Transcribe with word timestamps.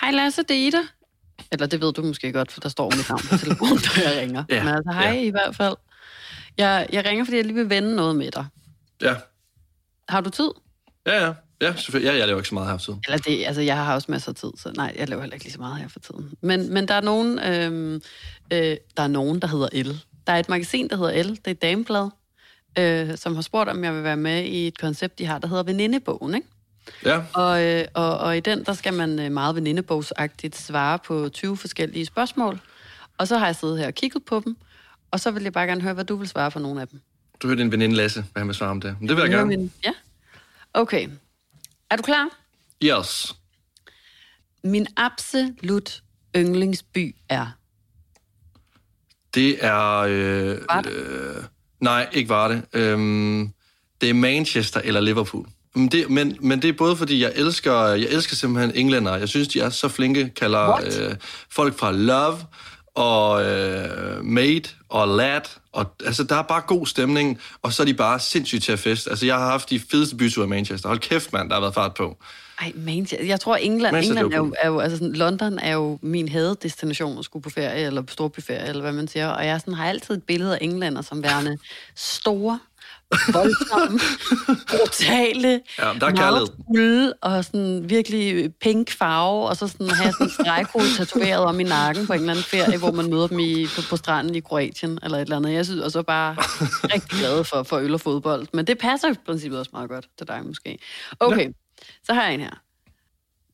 Hej 0.00 0.10
Lasse, 0.10 0.42
det 0.42 0.50
er 0.62 0.66
Ida. 0.66 0.78
Eller 1.52 1.66
det 1.66 1.80
ved 1.80 1.92
du 1.92 2.02
måske 2.02 2.32
godt, 2.32 2.52
for 2.52 2.60
der 2.60 2.68
står 2.68 2.90
mit 2.96 3.08
navn 3.08 3.20
på 3.30 3.36
telefonen, 3.36 3.78
da 3.96 4.10
jeg 4.10 4.20
ringer. 4.20 4.44
Ja, 4.48 4.64
Men 4.64 4.74
altså, 4.74 4.92
hej 4.92 5.04
ja. 5.04 5.20
i 5.20 5.30
hvert 5.30 5.56
fald. 5.56 5.76
Jeg, 6.58 6.86
jeg 6.92 7.04
ringer, 7.04 7.24
fordi 7.24 7.36
jeg 7.36 7.44
lige 7.44 7.54
vil 7.54 7.70
vende 7.70 7.96
noget 7.96 8.16
med 8.16 8.30
dig. 8.30 8.46
Ja, 9.02 9.14
Har 10.08 10.20
du 10.20 10.30
tid? 10.30 10.50
ja, 11.06 11.26
ja. 11.26 11.32
Ja, 11.62 11.74
selvfølgelig. 11.76 12.12
Ja, 12.12 12.18
jeg 12.18 12.26
laver 12.26 12.40
ikke 12.40 12.48
så 12.48 12.54
meget 12.54 12.70
her 12.70 12.76
for 12.78 12.84
tiden. 12.84 13.02
Eller 13.06 13.18
det, 13.18 13.44
altså, 13.46 13.62
jeg 13.62 13.76
har 13.76 13.94
også 13.94 14.10
masser 14.10 14.28
af 14.32 14.34
tid, 14.36 14.50
så 14.56 14.72
nej, 14.76 14.94
jeg 14.98 15.08
laver 15.08 15.22
heller 15.22 15.34
ikke 15.34 15.44
lige 15.44 15.52
så 15.52 15.58
meget 15.60 15.76
her 15.78 15.88
for 15.88 16.00
tiden. 16.00 16.32
Men, 16.40 16.72
men 16.74 16.88
der 16.88 16.94
er 16.94 17.00
nogen, 17.00 17.38
øhm, 17.38 17.94
øh, 18.52 18.76
der 18.96 19.02
er 19.02 19.06
nogen, 19.08 19.40
der 19.42 19.48
hedder 19.48 19.68
L. 19.82 19.88
Der 20.30 20.36
er 20.36 20.40
et 20.40 20.48
magasin, 20.48 20.88
der 20.88 20.96
hedder 20.96 21.22
L, 21.22 21.28
det 21.28 21.46
er 21.46 21.50
et 21.50 21.62
dameblad, 21.62 22.08
øh, 22.78 23.18
som 23.18 23.34
har 23.34 23.42
spurgt, 23.42 23.70
om 23.70 23.84
jeg 23.84 23.94
vil 23.94 24.02
være 24.02 24.16
med 24.16 24.44
i 24.44 24.66
et 24.66 24.78
koncept, 24.78 25.18
de 25.18 25.26
har, 25.26 25.38
der 25.38 25.48
hedder 25.48 25.62
Venindebogen, 25.62 26.34
ikke? 26.34 26.46
Ja, 27.04 27.22
Og, 27.34 27.64
øh, 27.64 27.84
og, 27.94 28.18
og 28.18 28.36
i 28.36 28.40
den, 28.40 28.64
der 28.64 28.72
skal 28.72 28.94
man 28.94 29.18
øh, 29.18 29.32
meget 29.32 29.54
venindebogsagtigt 29.56 30.56
svare 30.56 30.98
på 30.98 31.28
20 31.28 31.56
forskellige 31.56 32.06
spørgsmål. 32.06 32.60
Og 33.18 33.28
så 33.28 33.38
har 33.38 33.46
jeg 33.46 33.56
siddet 33.56 33.78
her 33.78 33.86
og 33.86 33.94
kigget 33.94 34.24
på 34.24 34.42
dem, 34.44 34.56
og 35.10 35.20
så 35.20 35.30
vil 35.30 35.42
jeg 35.42 35.52
bare 35.52 35.66
gerne 35.66 35.80
høre, 35.80 35.94
hvad 35.94 36.04
du 36.04 36.16
vil 36.16 36.28
svare 36.28 36.50
på 36.50 36.58
nogle 36.58 36.80
af 36.80 36.88
dem. 36.88 37.00
du 37.42 37.46
hørte 37.48 37.62
din 37.62 37.72
veninde 37.72 37.96
Lasse, 37.96 38.24
hvad 38.32 38.40
han 38.40 38.46
vil 38.48 38.54
svare 38.54 38.70
om 38.70 38.80
det. 38.80 38.96
Men 39.00 39.08
det 39.08 39.16
vil 39.16 39.22
jeg 39.22 39.30
Høre 39.30 39.40
gerne. 39.40 39.56
Min, 39.56 39.72
ja? 39.84 39.92
Okay. 40.74 41.08
Er 41.90 41.96
du 41.96 42.02
klar? 42.02 42.28
Yes. 42.84 43.34
Min 44.64 44.86
absolut 44.96 46.02
yndlingsby 46.36 47.16
er... 47.28 47.46
Det 49.34 49.56
er... 49.60 49.98
Øh, 49.98 50.58
Varde? 50.68 50.90
øh, 50.90 51.42
nej, 51.80 52.08
ikke 52.12 52.28
var 52.28 52.48
det. 52.48 52.62
Øhm, 52.72 53.50
det 54.00 54.10
er 54.10 54.14
Manchester 54.14 54.80
eller 54.84 55.00
Liverpool. 55.00 55.46
Men 55.74 55.88
det, 55.88 56.10
men, 56.10 56.36
men 56.40 56.62
det 56.62 56.68
er 56.68 56.72
både 56.72 56.96
fordi, 56.96 57.22
jeg 57.22 57.32
elsker, 57.34 57.86
jeg 57.86 58.08
elsker 58.10 58.36
simpelthen 58.36 58.72
englænder. 58.74 59.16
Jeg 59.16 59.28
synes, 59.28 59.48
de 59.48 59.60
er 59.60 59.70
så 59.70 59.88
flinke, 59.88 60.28
kalder 60.36 60.68
What? 60.68 61.00
øh, 61.00 61.14
folk 61.50 61.78
fra 61.78 61.92
Love 61.92 62.38
og 62.94 63.44
øh, 63.44 64.24
Mate 64.24 64.70
og 64.88 65.08
Lad. 65.08 65.40
Og, 65.72 65.86
altså, 66.04 66.24
der 66.24 66.36
er 66.36 66.42
bare 66.42 66.60
god 66.66 66.86
stemning, 66.86 67.38
og 67.62 67.72
så 67.72 67.82
er 67.82 67.84
de 67.84 67.94
bare 67.94 68.20
sindssygt 68.20 68.62
til 68.62 68.72
at 68.72 68.78
feste. 68.78 69.10
Altså, 69.10 69.26
jeg 69.26 69.38
har 69.38 69.50
haft 69.50 69.70
de 69.70 69.80
fedeste 69.90 70.16
byture 70.16 70.46
i 70.46 70.48
Manchester. 70.48 70.88
Hold 70.88 70.98
kæft, 70.98 71.32
mand, 71.32 71.48
der 71.48 71.54
har 71.54 71.60
været 71.60 71.74
fart 71.74 71.94
på. 71.94 72.16
Ej, 72.60 72.72
Manchester. 72.74 73.26
Jeg 73.26 73.40
tror, 73.40 73.56
England, 73.56 73.92
Manchester, 73.92 74.22
England 74.22 74.34
er 74.34 74.46
jo, 74.46 74.54
er 74.58 74.68
jo, 74.68 74.78
altså 74.80 74.98
sådan, 74.98 75.12
London 75.12 75.58
er 75.58 75.72
jo 75.72 75.98
min 76.02 76.28
hadedestination 76.28 77.18
at 77.18 77.24
skulle 77.24 77.42
på 77.42 77.50
ferie, 77.50 77.86
eller 77.86 78.02
på 78.02 78.12
storbyferie, 78.12 78.68
eller 78.68 78.82
hvad 78.82 78.92
man 78.92 79.08
siger. 79.08 79.28
Og 79.28 79.46
jeg 79.46 79.60
sådan, 79.60 79.74
har 79.74 79.88
altid 79.88 80.14
et 80.14 80.22
billede 80.22 80.54
af 80.54 80.58
englænder 80.60 81.02
som 81.02 81.22
værende 81.22 81.58
store, 81.96 82.58
voldsomme, 83.32 84.00
brutale, 84.70 85.60
Ja, 85.78 85.84
der 86.00 86.06
er 86.06 86.14
meget 86.14 86.52
fulde, 86.66 87.12
og 87.20 87.44
sådan 87.44 87.90
virkelig 87.90 88.54
pink 88.54 88.90
farve, 88.90 89.48
og 89.48 89.56
så 89.56 89.68
sådan 89.68 89.90
have 89.90 90.12
sådan 90.12 90.26
en 90.26 90.32
stregkode 90.32 90.96
tatoveret 90.96 91.44
om 91.44 91.60
i 91.60 91.62
nakken 91.64 92.06
på 92.06 92.12
en 92.12 92.18
eller 92.20 92.32
anden 92.32 92.44
ferie, 92.44 92.78
hvor 92.78 92.90
man 92.90 93.10
møder 93.10 93.26
dem 93.26 93.38
i, 93.38 93.66
på, 93.66 93.82
på 93.90 93.96
stranden 93.96 94.34
i 94.34 94.40
Kroatien, 94.40 94.98
eller 95.02 95.18
et 95.18 95.22
eller 95.22 95.36
andet. 95.36 95.52
Jeg 95.52 95.64
synes, 95.66 95.80
og 95.80 95.90
så 95.90 96.02
bare 96.02 96.34
rigtig 96.94 97.18
glad 97.18 97.44
for, 97.44 97.62
for 97.62 97.76
øl 97.76 97.94
og 97.94 98.00
fodbold. 98.00 98.46
Men 98.52 98.66
det 98.66 98.78
passer 98.78 99.10
i 99.10 99.14
princippet 99.26 99.58
også 99.58 99.70
meget 99.72 99.90
godt 99.90 100.06
til 100.18 100.28
dig 100.28 100.40
måske. 100.46 100.78
Okay, 101.20 101.44
ja. 101.46 101.50
Så 102.06 102.14
har 102.14 102.24
jeg 102.24 102.34
en 102.34 102.40
her. 102.40 102.60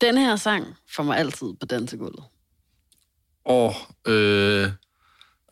Den 0.00 0.19
her 0.19 0.36
sang 0.36 0.64
får 0.97 1.02
mig 1.02 1.19
altid 1.19 1.47
på 1.61 1.66
dansegulvet. 1.70 2.25
Åh, 3.47 3.72
øh, 4.06 4.62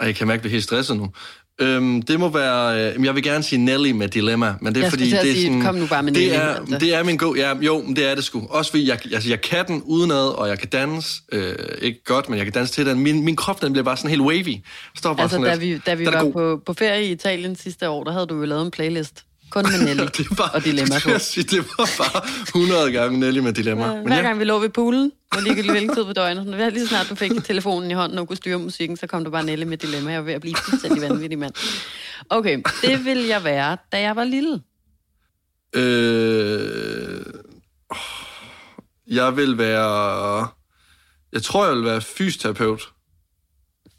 ej, 0.00 0.06
jeg 0.06 0.16
kan 0.16 0.26
mærke, 0.26 0.40
at 0.40 0.44
jeg 0.44 0.48
er 0.48 0.52
helt 0.52 0.64
stresset 0.64 0.96
nu. 0.96 1.12
Øhm, 1.58 2.02
det 2.02 2.20
må 2.20 2.28
være... 2.28 2.94
Øh, 2.96 3.04
jeg 3.04 3.14
vil 3.14 3.22
gerne 3.22 3.42
sige 3.44 3.64
Nelly 3.64 3.90
med 3.90 4.08
Dilemma, 4.08 4.54
men 4.60 4.74
det 4.74 4.80
er 4.80 4.84
Jeg 4.84 4.90
fordi... 4.92 5.04
det 5.10 5.14
er 5.18 5.22
sige, 5.22 5.46
sådan, 5.46 5.62
kom 5.62 5.74
nu 5.74 5.86
bare 5.86 6.02
med 6.02 6.12
det 6.12 6.22
Nelly, 6.22 6.34
Er, 6.36 6.40
altså. 6.54 6.78
Det 6.78 6.94
er 6.94 7.02
min 7.02 7.16
god... 7.16 7.36
Ja, 7.36 7.58
jo, 7.58 7.82
men 7.82 7.96
det 7.96 8.10
er 8.10 8.14
det 8.14 8.24
sgu. 8.24 8.46
Også 8.50 8.70
fordi, 8.70 8.88
jeg, 8.88 8.98
altså, 9.12 9.28
jeg 9.28 9.40
kan 9.40 9.66
den 9.66 9.82
udenad, 9.82 10.28
og 10.38 10.48
jeg 10.48 10.58
kan 10.58 10.68
danse. 10.68 11.22
Øh, 11.32 11.54
ikke 11.82 12.04
godt, 12.04 12.28
men 12.28 12.36
jeg 12.38 12.46
kan 12.46 12.52
danse 12.52 12.72
til 12.72 12.86
den. 12.86 12.98
Min, 12.98 13.24
min 13.24 13.36
krop, 13.36 13.62
den 13.62 13.72
bliver 13.72 13.84
bare 13.84 13.96
sådan 13.96 14.10
helt 14.10 14.22
wavy. 14.22 14.56
Står 14.96 15.14
bare 15.14 15.22
Altså, 15.22 15.34
sådan 15.36 15.46
da 15.50 15.54
lidt- 15.54 15.74
vi, 15.74 15.78
da 15.86 15.94
vi 15.94 16.06
var 16.06 16.22
god. 16.24 16.32
på, 16.32 16.62
på 16.66 16.72
ferie 16.72 17.06
i 17.06 17.12
Italien 17.12 17.56
sidste 17.56 17.88
år, 17.88 18.04
der 18.04 18.12
havde 18.12 18.26
du 18.26 18.34
jo 18.36 18.44
lavet 18.44 18.62
en 18.64 18.70
playlist. 18.70 19.24
Kun 19.50 19.64
med 19.64 19.84
Nelly 19.84 20.02
det 20.18 20.38
var, 20.38 20.48
og 20.48 20.64
Dilemma 20.64 20.98
på. 21.04 21.10
Jeg 21.10 21.20
sige, 21.20 21.44
det 21.44 21.58
var 21.78 21.90
bare 21.98 22.22
100 22.48 22.92
gange 22.92 23.20
Nelly 23.20 23.38
med 23.38 23.52
Dilemma. 23.52 23.86
Ja, 23.86 24.02
Hver 24.02 24.22
gang 24.22 24.38
vi 24.38 24.44
lå 24.44 24.58
ved 24.58 24.68
poolen, 24.68 25.12
og 25.32 25.42
ligegyldigt 25.42 25.72
hvilken 25.72 25.94
tid 25.96 26.04
på 26.04 26.12
døgnet, 26.12 26.44
sådan, 26.46 26.72
lige 26.72 26.82
så 26.82 26.88
snart 26.88 27.06
du 27.10 27.14
fik 27.14 27.44
telefonen 27.44 27.90
i 27.90 27.94
hånden 27.94 28.18
og 28.18 28.28
kunne 28.28 28.36
styre 28.36 28.58
musikken, 28.58 28.96
så 28.96 29.06
kom 29.06 29.24
du 29.24 29.30
bare 29.30 29.44
Nelly 29.44 29.64
med 29.64 29.78
dilemma. 29.78 30.10
Jeg 30.10 30.20
var 30.20 30.24
ved 30.24 30.34
at 30.34 30.40
blive 30.40 30.56
fuldstændig 30.56 31.02
vanvittig 31.02 31.38
mand. 31.38 31.54
Okay, 32.30 32.62
det 32.82 33.04
ville 33.04 33.28
jeg 33.28 33.44
være, 33.44 33.76
da 33.92 34.00
jeg 34.00 34.16
var 34.16 34.24
lille. 34.24 34.60
Øh, 35.76 37.24
jeg 39.06 39.36
vil 39.36 39.58
være... 39.58 40.48
Jeg 41.32 41.42
tror, 41.42 41.66
jeg 41.66 41.76
vil 41.76 41.84
være 41.84 42.00
fysioterapeut. 42.00 42.92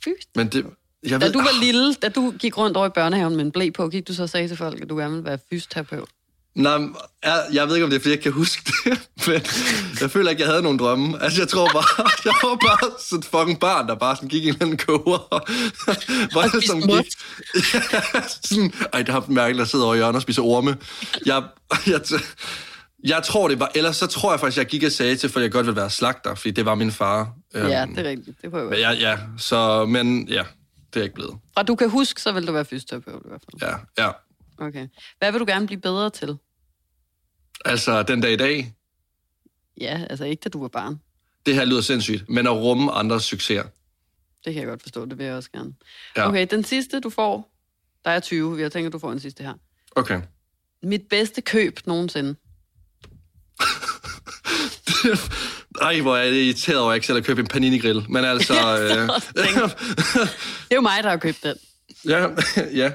Fy. 0.04 0.10
Men 0.36 0.48
det... 0.48 0.66
Jeg 1.10 1.22
Da 1.22 1.26
ved, 1.26 1.34
du 1.34 1.40
var 1.40 1.60
lille, 1.62 1.94
da 1.94 2.10
du 2.10 2.34
gik 2.40 2.58
rundt 2.58 2.78
over 2.78 2.88
i 2.88 2.90
børnehaven 2.90 3.36
med 3.36 3.46
en 3.46 3.52
blæ 3.52 3.70
på, 3.70 3.90
gik 3.90 4.08
du 4.08 4.14
så 4.14 4.24
og 4.24 4.30
sagde 4.30 4.48
til 4.48 4.58
folk, 4.58 4.82
at 4.82 4.90
du 4.90 4.98
gerne 4.98 5.12
ville 5.14 5.26
være 5.26 5.38
fysioterapeut? 5.50 6.10
Nej, 6.56 6.80
jeg, 7.24 7.46
jeg 7.54 7.68
ved 7.68 7.76
ikke, 7.76 7.84
om 7.84 7.90
det 7.90 7.98
er, 7.98 8.02
fordi 8.02 8.12
jeg 8.16 8.20
kan 8.24 8.32
huske 8.32 8.72
det, 8.86 9.00
men 9.28 9.42
jeg 10.02 10.12
føler 10.12 10.30
ikke, 10.30 10.42
jeg 10.42 10.50
havde 10.50 10.62
nogen 10.62 10.80
drømme. 10.80 11.24
Altså, 11.24 11.42
jeg 11.42 11.48
tror 11.48 11.70
bare, 11.74 12.10
jeg 12.26 12.34
var 12.44 12.56
bare 12.56 12.92
sådan 13.00 13.20
et 13.20 13.26
fucking 13.26 13.60
barn, 13.60 13.88
der 13.88 13.96
bare 13.96 14.16
sådan 14.16 14.30
gik 14.30 14.44
i 14.44 14.48
en 14.48 14.54
eller 14.54 14.66
anden 14.66 14.78
koger. 14.78 15.44
Hvor 16.32 16.42
jeg 16.42 16.50
spiste 16.50 16.68
sådan 16.68 16.84
mos. 16.88 17.06
ja, 17.74 18.22
sådan, 18.44 18.74
ej, 18.94 19.02
det 19.02 19.10
har 19.10 19.26
mærkeligt 19.28 19.62
at 19.62 19.68
sidde 19.68 19.84
over 19.86 19.94
i 19.94 19.98
hjørnet 19.98 20.16
og 20.16 20.22
spise 20.22 20.42
orme. 20.42 20.78
Jeg, 21.26 21.44
jeg, 21.88 22.02
jeg 23.04 23.24
tror 23.24 23.48
det 23.48 23.60
var, 23.60 23.72
ellers 23.76 23.98
så 23.98 24.08
tror 24.08 24.32
jeg 24.34 24.40
faktisk, 24.40 24.58
jeg 24.58 24.66
gik 24.66 24.84
og 24.84 24.92
sagde 24.92 25.16
til, 25.16 25.30
for 25.30 25.40
jeg 25.40 25.52
godt 25.52 25.66
vil 25.68 25.76
være 25.76 25.90
slagter, 25.90 26.36
fordi 26.36 26.52
det 26.52 26.66
var 26.66 26.76
min 26.76 26.92
far. 26.92 27.30
Øhm, 27.56 27.68
Ja, 27.68 27.86
det 27.86 28.00
er 28.06 28.10
rigtigt. 28.10 28.42
Det 28.42 28.54
men 28.54 28.72
jeg. 28.72 28.80
ja, 28.80 28.92
ja, 28.92 29.18
så, 29.38 29.86
men 29.86 30.28
ja, 30.28 30.44
det 30.96 31.00
er 31.00 31.04
ikke 31.04 31.16
blevet. 31.16 31.38
Fra 31.54 31.64
du 31.64 31.76
kan 31.76 31.90
huske, 31.90 32.22
så 32.22 32.32
vil 32.32 32.48
du 32.48 32.52
være 32.52 32.66
fysioterapeut 32.66 33.22
i 33.26 33.28
hvert 33.28 33.42
fald. 33.52 33.62
Ja, 33.98 34.04
ja. 34.06 34.12
Okay. 34.58 34.88
Hvad 35.20 35.32
vil 35.32 35.40
du 35.42 35.46
gerne 35.46 35.66
blive 35.68 35.82
bedre 35.82 36.10
til? 36.10 36.38
Altså, 37.66 38.04
den 38.04 38.22
dag 38.22 38.34
i 38.34 38.36
dag, 38.36 38.74
Ja, 39.82 40.06
altså 40.10 40.26
ikke 40.26 40.42
da 40.42 40.50
du 40.50 40.62
var 40.62 40.68
barn. 40.68 41.00
det 41.46 41.56
her 41.56 41.66
lyder 41.66 41.82
sindssygt, 41.82 42.30
men 42.30 42.48
at 42.48 42.54
rumme 42.54 42.92
andres 42.92 43.24
succeser. 43.24 43.64
Det 44.46 44.54
kan 44.54 44.56
jeg 44.56 44.66
godt 44.66 44.82
forstå, 44.82 45.06
det 45.06 45.18
vil 45.18 45.26
jeg 45.26 45.36
også 45.36 45.52
gerne. 45.52 45.74
Ja. 46.18 46.28
Okay, 46.30 46.48
den 46.52 46.64
sidste, 46.64 47.00
du 47.00 47.10
får, 47.10 47.52
der 48.06 48.12
er 48.12 48.20
20. 48.20 48.62
Jeg 48.62 48.72
tænker, 48.72 48.90
du 48.90 49.00
får 49.00 49.12
en 49.12 49.20
sidste 49.20 49.44
her. 49.44 49.54
Okay. 49.96 50.22
Mit 50.84 51.02
bedste 51.10 51.42
køb 51.42 51.80
nogensinde. 51.86 52.36
Ej, 55.82 56.00
hvor 56.02 56.18
er 56.18 56.30
det 56.30 56.38
irriteret 56.38 56.80
over, 56.80 56.90
at 56.90 56.92
jeg 56.92 56.96
ikke 56.96 57.08
selv 57.08 57.18
har 57.18 57.24
købt 57.24 57.40
en 57.40 57.48
panini-grill. 57.48 58.06
Men 58.10 58.26
altså... 58.34 58.54
Øh, 58.54 58.90
Det 60.66 60.72
er 60.72 60.76
jo 60.76 60.82
mig, 60.82 61.04
der 61.04 61.10
har 61.10 61.18
købt 61.18 61.44
den. 61.44 61.56
ja, 62.08 62.28
ja. 62.82 62.92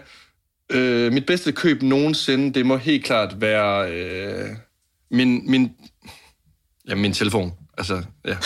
Øh, 0.72 1.12
mit 1.12 1.26
bedste 1.26 1.52
køb 1.52 1.82
nogensinde, 1.82 2.54
det 2.54 2.66
må 2.66 2.76
helt 2.76 3.04
klart 3.04 3.40
være 3.40 3.92
øh, 3.92 4.48
min, 5.10 5.50
min, 5.50 5.70
ja, 6.88 6.94
min 6.94 7.12
telefon. 7.12 7.52
Altså, 7.78 8.02
ja. 8.24 8.36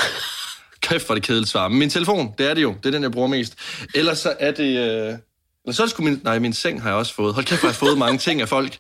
Kæft 0.81 1.06
for 1.06 1.15
det 1.15 1.23
kedeligt 1.23 1.50
svar. 1.50 1.69
Men 1.69 1.78
min 1.78 1.91
telefon, 1.91 2.34
det 2.39 2.50
er 2.50 2.55
det 2.55 2.62
jo. 2.62 2.75
Det 2.83 2.87
er 2.87 2.91
den, 2.91 3.03
jeg 3.03 3.12
bruger 3.12 3.28
mest. 3.28 3.55
Ellers 3.94 4.19
så 4.19 4.34
er 4.41 4.50
det... 4.50 4.78
Øh, 4.78 5.19
eller 5.65 5.73
så 5.73 5.83
er 5.83 5.87
det 5.87 5.91
sgu 5.91 6.03
min... 6.03 6.21
Nej, 6.25 6.39
min 6.39 6.53
seng 6.53 6.83
har 6.83 6.89
jeg 6.89 6.97
også 6.97 7.15
fået. 7.15 7.34
Hold 7.34 7.44
kæft, 7.44 7.61
hvor 7.61 7.69
jeg 7.69 7.75
har 7.75 7.78
fået 7.78 7.99
mange 7.99 8.19
ting 8.19 8.41
af 8.41 8.49
folk. 8.49 8.78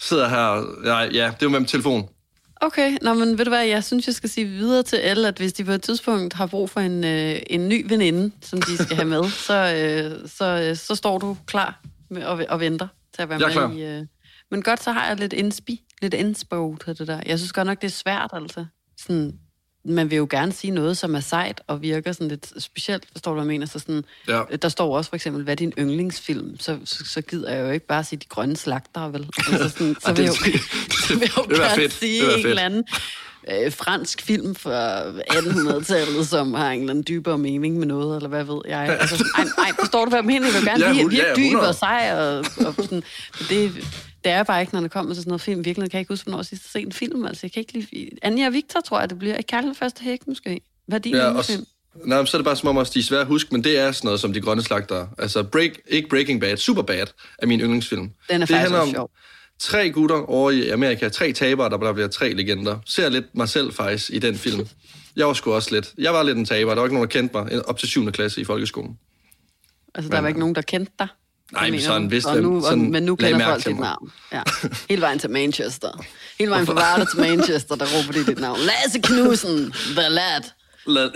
Sidder 0.00 0.28
her... 0.28 0.82
Nej, 0.84 1.10
ja, 1.12 1.26
det 1.26 1.32
er 1.32 1.36
jo 1.42 1.48
med 1.48 1.60
min 1.60 1.66
telefon. 1.66 2.08
Okay, 2.64 2.96
nå, 3.02 3.14
men 3.14 3.38
ved 3.38 3.44
du 3.44 3.50
hvad, 3.50 3.64
jeg 3.64 3.84
synes, 3.84 4.06
jeg 4.06 4.14
skal 4.14 4.30
sige 4.30 4.46
videre 4.46 4.82
til 4.82 4.96
alle, 4.96 5.28
at 5.28 5.38
hvis 5.38 5.52
de 5.52 5.64
på 5.64 5.72
et 5.72 5.82
tidspunkt 5.82 6.34
har 6.34 6.46
brug 6.46 6.70
for 6.70 6.80
en, 6.80 7.04
øh, 7.04 7.36
en 7.46 7.68
ny 7.68 7.86
veninde, 7.88 8.32
som 8.40 8.62
de 8.62 8.76
skal 8.76 8.96
have 8.96 9.08
med, 9.08 9.30
så, 9.30 9.54
øh, 9.54 10.28
så, 10.28 10.68
øh, 10.68 10.76
så 10.76 10.94
står 10.94 11.18
du 11.18 11.36
klar 11.46 11.80
med, 12.10 12.24
og, 12.24 12.44
og 12.48 12.60
venter 12.60 12.88
til 13.14 13.22
at 13.22 13.28
være 13.28 13.38
Jeg 13.40 13.46
med 13.46 13.52
klar. 13.52 13.72
i... 13.72 14.00
Øh. 14.00 14.06
Men 14.50 14.62
godt, 14.62 14.82
så 14.82 14.92
har 14.92 15.08
jeg 15.08 15.16
lidt 15.16 15.32
inspi, 15.32 15.82
lidt 16.02 16.14
inspo 16.14 16.76
til 16.84 16.98
det 16.98 17.06
der. 17.06 17.20
Jeg 17.26 17.38
synes 17.38 17.52
godt 17.52 17.66
nok, 17.66 17.80
det 17.80 17.86
er 17.86 17.92
svært, 17.92 18.30
altså. 18.32 18.66
Sådan, 19.00 19.38
man 19.84 20.10
vil 20.10 20.16
jo 20.16 20.26
gerne 20.30 20.52
sige 20.52 20.70
noget, 20.70 20.96
som 20.96 21.14
er 21.14 21.20
sejt 21.20 21.60
og 21.66 21.82
virker 21.82 22.12
sådan 22.12 22.28
lidt 22.28 22.62
specielt, 22.62 23.04
forstår 23.12 23.30
du, 23.30 23.34
hvad 23.34 23.44
jeg 23.44 23.48
mener? 23.48 23.66
Så 23.66 23.78
sådan, 23.78 24.04
Ja. 24.28 24.42
Der 24.62 24.68
står 24.68 24.96
også 24.96 25.08
for 25.10 25.16
eksempel, 25.16 25.42
hvad 25.44 25.52
er 25.52 25.56
din 25.56 25.72
yndlingsfilm? 25.78 26.56
Så, 26.60 26.78
så, 26.84 27.04
så 27.04 27.20
gider 27.22 27.52
jeg 27.54 27.66
jo 27.66 27.70
ikke 27.70 27.86
bare 27.86 28.04
sige 28.04 28.18
de 28.18 28.26
grønne 28.28 28.56
slagter, 28.56 29.08
vel? 29.08 29.26
Altså 29.52 29.68
sådan, 29.68 29.96
så 30.00 30.12
vil 30.14 30.24
jeg 30.24 30.28
jo, 30.28 30.58
så 31.08 31.12
vil 31.18 31.20
jeg 31.20 31.36
jo 31.36 31.42
gerne 31.62 31.74
fedt. 31.74 31.92
sige 31.92 32.38
en 32.38 32.46
eller 32.46 32.62
anden 32.62 32.84
øh, 33.64 33.72
fransk 33.72 34.22
film 34.22 34.54
fra 34.54 35.02
1800-tallet, 35.10 36.28
som 36.28 36.54
har 36.54 36.70
en 36.70 36.80
eller 36.80 36.90
anden 36.90 37.04
dybere 37.08 37.38
mening 37.38 37.78
med 37.78 37.86
noget, 37.86 38.16
eller 38.16 38.28
hvad 38.28 38.44
ved 38.44 38.60
jeg. 38.68 38.96
Altså, 39.00 39.24
ej, 39.38 39.44
ej, 39.58 39.70
forstår 39.80 40.04
du, 40.04 40.08
hvad 40.08 40.18
jeg 40.18 40.26
mener? 40.26 40.46
Jeg 40.46 40.54
vil 40.54 40.64
gerne 40.64 40.84
Ja, 40.86 41.02
hun- 41.02 41.10
virke 41.10 41.26
ja, 41.28 41.34
dyb 41.36 41.44
100. 41.44 41.68
og 41.68 41.74
sej, 41.74 42.12
og, 42.14 42.38
og 42.66 42.74
sådan, 42.78 43.02
det, 43.48 43.72
det 44.24 44.32
er 44.32 44.42
bare 44.42 44.60
ikke, 44.60 44.74
når 44.74 44.80
det 44.80 44.90
kommer 44.90 45.14
til 45.14 45.22
sådan 45.22 45.30
noget 45.30 45.40
film. 45.40 45.64
Virkelig 45.64 45.90
kan 45.90 45.98
jeg 45.98 46.00
ikke 46.00 46.12
huske, 46.12 46.24
hvornår 46.24 46.42
sidst 46.42 46.72
set 46.72 46.82
en 46.82 46.92
film. 46.92 47.24
Altså, 47.24 47.40
jeg 47.46 47.52
kan 47.52 47.60
ikke 47.60 47.72
lide... 47.72 48.10
Anja 48.22 48.46
og 48.46 48.52
Victor, 48.52 48.80
tror 48.80 49.00
jeg, 49.00 49.10
det 49.10 49.18
bliver. 49.18 49.42
Kærlighed 49.42 49.74
første 49.74 50.02
hæk, 50.02 50.26
måske. 50.26 50.60
Hvad 50.86 50.98
er 50.98 51.02
din 51.02 51.14
Ja, 51.14 51.24
ja, 51.24 51.32
og, 51.32 51.44
film? 51.44 51.66
Nej, 52.04 52.18
men 52.18 52.26
så 52.26 52.36
er 52.36 52.38
det 52.38 52.44
bare 52.44 52.56
som 52.56 52.68
om 52.68 52.76
også, 52.76 52.92
de 52.94 52.98
er 52.98 53.02
svære 53.02 53.20
at 53.20 53.26
huske, 53.26 53.48
men 53.52 53.64
det 53.64 53.78
er 53.78 53.92
sådan 53.92 54.06
noget 54.06 54.20
som 54.20 54.32
De 54.32 54.40
Grønne 54.40 54.62
Slagtere. 54.62 55.08
Altså, 55.18 55.42
break, 55.42 55.70
ikke 55.86 56.08
Breaking 56.08 56.40
Bad, 56.40 56.56
Super 56.56 56.82
Bad 56.82 57.06
er 57.38 57.46
min 57.46 57.60
yndlingsfilm. 57.60 58.02
Den 58.02 58.12
er 58.28 58.38
det 58.38 58.40
faktisk 58.40 58.60
handler 58.60 58.78
også 58.78 58.88
om 58.90 58.94
sjov. 58.94 59.10
tre 59.58 59.90
gutter 59.90 60.16
over 60.16 60.50
i 60.50 60.68
Amerika, 60.68 61.08
tre 61.08 61.32
tabere, 61.32 61.70
der 61.70 61.76
bare 61.76 61.94
bliver 61.94 62.08
tre 62.08 62.32
legender. 62.32 62.78
Ser 62.86 63.08
lidt 63.08 63.34
mig 63.34 63.48
selv 63.48 63.72
faktisk 63.72 64.10
i 64.10 64.18
den 64.18 64.34
film. 64.34 64.66
Jeg 65.16 65.26
var 65.26 65.32
sgu 65.32 65.52
også 65.52 65.74
lidt. 65.74 65.92
Jeg 65.98 66.14
var 66.14 66.22
lidt 66.22 66.38
en 66.38 66.44
taber. 66.44 66.70
Der 66.70 66.80
var 66.80 66.84
ikke 66.86 66.94
nogen, 66.94 67.08
der 67.08 67.12
kendte 67.12 67.36
mig 67.36 67.68
op 67.68 67.78
til 67.78 67.88
7. 67.88 68.12
klasse 68.12 68.40
i 68.40 68.44
folkeskolen. 68.44 68.98
Altså, 69.94 70.10
der 70.10 70.20
var 70.20 70.28
ikke 70.28 70.40
nogen, 70.40 70.54
der 70.54 70.62
kendte 70.62 70.92
dig? 70.98 71.08
Nej, 71.52 71.70
men 71.70 71.80
sådan 71.80 72.02
du? 72.02 72.08
vidste 72.08 72.28
og 72.28 72.32
hvem- 72.32 72.44
nu, 72.44 72.56
og, 72.56 72.62
sådan 72.62 72.90
Men 72.90 73.02
nu 73.02 73.16
kender 73.16 73.46
folk 73.46 73.64
dit 73.66 73.78
navn. 73.78 74.12
Ja. 74.32 74.42
Hele 74.88 75.02
vejen 75.02 75.18
til 75.18 75.30
Manchester. 75.30 76.04
Hele 76.38 76.50
vejen 76.50 76.66
fra 76.66 76.72
Varde 76.74 77.06
til 77.10 77.20
Manchester, 77.20 77.74
der 77.74 77.84
råber 77.86 78.12
de 78.12 78.26
dit 78.26 78.38
navn. 78.40 78.58
Lasse 78.58 79.00
Knudsen, 79.00 79.72
the 79.96 80.08
lad. 80.08 80.42
Lad... 80.86 81.10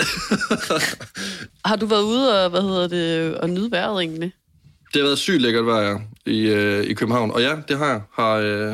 Har 1.64 1.76
du 1.76 1.86
været 1.86 2.02
ude 2.02 2.44
og, 2.44 2.50
hvad 2.50 2.62
hedder 2.62 2.88
det, 2.88 3.36
og 3.38 3.50
nyde 3.50 3.70
vejret 3.70 4.00
egentlig? 4.02 4.32
det 4.94 5.02
har 5.02 5.06
været 5.08 5.18
sygt 5.18 5.42
lækkert 5.42 5.66
vejr 5.66 5.98
i, 6.26 6.38
øh, 6.40 6.84
i 6.84 6.94
København. 6.94 7.30
Og 7.30 7.40
ja, 7.42 7.56
det 7.68 7.78
har 7.78 7.86
jeg. 7.86 8.00
Har, 8.14 8.34
øh, 8.34 8.68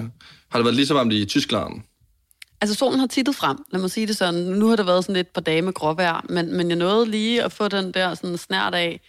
har 0.51 0.59
det 0.59 0.65
været 0.65 0.75
lige 0.75 0.87
så 0.87 0.95
varmt 0.95 1.13
i 1.13 1.25
Tyskland? 1.25 1.73
Altså, 2.61 2.77
solen 2.77 3.01
har 3.01 3.07
tittet 3.07 3.35
frem, 3.37 3.57
lad 3.73 3.81
mig 3.81 3.91
sige 3.91 4.07
det 4.07 4.17
sådan. 4.17 4.35
Nu 4.41 4.69
har 4.69 4.77
det 4.77 4.87
været 4.87 5.05
sådan 5.05 5.17
lidt 5.17 5.33
på 5.33 5.41
dage 5.41 5.63
med 5.63 5.73
gråvejr, 5.73 6.25
men, 6.29 6.57
men 6.57 6.69
jeg 6.69 6.77
nåede 6.77 7.11
lige 7.11 7.43
at 7.43 7.53
få 7.53 7.69
den 7.69 7.93
der 7.95 8.15
sådan 8.15 8.39
snært 8.39 8.75
af, 8.75 9.01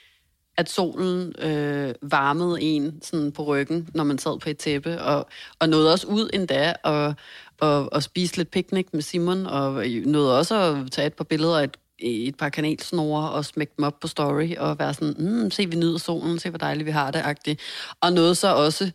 at 0.57 0.69
solen 0.69 1.33
øh, 1.39 1.95
varmede 2.01 2.61
en 2.61 2.99
sådan 3.01 3.31
på 3.31 3.43
ryggen, 3.43 3.89
når 3.93 4.03
man 4.03 4.17
sad 4.17 4.39
på 4.39 4.49
et 4.49 4.57
tæppe, 4.57 5.01
og, 5.01 5.27
og 5.59 5.69
nåede 5.69 5.91
også 5.91 6.07
ud 6.07 6.29
endda 6.33 6.73
og, 6.83 7.13
og, 7.59 7.93
og 7.93 8.03
spise 8.03 8.37
lidt 8.37 8.51
picnic 8.51 8.87
med 8.93 9.01
Simon, 9.01 9.45
og 9.45 9.87
nåede 10.05 10.39
også 10.39 10.55
at 10.55 10.91
tage 10.91 11.07
et 11.07 11.13
par 11.13 11.23
billeder 11.23 11.59
af 11.59 11.63
et, 11.63 11.77
et 11.99 12.37
par 12.37 12.49
kanelsnore 12.49 13.31
og 13.31 13.45
smække 13.45 13.73
dem 13.77 13.85
op 13.85 13.99
på 13.99 14.07
story, 14.07 14.55
og 14.57 14.79
være 14.79 14.93
sådan, 14.93 15.15
mm, 15.17 15.51
se 15.51 15.65
vi 15.69 15.75
nyder 15.75 15.97
solen, 15.97 16.39
se 16.39 16.49
hvor 16.49 16.57
dejligt 16.57 16.85
vi 16.85 16.91
har 16.91 17.11
det, 17.11 17.21
agtigt. 17.23 17.61
Og 18.01 18.13
nåede 18.13 18.35
så 18.35 18.55
også 18.55 18.91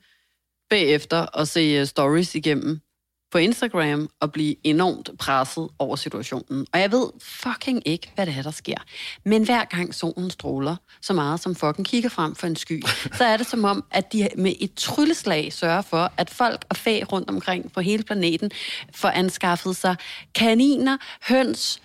bagefter 0.71 1.39
at 1.41 1.49
se 1.49 1.61
øh, 1.61 1.87
stories 1.87 2.35
igennem 2.35 2.81
på 3.31 3.39
Instagram 3.39 4.11
og 4.21 4.33
blive 4.33 4.55
enormt 4.65 5.11
presset 5.19 5.69
over 5.79 5.97
situationen. 5.97 6.67
Og 6.73 6.81
jeg 6.81 6.93
ved 6.93 7.07
fucking 7.23 7.83
ikke, 7.89 8.13
hvad 8.15 8.27
det 8.27 8.35
er, 8.39 8.43
der 8.43 8.51
sker. 8.51 8.77
Men 9.25 9.45
hver 9.45 9.65
gang 9.65 9.95
solen 9.95 10.31
stråler 10.31 10.77
så 11.03 11.13
meget, 11.13 11.41
som 11.41 11.55
fucking 11.55 11.87
kigger 11.87 12.09
frem 12.09 12.35
for 12.35 12.47
en 12.47 12.57
sky, 12.57 12.83
så 13.19 13.25
er 13.25 13.37
det 13.37 13.47
som 13.47 13.65
om, 13.65 13.85
at 13.91 14.13
de 14.13 14.29
med 14.37 14.53
et 14.61 14.75
trylleslag 14.75 15.53
sørger 15.53 15.83
for, 15.83 16.13
at 16.17 16.31
folk 16.31 16.65
og 16.69 16.77
fæ 16.77 17.01
rundt 17.13 17.31
omkring 17.31 17.73
på 17.73 17.81
hele 17.81 18.03
planeten 18.03 18.51
får 18.95 19.09
anskaffet 19.09 19.77
sig 19.77 19.97
kaniner, 20.35 20.97
høns, 21.29 21.81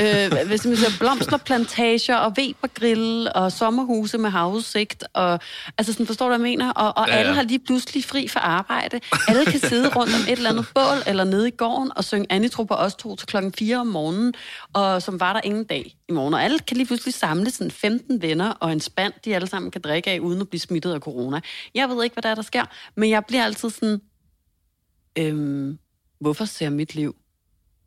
øh, 0.00 0.46
hvis 0.46 0.64
man 0.66 0.76
siger, 0.76 0.90
blomsterplantager 0.98 2.16
og 2.16 2.34
Webergrill 2.38 3.28
og 3.34 3.52
sommerhuse 3.52 4.18
med 4.18 4.30
havudsigt. 4.30 5.04
Og, 5.12 5.40
altså 5.78 5.92
sådan, 5.92 6.06
forstår 6.06 6.26
du, 6.26 6.36
hvad 6.36 6.38
jeg 6.38 6.42
mener? 6.58 6.70
Og, 6.72 6.96
og 6.96 7.08
Ja, 7.08 7.14
ja, 7.14 7.18
alle 7.18 7.34
har 7.34 7.42
lige 7.42 7.58
pludselig 7.58 8.04
fri 8.04 8.28
for 8.28 8.40
arbejde. 8.40 9.00
Alle 9.28 9.44
kan 9.44 9.60
sidde 9.60 9.88
rundt 9.88 10.14
om 10.14 10.20
et 10.20 10.32
eller 10.32 10.50
andet 10.50 10.66
bål 10.74 11.02
eller 11.06 11.24
nede 11.24 11.48
i 11.48 11.50
gården 11.50 11.90
og 11.96 12.04
synge 12.04 12.26
Anitro 12.30 12.64
på 12.64 12.74
os 12.74 12.94
to 12.94 13.16
til 13.16 13.26
klokken 13.28 13.52
4 13.52 13.76
om 13.76 13.86
morgenen, 13.86 14.34
og 14.72 15.02
som 15.02 15.20
var 15.20 15.32
der 15.32 15.40
ingen 15.44 15.64
dag 15.64 15.96
i 16.08 16.12
morgen. 16.12 16.34
Og 16.34 16.42
alle 16.42 16.58
kan 16.58 16.76
lige 16.76 16.86
pludselig 16.86 17.14
samle 17.14 17.50
sådan 17.50 17.70
15 17.70 18.22
venner 18.22 18.50
og 18.50 18.72
en 18.72 18.80
spand, 18.80 19.12
de 19.24 19.34
alle 19.34 19.48
sammen 19.48 19.70
kan 19.70 19.80
drikke 19.80 20.10
af, 20.10 20.18
uden 20.18 20.40
at 20.40 20.48
blive 20.48 20.60
smittet 20.60 20.92
af 20.94 21.00
corona. 21.00 21.40
Jeg 21.74 21.88
ved 21.88 22.04
ikke, 22.04 22.14
hvad 22.14 22.22
der 22.22 22.28
er, 22.28 22.34
der 22.34 22.42
sker, 22.42 22.64
men 22.96 23.10
jeg 23.10 23.24
bliver 23.28 23.44
altid 23.44 23.70
sådan, 23.70 24.00
øhm, 25.18 25.78
hvorfor 26.20 26.44
ser 26.44 26.70
mit 26.70 26.94
liv 26.94 27.16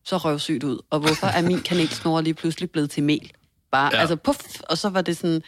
så 0.04 0.18
røvsygt 0.18 0.64
ud? 0.64 0.80
Og 0.90 1.00
hvorfor 1.00 1.28
er 1.28 1.42
min 1.42 1.62
kanelsnore 1.62 2.24
lige 2.24 2.34
pludselig 2.34 2.72
blevet 2.72 2.90
til 2.92 3.04
mel? 3.04 3.32
Bare, 3.72 3.90
Ja. 3.94 4.00
altså 4.00 4.16
puff, 4.16 4.40
og 4.70 4.78
så 4.78 4.90
var 4.90 5.02
det 5.02 5.18
sådan, 5.18 5.42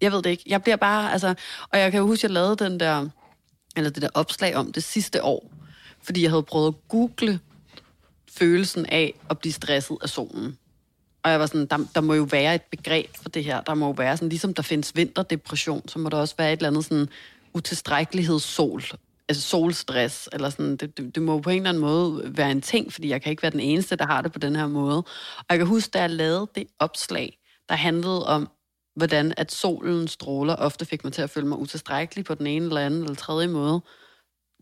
jeg 0.00 0.12
ved 0.12 0.22
det 0.22 0.30
ikke, 0.30 0.42
jeg 0.46 0.62
bliver 0.62 0.76
bare, 0.76 1.12
altså, 1.12 1.34
og 1.72 1.78
jeg 1.78 1.90
kan 1.90 2.00
jo 2.00 2.06
huske, 2.06 2.24
jeg 2.24 2.30
lavede 2.30 2.56
den 2.56 2.80
der, 2.80 3.08
eller 3.76 3.90
det 3.90 4.02
der 4.02 4.08
opslag 4.14 4.56
om 4.56 4.72
det 4.72 4.84
sidste 4.84 5.22
år, 5.24 5.50
fordi 6.02 6.22
jeg 6.22 6.30
havde 6.30 6.42
prøvet 6.42 6.68
at 6.68 6.88
google 6.88 7.40
følelsen 8.38 8.86
af 8.86 9.14
at 9.30 9.38
blive 9.38 9.52
stresset 9.52 9.96
af 10.02 10.08
solen. 10.08 10.58
Og 11.22 11.30
jeg 11.30 11.40
var 11.40 11.46
sådan, 11.46 11.66
der, 11.66 11.78
der 11.94 12.00
må 12.00 12.14
jo 12.14 12.22
være 12.30 12.54
et 12.54 12.62
begreb 12.62 13.16
for 13.22 13.28
det 13.28 13.44
her. 13.44 13.60
Der 13.60 13.74
må 13.74 13.86
jo 13.86 13.92
være 13.92 14.16
sådan, 14.16 14.28
ligesom 14.28 14.54
der 14.54 14.62
findes 14.62 14.96
vinterdepression, 14.96 15.88
så 15.88 15.98
må 15.98 16.08
der 16.08 16.16
også 16.16 16.34
være 16.38 16.52
et 16.52 16.56
eller 16.56 16.68
andet 16.68 16.84
sådan 16.84 17.08
utilstrækkelighedssol, 17.54 18.82
altså 19.28 19.48
solstress, 19.48 20.28
eller 20.32 20.50
sådan, 20.50 20.76
det, 20.76 20.96
det, 20.96 21.14
det 21.14 21.22
må 21.22 21.40
på 21.40 21.50
en 21.50 21.56
eller 21.56 21.68
anden 21.68 21.80
måde 21.80 22.36
være 22.36 22.50
en 22.50 22.60
ting, 22.62 22.92
fordi 22.92 23.08
jeg 23.08 23.22
kan 23.22 23.30
ikke 23.30 23.42
være 23.42 23.52
den 23.52 23.60
eneste, 23.60 23.96
der 23.96 24.06
har 24.06 24.22
det 24.22 24.32
på 24.32 24.38
den 24.38 24.56
her 24.56 24.66
måde. 24.66 24.98
Og 25.38 25.44
jeg 25.50 25.58
kan 25.58 25.66
huske, 25.66 25.90
da 25.90 26.00
jeg 26.00 26.10
lavede 26.10 26.48
det 26.54 26.66
opslag, 26.78 27.38
der 27.68 27.74
handlede 27.74 28.26
om, 28.26 28.48
hvordan 28.96 29.34
at 29.36 29.52
solen 29.52 30.08
stråler 30.08 30.56
ofte 30.56 30.84
fik 30.84 31.04
mig 31.04 31.12
til 31.12 31.22
at 31.22 31.30
føle 31.30 31.46
mig 31.46 31.58
utilstrækkelig 31.58 32.24
på 32.24 32.34
den 32.34 32.46
ene 32.46 32.66
eller 32.66 32.80
anden 32.80 33.02
eller 33.02 33.14
tredje 33.14 33.48
måde. 33.48 33.80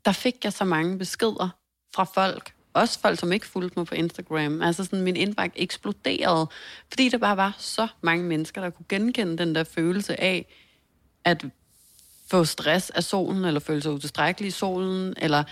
Der 0.05 0.12
fik 0.12 0.44
jeg 0.44 0.53
så 0.53 0.65
mange 0.65 0.99
beskeder 0.99 1.49
fra 1.94 2.05
folk, 2.05 2.55
også 2.73 3.00
folk, 3.00 3.19
som 3.19 3.32
ikke 3.32 3.47
fulgte 3.47 3.79
mig 3.79 3.87
på 3.87 3.94
Instagram. 3.94 4.62
Altså 4.62 4.85
sådan, 4.85 5.03
min 5.03 5.17
indbakke 5.17 5.61
eksploderede, 5.61 6.47
fordi 6.88 7.08
der 7.08 7.19
bare 7.19 7.37
var 7.37 7.56
så 7.58 7.88
mange 8.00 8.25
mennesker, 8.25 8.61
der 8.61 8.70
kunne 8.70 8.87
genkende 8.88 9.38
den 9.38 9.55
der 9.55 9.65
følelse 9.65 10.20
af, 10.20 10.47
at 11.25 11.44
få 12.32 12.44
stress 12.44 12.90
af 12.90 13.05
solen, 13.05 13.44
eller 13.44 13.61
føle 13.61 13.82
sig 13.82 13.93
utilstrækkelig 13.93 14.49
i 14.49 14.50
solen, 14.50 15.14
eller 15.17 15.44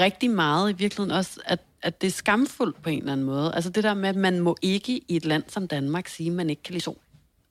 rigtig 0.00 0.30
meget 0.30 0.70
i 0.70 0.72
virkeligheden 0.76 1.18
også, 1.18 1.40
at, 1.44 1.60
at 1.82 2.00
det 2.00 2.06
er 2.06 2.10
skamfuldt 2.10 2.82
på 2.82 2.90
en 2.90 2.98
eller 2.98 3.12
anden 3.12 3.26
måde. 3.26 3.54
Altså 3.54 3.70
det 3.70 3.84
der 3.84 3.94
med, 3.94 4.08
at 4.08 4.16
man 4.16 4.40
må 4.40 4.56
ikke 4.62 4.92
i 5.08 5.16
et 5.16 5.24
land 5.24 5.44
som 5.48 5.68
Danmark 5.68 6.08
sige, 6.08 6.26
at 6.30 6.32
man 6.36 6.50
ikke 6.50 6.62
kan 6.62 6.72
lide 6.72 6.84
sol. 6.84 6.96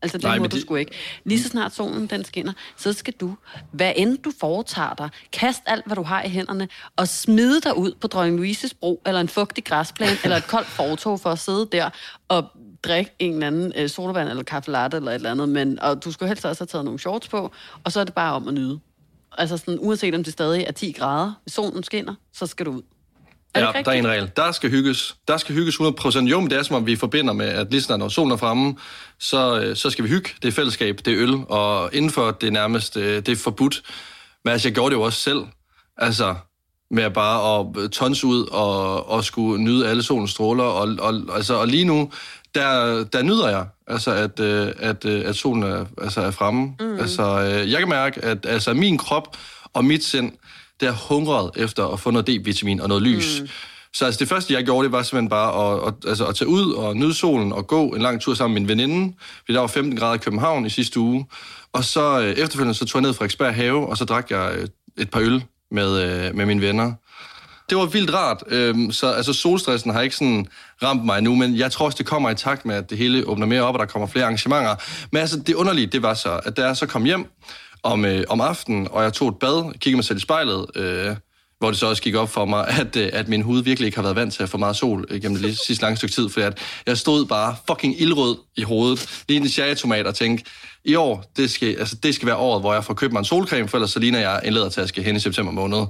Altså 0.02 0.18
det 0.18 0.24
Nej, 0.24 0.38
må 0.40 0.48
du 0.48 0.56
det- 0.56 0.62
sgu 0.64 0.76
ikke. 0.76 0.92
Lige 1.24 1.44
så 1.44 1.50
snart 1.50 1.76
solen 1.76 2.08
den 2.08 2.24
skinner, 2.24 2.54
så 2.78 2.94
skal 2.94 3.14
du, 3.14 3.36
hvad 3.72 3.94
end 3.96 4.18
du 4.18 4.32
foretager 4.40 4.94
dig, 4.94 5.10
kast 5.32 5.62
alt, 5.66 5.86
hvad 5.86 5.96
du 5.96 6.04
har 6.04 6.24
i 6.24 6.30
hænderne, 6.30 6.68
og 6.96 7.08
smide 7.08 7.62
dig 7.62 7.78
ud 7.78 7.92
på 8.02 8.08
Dronning 8.08 8.38
Louises 8.38 8.74
bro, 8.74 9.02
eller 9.06 9.22
en 9.22 9.30
fugtig 9.30 9.64
græsplæne, 9.64 10.18
eller 10.24 10.38
et 10.38 10.48
koldt 10.48 10.68
fortog 10.68 11.20
for 11.20 11.30
at 11.32 11.40
sidde 11.40 11.68
der 11.72 11.90
og 12.28 12.46
drikke 12.88 13.12
en 13.20 13.34
eller 13.34 13.48
anden 13.48 13.74
øh, 13.76 13.90
sodavand, 13.90 14.30
eller 14.30 14.44
kaffe 14.44 14.72
latte, 14.72 14.98
eller 14.98 15.12
et 15.12 15.16
eller 15.16 15.32
andet. 15.32 15.50
Men, 15.50 15.80
og 15.80 16.04
du 16.04 16.12
skulle 16.12 16.30
helst 16.30 16.46
også 16.46 16.62
have 16.62 16.68
taget 16.68 16.86
nogle 16.86 17.00
shorts 17.00 17.28
på, 17.28 17.52
og 17.84 17.92
så 17.92 18.00
er 18.00 18.04
det 18.04 18.14
bare 18.14 18.34
om 18.34 18.48
at 18.48 18.54
nyde. 18.54 18.80
Altså 19.38 19.58
sådan, 19.58 19.78
uanset 19.82 20.16
om 20.16 20.24
det 20.24 20.34
stadig 20.34 20.64
er 20.68 20.72
10 20.72 20.92
grader, 20.92 21.34
hvis 21.44 21.54
solen 21.54 21.84
skinner, 21.84 22.16
så 22.34 22.46
skal 22.48 22.66
du 22.66 22.72
ud. 22.72 22.82
Er 23.54 23.60
Ja, 23.60 23.82
der 23.86 23.92
er 23.92 23.96
en 23.96 24.08
regel. 24.08 24.32
Der 24.36 24.52
skal 24.52 24.70
hygges. 24.70 25.16
Der 25.28 25.38
skal 25.38 25.56
hygges 25.56 25.76
100%. 25.76 26.20
Jo, 26.20 26.40
men 26.40 26.50
det 26.50 26.58
er 26.58 26.64
som 26.64 26.76
om, 26.76 26.86
vi 26.86 26.96
forbinder 26.96 27.34
med, 27.34 27.46
at 27.46 27.72
lige 27.72 27.82
snart 27.82 28.00
når 28.00 28.08
solen 28.08 28.32
er 28.32 28.38
fremme, 28.38 28.76
så, 29.20 29.62
øh, 29.62 29.76
så 29.76 29.90
skal 29.90 30.04
vi 30.04 30.10
hygge. 30.10 30.30
Det 30.42 30.48
er 30.48 30.52
fællesskab, 30.52 31.00
det 31.06 31.14
er 31.14 31.20
øl, 31.20 31.36
og 31.50 31.90
indenfor 31.94 32.32
det 32.32 32.48
er 32.48 32.52
nærmest, 32.52 32.98
øh, 32.98 33.16
det 33.16 33.30
er 33.30 33.36
forbudt. 33.36 33.82
Men 34.44 34.52
altså, 34.52 34.68
jeg 34.68 34.74
gjorde 34.76 34.90
det 34.90 34.98
jo 34.98 35.02
også 35.02 35.20
selv. 35.20 35.40
Altså, 35.98 36.36
med 36.92 37.10
bare 37.10 37.60
at 37.60 37.92
tonse 37.92 38.28
ud 38.28 38.48
og, 38.52 39.10
og 39.10 39.24
skulle 39.24 39.64
nyde 39.64 39.88
alle 39.88 40.04
solens 40.04 40.32
stråler. 40.32 40.64
Og, 40.64 40.96
og, 41.00 41.36
altså, 41.36 41.54
og 41.54 41.68
lige 41.68 41.86
nu, 41.86 42.12
der, 42.56 43.04
der 43.04 43.22
nyder 43.22 43.50
jeg, 43.50 43.66
altså, 43.88 44.12
at, 44.12 44.40
øh, 44.40 44.72
at, 44.80 45.06
øh, 45.06 45.30
at 45.30 45.36
solen 45.36 45.64
er, 45.64 45.86
altså, 46.02 46.22
er 46.22 46.32
fremme. 46.32 46.74
Mm. 46.80 47.00
Altså, 47.00 47.24
øh, 47.42 47.72
jeg 47.72 47.80
kan 47.80 47.90
mærke, 47.90 48.26
at 48.26 48.46
altså, 48.46 48.74
min 48.74 48.98
krop 48.98 49.38
og 49.74 49.86
mit 49.86 50.04
sind, 50.04 50.32
det 50.80 50.88
er 50.88 50.92
hungret 51.10 51.52
efter 51.56 51.88
at 51.88 52.00
få 52.00 52.12
noget 52.12 52.30
D-vitamin 52.30 52.82
og 52.82 52.88
noget 52.88 53.04
lys. 53.04 53.42
Mm. 53.42 53.48
Så 53.94 54.06
altså, 54.06 54.20
det 54.20 54.28
første, 54.28 54.54
jeg 54.54 54.64
gjorde, 54.64 54.84
det 54.84 54.92
var 54.92 55.04
simpelthen 55.04 55.30
bare 55.30 55.78
at, 55.78 55.88
at, 55.88 56.10
altså, 56.10 56.26
at 56.26 56.36
tage 56.36 56.48
ud 56.48 56.74
og 56.74 56.98
nyde 56.98 57.14
solen 57.14 57.54
og 57.54 57.68
gå 57.68 57.90
en 57.90 58.02
lang 58.02 58.22
tur 58.22 58.34
sammen 58.34 58.54
med 58.54 58.62
min 58.62 58.68
veninde. 58.68 59.16
Fordi 59.40 59.54
der 59.54 59.60
var 59.60 59.68
15 59.68 60.00
grader 60.00 60.16
i 60.16 60.18
København 60.18 60.66
i 60.66 60.70
sidste 60.70 61.00
uge. 61.00 61.26
Og 61.74 61.84
så 61.84 62.22
øh, 62.22 62.30
efterfølgende 62.30 62.74
så 62.74 62.86
tog 62.86 63.00
jeg 63.00 63.08
ned 63.08 63.14
fra 63.14 63.18
Frederiksberg 63.18 63.56
Have, 63.56 63.88
og 63.88 63.98
så 63.98 64.06
drak 64.06 64.32
jeg 64.32 64.56
øh, 64.58 64.68
et 64.98 65.10
par 65.10 65.20
øl 65.20 65.44
med, 65.72 66.02
øh, 66.02 66.36
med 66.36 66.46
mine 66.46 66.62
venner. 66.62 66.94
Det 67.70 67.78
var 67.78 67.86
vildt 67.86 68.14
rart. 68.14 68.44
Øhm, 68.48 68.92
så 68.92 69.12
altså, 69.12 69.34
solstressen 69.34 69.92
har 69.92 70.02
ikke 70.02 70.16
sådan 70.16 70.48
ramt 70.84 71.06
mig 71.06 71.22
nu, 71.22 71.36
men 71.36 71.58
jeg 71.58 71.72
tror 71.72 71.86
også, 71.86 71.98
det 71.98 72.06
kommer 72.06 72.30
i 72.30 72.36
takt 72.36 72.66
med, 72.66 72.76
at 72.76 72.90
det 72.90 72.98
hele 72.98 73.28
åbner 73.28 73.46
mere 73.46 73.62
op, 73.62 73.76
og 73.76 73.80
der 73.80 73.86
kommer 73.86 74.08
flere 74.08 74.26
arrangementer. 74.26 74.76
Men 75.12 75.22
altså, 75.22 75.40
det 75.40 75.54
underlige, 75.54 75.88
det 75.88 76.02
var 76.02 76.14
så, 76.14 76.40
at 76.44 76.58
da 76.58 76.66
jeg 76.66 76.78
så 76.78 76.86
kom 76.86 77.04
hjem 77.04 77.26
om, 77.84 78.06
øh, 78.06 78.24
om 78.30 78.42
aftenen, 78.42 78.88
og 78.92 79.04
jeg 79.04 79.14
tog 79.14 79.30
et 79.30 79.36
bad, 79.40 79.72
kiggede 79.72 79.96
mig 79.96 80.06
selv 80.06 80.18
i 80.18 80.22
spejlet, 80.22 80.66
øh, 80.76 81.16
hvor 81.60 81.70
det 81.72 81.80
så 81.80 81.88
også 81.88 82.02
gik 82.02 82.16
op 82.16 82.30
for 82.30 82.46
mig, 82.46 82.68
at, 82.68 82.96
øh, 82.96 83.10
at 83.14 83.28
min 83.28 83.42
hud 83.42 83.64
virkelig 83.64 83.86
ikke 83.86 83.98
har 83.98 84.04
været 84.04 84.16
vant 84.16 84.34
til 84.34 84.44
at 84.44 84.50
få 84.50 84.58
meget 84.58 84.76
sol 84.76 85.06
øh, 85.10 85.22
gennem 85.22 85.42
det 85.42 85.58
sidste 85.68 85.84
lange 85.84 85.98
stykke 85.98 86.16
tid, 86.16 86.30
fordi 86.30 86.46
at 86.46 86.58
jeg 86.88 86.98
stod 86.98 87.26
bare 87.26 87.56
fucking 87.68 88.02
ildrød 88.02 88.38
i 88.58 88.64
hovedet, 88.64 89.24
lige 89.30 89.40
en 89.40 89.50
cherrytomat, 89.50 90.08
og 90.08 90.16
tænkte, 90.16 90.52
i 90.86 90.96
år, 90.96 91.32
det 91.38 91.52
skal, 91.52 91.76
altså, 91.80 91.96
det 91.96 92.16
skal 92.16 92.26
være 92.26 92.36
året, 92.36 92.62
hvor 92.62 92.74
jeg 92.74 92.84
får 92.84 92.94
købt 92.94 93.14
mig 93.14 93.20
en 93.20 93.26
solcreme, 93.26 93.68
for 93.68 93.78
ellers 93.78 93.92
så 93.92 94.00
ligner 94.00 94.20
jeg 94.20 94.42
en 94.46 94.54
lædertaske 94.54 95.04
hen 95.04 95.16
i 95.16 95.20
september 95.20 95.52
måned. 95.52 95.86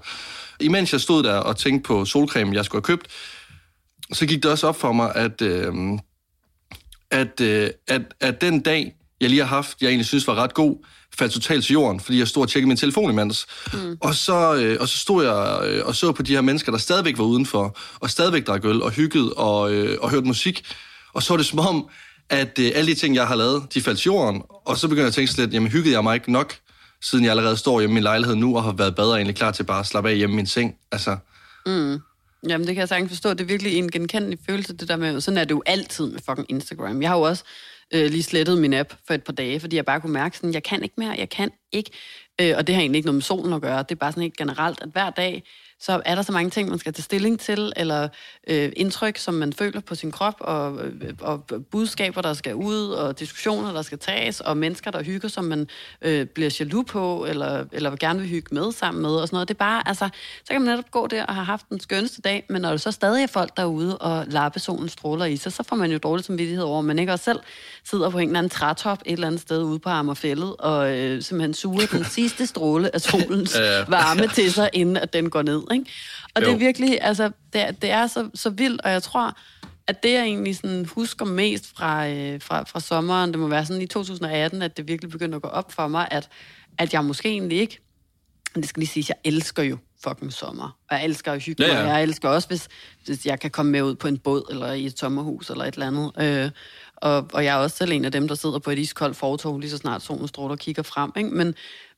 Imens 0.60 0.94
jeg 0.94 1.02
stod 1.02 1.24
der 1.24 1.36
og 1.38 1.58
tænkte 1.58 1.88
på 1.88 2.06
solcreme, 2.06 2.56
jeg 2.56 2.66
skulle 2.66 2.80
have 2.88 2.98
købt, 2.98 3.08
så 4.14 4.26
gik 4.26 4.44
det 4.44 4.52
også 4.52 4.68
op 4.68 4.80
for 4.80 4.92
mig, 4.92 5.16
at, 5.16 5.42
øh, 5.42 5.74
at, 7.12 7.42
øh, 7.42 7.70
at, 7.88 8.02
at 8.20 8.42
den 8.42 8.60
dag, 8.60 8.94
jeg 9.22 9.30
lige 9.30 9.42
har 9.42 9.48
haft, 9.48 9.82
jeg 9.82 9.88
egentlig 9.88 10.06
synes 10.06 10.28
var 10.28 10.36
ret 10.36 10.54
god, 10.54 10.86
faldt 11.20 11.34
totalt 11.34 11.66
til 11.66 11.74
jorden, 11.74 12.00
fordi 12.00 12.20
jeg 12.20 12.28
stod 12.28 12.44
og 12.44 12.50
tjekkede 12.50 12.68
min 12.68 12.78
telefon 12.78 13.12
imens. 13.12 13.46
Mm. 13.74 13.98
Og, 14.02 14.16
så, 14.16 14.56
øh, 14.56 14.78
og 14.80 14.88
så 14.88 14.98
stod 14.98 15.26
jeg 15.26 15.60
øh, 15.70 15.86
og 15.86 15.96
så 15.96 16.12
på 16.12 16.22
de 16.22 16.34
her 16.34 16.42
mennesker, 16.42 16.72
der 16.72 16.80
stadigvæk 16.80 17.18
var 17.18 17.24
udenfor, 17.24 17.78
og 18.00 18.10
stadigvæk 18.10 18.48
drak 18.48 18.66
øl 18.66 18.82
og 18.82 18.92
hyggede 18.92 19.34
og, 19.34 19.74
øh, 19.74 19.98
og 20.02 20.10
hørte 20.10 20.28
musik. 20.28 20.66
Og 21.14 21.24
så 21.24 21.34
var 21.34 21.38
det 21.38 21.46
som 21.46 21.60
om, 21.60 21.88
at 22.30 22.60
øh, 22.60 22.72
alle 22.76 22.92
de 22.92 22.96
ting, 22.96 23.16
jeg 23.16 23.28
har 23.28 23.36
lavet, 23.36 23.74
de 23.74 23.82
faldt 23.82 24.00
til 24.00 24.06
jorden, 24.06 24.42
og 24.66 24.78
så 24.78 24.88
begynder 24.88 25.04
jeg 25.04 25.08
at 25.08 25.14
tænke 25.14 25.38
lidt, 25.38 25.54
jamen 25.54 25.72
hyggede 25.72 25.96
jeg 25.96 26.04
mig 26.04 26.16
ikke 26.16 26.32
nok, 26.32 26.56
siden 27.06 27.24
jeg 27.26 27.32
allerede 27.32 27.58
står 27.58 27.80
hjemme 27.80 27.94
i 27.94 27.96
min 27.96 28.04
lejlighed 28.04 28.36
nu, 28.36 28.58
og 28.58 28.64
har 28.64 28.72
været 28.72 28.96
bedre 28.96 29.16
egentlig 29.16 29.36
klar 29.36 29.52
til 29.52 29.64
bare 29.64 29.80
at 29.80 29.86
slappe 29.86 30.10
af 30.10 30.18
hjemme 30.18 30.34
i 30.34 30.36
min 30.36 30.48
seng. 30.48 30.76
Altså, 30.92 31.18
Mm. 31.66 32.00
Jamen, 32.50 32.68
det 32.68 32.76
kan 32.76 32.80
jeg 32.80 32.90
sagtens 32.90 33.12
forstå. 33.12 33.30
Det 33.30 33.42
er 33.42 33.46
virkelig 33.46 33.78
en 33.78 33.92
genkendelig 33.92 34.40
følelse, 34.46 34.74
det 34.78 34.88
der 34.88 34.96
med, 34.96 35.22
sådan 35.22 35.38
er 35.38 35.44
det 35.44 35.52
jo 35.52 35.64
altid 35.66 36.12
med 36.12 36.20
fucking 36.26 36.52
Instagram. 36.52 37.02
Jeg 37.02 37.10
har 37.10 37.18
jo 37.18 37.22
også 37.24 37.44
øh, 37.94 38.12
lige 38.12 38.24
slettet 38.24 38.58
min 38.58 38.74
app 38.74 38.94
for 39.08 39.14
et 39.14 39.24
par 39.24 39.34
dage, 39.34 39.60
fordi 39.60 39.76
jeg 39.76 39.86
bare 39.86 40.02
kunne 40.02 40.14
mærke 40.14 40.38
sådan, 40.38 40.54
jeg 40.54 40.64
kan 40.64 40.84
ikke 40.84 40.96
mere, 40.98 41.16
jeg 41.18 41.30
kan 41.30 41.52
ikke. 41.72 41.92
Øh, 42.42 42.54
og 42.58 42.68
det 42.68 42.76
har 42.76 42.82
egentlig 42.82 42.98
ikke 42.98 43.06
noget 43.08 43.16
med 43.16 43.22
solen 43.22 43.54
at 43.54 43.62
gøre. 43.62 43.78
Det 43.78 43.92
er 43.92 43.96
bare 43.96 44.12
sådan 44.12 44.22
helt 44.22 44.38
generelt, 44.38 44.82
at 44.82 44.90
hver 44.90 45.10
dag, 45.10 45.44
så 45.80 46.02
er 46.06 46.16
der 46.16 46.22
så 46.22 46.32
mange 46.32 46.50
ting, 46.50 46.70
man 46.70 46.80
skal 46.80 46.94
tage 46.94 47.04
stilling 47.04 47.40
til, 47.40 47.74
eller 47.76 48.08
øh, 48.48 48.72
indtryk, 48.76 49.18
som 49.18 49.34
man 49.34 49.54
føler 49.54 49.80
på 49.80 49.96
sin 49.96 50.12
krop, 50.12 50.36
og, 50.40 50.80
øh, 50.86 51.14
og 51.22 51.44
budskaber, 51.72 52.22
der 52.22 52.34
skal 52.34 52.56
ud, 52.56 52.90
og 52.90 53.20
diskussioner, 53.20 53.74
der 53.74 53.82
skal 53.82 54.00
tages, 54.00 54.42
og 54.42 54.58
mennesker, 54.58 54.92
der 54.92 55.04
hygger, 55.04 55.28
som 55.28 55.44
man 55.44 55.68
øh, 56.02 56.26
bliver 56.26 56.58
jaloux 56.60 56.88
på, 56.88 57.26
eller, 57.30 57.66
eller 57.72 57.96
gerne 57.96 58.20
vil 58.20 58.30
hygge 58.30 58.56
med 58.56 58.72
sammen 58.72 59.02
med, 59.02 59.10
og 59.10 59.28
sådan 59.28 59.36
noget. 59.36 59.48
Det 59.48 59.54
er 59.54 59.58
bare, 59.58 59.88
altså, 59.88 60.10
så 60.38 60.54
kan 60.54 60.62
man 60.62 60.70
netop 60.70 60.92
gå 60.92 61.08
der 61.08 61.26
og 61.26 61.36
have 61.36 61.46
haft 61.46 61.70
den 61.70 61.80
skønneste 61.80 62.22
dag, 62.22 62.46
men 62.50 62.62
når 62.62 62.70
der 62.70 62.78
så 62.78 62.92
stadig 62.92 63.24
er 63.24 63.28
folk 63.28 63.58
derude 63.58 63.98
og 63.98 64.26
lappe 64.28 64.60
solen 64.60 64.90
stråler 64.90 65.26
i 65.26 65.38
sig, 65.38 65.54
så 65.54 65.64
får 65.64 65.76
man 65.76 65.92
jo 65.92 65.98
dårlig 65.98 66.26
samvittighed 66.26 66.64
over, 66.64 66.80
at 66.80 66.86
man 66.86 67.00
ikke 67.00 67.12
også 67.12 67.26
selv 67.26 67.40
sidder 67.84 68.10
på 68.10 68.18
en 68.18 68.28
eller 68.28 68.40
anden 68.40 68.50
trætop 68.50 69.02
et 69.06 69.14
eller 69.14 69.28
andet 69.28 69.42
sted 69.42 69.64
ude 69.64 69.80
på 69.80 69.90
Amagerfællet, 69.90 70.56
og 70.60 70.98
øh, 70.98 71.22
simpelthen 71.22 71.54
suger 71.54 71.86
den 71.86 72.06
sidste 72.06 72.48
stråle 72.48 72.96
af 72.96 73.02
solens 73.02 73.58
varme 73.88 74.28
til 74.28 74.54
sig, 74.54 74.70
inden 74.74 74.98
at 74.98 75.14
den 75.14 75.30
går 75.30 75.42
ned. 75.42 75.65
Ikke? 75.74 75.86
Og 76.36 76.42
det 76.42 76.48
er 76.48 76.52
Jo. 76.52 76.58
virkelig, 76.58 76.98
altså, 77.02 77.32
det 77.54 77.62
er, 77.62 77.72
det 77.72 77.90
er 77.92 78.08
så, 78.08 78.30
så 78.34 78.50
vildt, 78.50 78.82
og 78.82 78.92
jeg 78.92 79.04
tror, 79.04 79.38
at 79.88 80.04
det, 80.04 80.12
jeg 80.12 80.24
egentlig 80.24 80.56
sådan 80.56 80.86
husker 80.86 81.26
mest 81.26 81.78
fra, 81.78 82.08
øh, 82.10 82.42
fra, 82.42 82.64
fra 82.64 82.80
sommeren, 82.80 83.32
det 83.32 83.40
må 83.40 83.48
være 83.48 83.66
sådan 83.66 83.82
i 83.82 83.88
2018, 83.88 84.62
at 84.62 84.78
det 84.78 84.88
virkelig 84.88 85.12
begyndte 85.12 85.36
at 85.36 85.42
gå 85.42 85.48
op 85.48 85.72
for 85.72 85.88
mig, 85.88 86.08
at, 86.12 86.30
at 86.78 86.94
jeg 86.94 87.06
måske 87.06 87.30
egentlig 87.30 87.58
ikke, 87.60 87.80
men 88.56 88.62
det 88.62 88.70
skal 88.70 88.80
lige 88.80 88.90
sige, 88.90 89.06
jeg 89.10 89.18
elsker 89.34 89.64
jo 89.64 89.78
fucking 90.04 90.34
sommer. 90.34 90.78
Og 90.90 90.96
jeg 90.98 91.06
elsker 91.06 91.32
at 91.32 91.44
hygge 91.44 91.66
Ja, 91.66 91.74
mig. 91.74 91.82
ja. 91.88 91.94
Jeg 91.94 92.04
elsker 92.04 92.30
også, 92.30 92.48
hvis, 92.48 92.68
hvis 93.06 93.26
jeg 93.26 93.40
kan 93.40 93.52
komme 93.52 93.72
med 93.72 93.82
ud 93.82 93.96
på 93.96 94.08
en 94.08 94.18
båd, 94.18 94.44
eller 94.52 94.72
i 94.74 94.86
et 94.86 95.00
sommerhus, 95.00 95.50
eller 95.50 95.66
et 95.66 95.74
eller 95.74 95.88
andet. 95.88 96.12
Øh, 96.46 96.52
og, 96.96 97.30
og 97.34 97.46
jeg 97.46 97.54
er 97.56 97.60
også 97.60 97.78
selv 97.78 97.92
en 97.92 98.06
af 98.06 98.12
dem, 98.12 98.28
der 98.28 98.36
sidder 98.36 98.60
på 98.60 98.72
et 98.72 98.80
iskoldt 98.80 99.18
fortog, 99.18 99.60
lige 99.60 99.70
så 99.72 99.78
snart 99.78 100.02
solen 100.02 100.28
stråler 100.28 100.52
og 100.52 100.60
kigger 100.60 100.84
frem. 100.84 101.12
Ikke? 101.18 101.30
Men, 101.30 101.56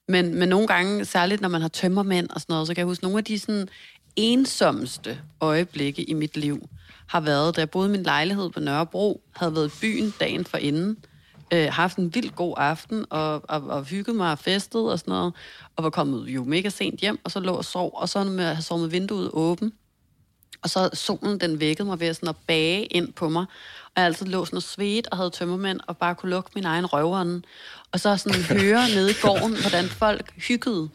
men, 0.08 0.36
men 0.36 0.50
nogle 0.50 0.68
gange, 0.68 1.06
særligt 1.06 1.42
når 1.42 1.50
man 1.50 1.62
har 1.62 1.68
tømmermænd 1.68 2.30
og 2.30 2.42
sådan 2.42 2.54
noget, 2.54 2.68
så 2.68 2.74
kan 2.74 2.80
jeg 2.80 2.88
huske, 2.88 3.04
nogle 3.04 3.18
af 3.18 3.24
de 3.24 3.40
sådan 3.40 3.68
ensomste 4.16 5.20
øjeblikke 5.42 6.04
i 6.04 6.14
mit 6.14 6.38
liv 6.38 6.70
har 7.08 7.20
været, 7.20 7.56
da 7.56 7.62
jeg 7.62 7.70
boede 7.70 7.90
i 7.90 7.92
min 7.92 8.04
lejlighed 8.04 8.50
på 8.50 8.60
Nørrebro, 8.60 9.22
havde 9.36 9.56
været 9.56 9.68
i 9.68 9.80
byen 9.82 10.14
dagen 10.20 10.46
for 10.46 10.58
inden, 10.58 10.98
øh, 11.54 11.68
haft 11.72 11.98
en 11.98 12.16
vild 12.16 12.32
god 12.36 12.54
aften, 12.58 13.06
og, 13.10 13.50
og, 13.50 13.62
og 13.68 13.84
hygget 13.84 14.16
mig 14.16 14.32
og 14.32 14.40
festet 14.40 14.92
og 14.92 15.00
sådan 15.00 15.12
noget, 15.12 15.34
og 15.76 15.84
var 15.84 15.90
kommet 15.90 16.28
jo 16.28 16.44
mega 16.44 16.70
sent 16.70 17.00
hjem, 17.00 17.20
og 17.24 17.32
så 17.32 17.40
lå 17.40 17.54
og 17.54 17.66
sov, 17.66 17.92
og 17.94 18.10
så 18.10 18.24
med 18.24 18.46
at 18.46 18.56
have 18.56 18.64
sovet 18.64 18.82
med 18.82 18.90
vinduet 18.90 19.30
åbent, 19.34 19.74
og 20.62 20.70
så 20.70 20.90
solen, 20.94 21.40
den 21.40 21.60
vækkede 21.60 21.88
mig 21.88 22.00
ved 22.00 22.08
at, 22.08 22.16
sådan 22.16 22.30
at 22.30 22.36
bage 22.48 22.86
ind 22.86 23.14
på 23.14 23.30
mig. 23.30 23.46
Og 23.86 24.02
jeg 24.02 24.06
altid 24.06 24.26
lå 24.26 24.46
sådan 24.46 24.58
og 24.58 24.64
svedt 24.64 25.08
og 25.12 25.18
havde 25.18 25.30
tømmermænd 25.30 25.80
og 25.88 25.98
bare 25.98 26.16
kunne 26.16 26.30
lukke 26.30 26.52
min 26.56 26.66
egen 26.66 26.86
røvånd. 26.86 27.44
Og 27.92 28.00
så 28.00 28.18
sådan 28.18 28.42
høre 28.62 28.90
nede 28.96 29.12
i 29.12 29.14
gården, 29.22 29.56
hvordan 29.62 29.86
folk 29.86 30.34
hyggede. 30.48 30.90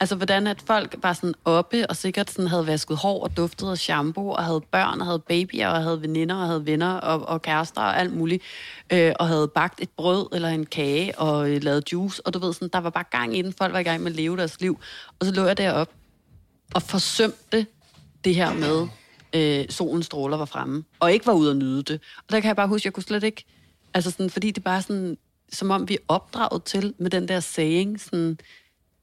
Altså, 0.00 0.14
hvordan 0.16 0.46
at 0.46 0.62
folk 0.66 0.94
var 1.02 1.12
sådan 1.12 1.34
oppe, 1.44 1.90
og 1.90 1.96
sikkert 1.96 2.30
sådan 2.30 2.46
havde 2.46 2.66
vasket 2.66 2.96
hår 2.96 3.22
og 3.22 3.36
duftet 3.36 3.70
af 3.70 3.78
shampoo, 3.78 4.30
og 4.30 4.44
havde 4.44 4.60
børn, 4.70 5.00
og 5.00 5.06
havde 5.06 5.18
babyer, 5.18 5.68
og 5.68 5.82
havde 5.82 6.02
veninder, 6.02 6.34
og 6.34 6.46
havde 6.46 6.66
venner, 6.66 6.94
og, 6.94 7.28
og 7.28 7.42
kærester, 7.42 7.80
og 7.80 7.98
alt 7.98 8.16
muligt. 8.16 8.42
Øh, 8.92 9.12
og 9.18 9.28
havde 9.28 9.48
bagt 9.48 9.80
et 9.80 9.90
brød 9.90 10.26
eller 10.32 10.48
en 10.48 10.66
kage, 10.66 11.18
og 11.18 11.50
øh, 11.50 11.62
lavet 11.62 11.92
juice. 11.92 12.26
Og 12.26 12.34
du 12.34 12.38
ved, 12.38 12.52
sådan, 12.52 12.68
der 12.72 12.78
var 12.78 12.90
bare 12.90 13.04
gang 13.10 13.36
i 13.36 13.42
den. 13.42 13.52
Folk 13.52 13.72
var 13.72 13.78
i 13.78 13.82
gang 13.82 14.02
med 14.02 14.10
at 14.10 14.16
leve 14.16 14.36
deres 14.36 14.60
liv. 14.60 14.80
Og 15.18 15.26
så 15.26 15.32
lå 15.32 15.44
jeg 15.44 15.58
deroppe 15.58 15.94
og 16.74 16.82
forsømte 16.82 17.66
det 18.24 18.34
her 18.34 18.54
med, 18.54 18.88
øh, 19.32 19.64
solens 19.68 20.06
stråler 20.06 20.36
var 20.36 20.44
fremme, 20.44 20.84
og 21.00 21.12
ikke 21.12 21.26
var 21.26 21.32
ude 21.32 21.50
at 21.50 21.56
nyde 21.56 21.82
det. 21.82 22.00
Og 22.16 22.30
der 22.30 22.40
kan 22.40 22.48
jeg 22.48 22.56
bare 22.56 22.68
huske, 22.68 22.86
jeg 22.86 22.92
kunne 22.92 23.02
slet 23.02 23.22
ikke, 23.22 23.44
altså 23.94 24.10
sådan, 24.10 24.30
fordi 24.30 24.50
det 24.50 24.64
bare 24.64 24.82
sådan, 24.82 25.18
som 25.52 25.70
om 25.70 25.88
vi 25.88 25.94
er 25.94 26.04
opdraget 26.08 26.64
til 26.64 26.94
med 26.98 27.10
den 27.10 27.28
der 27.28 27.40
saying, 27.40 28.00
sådan, 28.00 28.38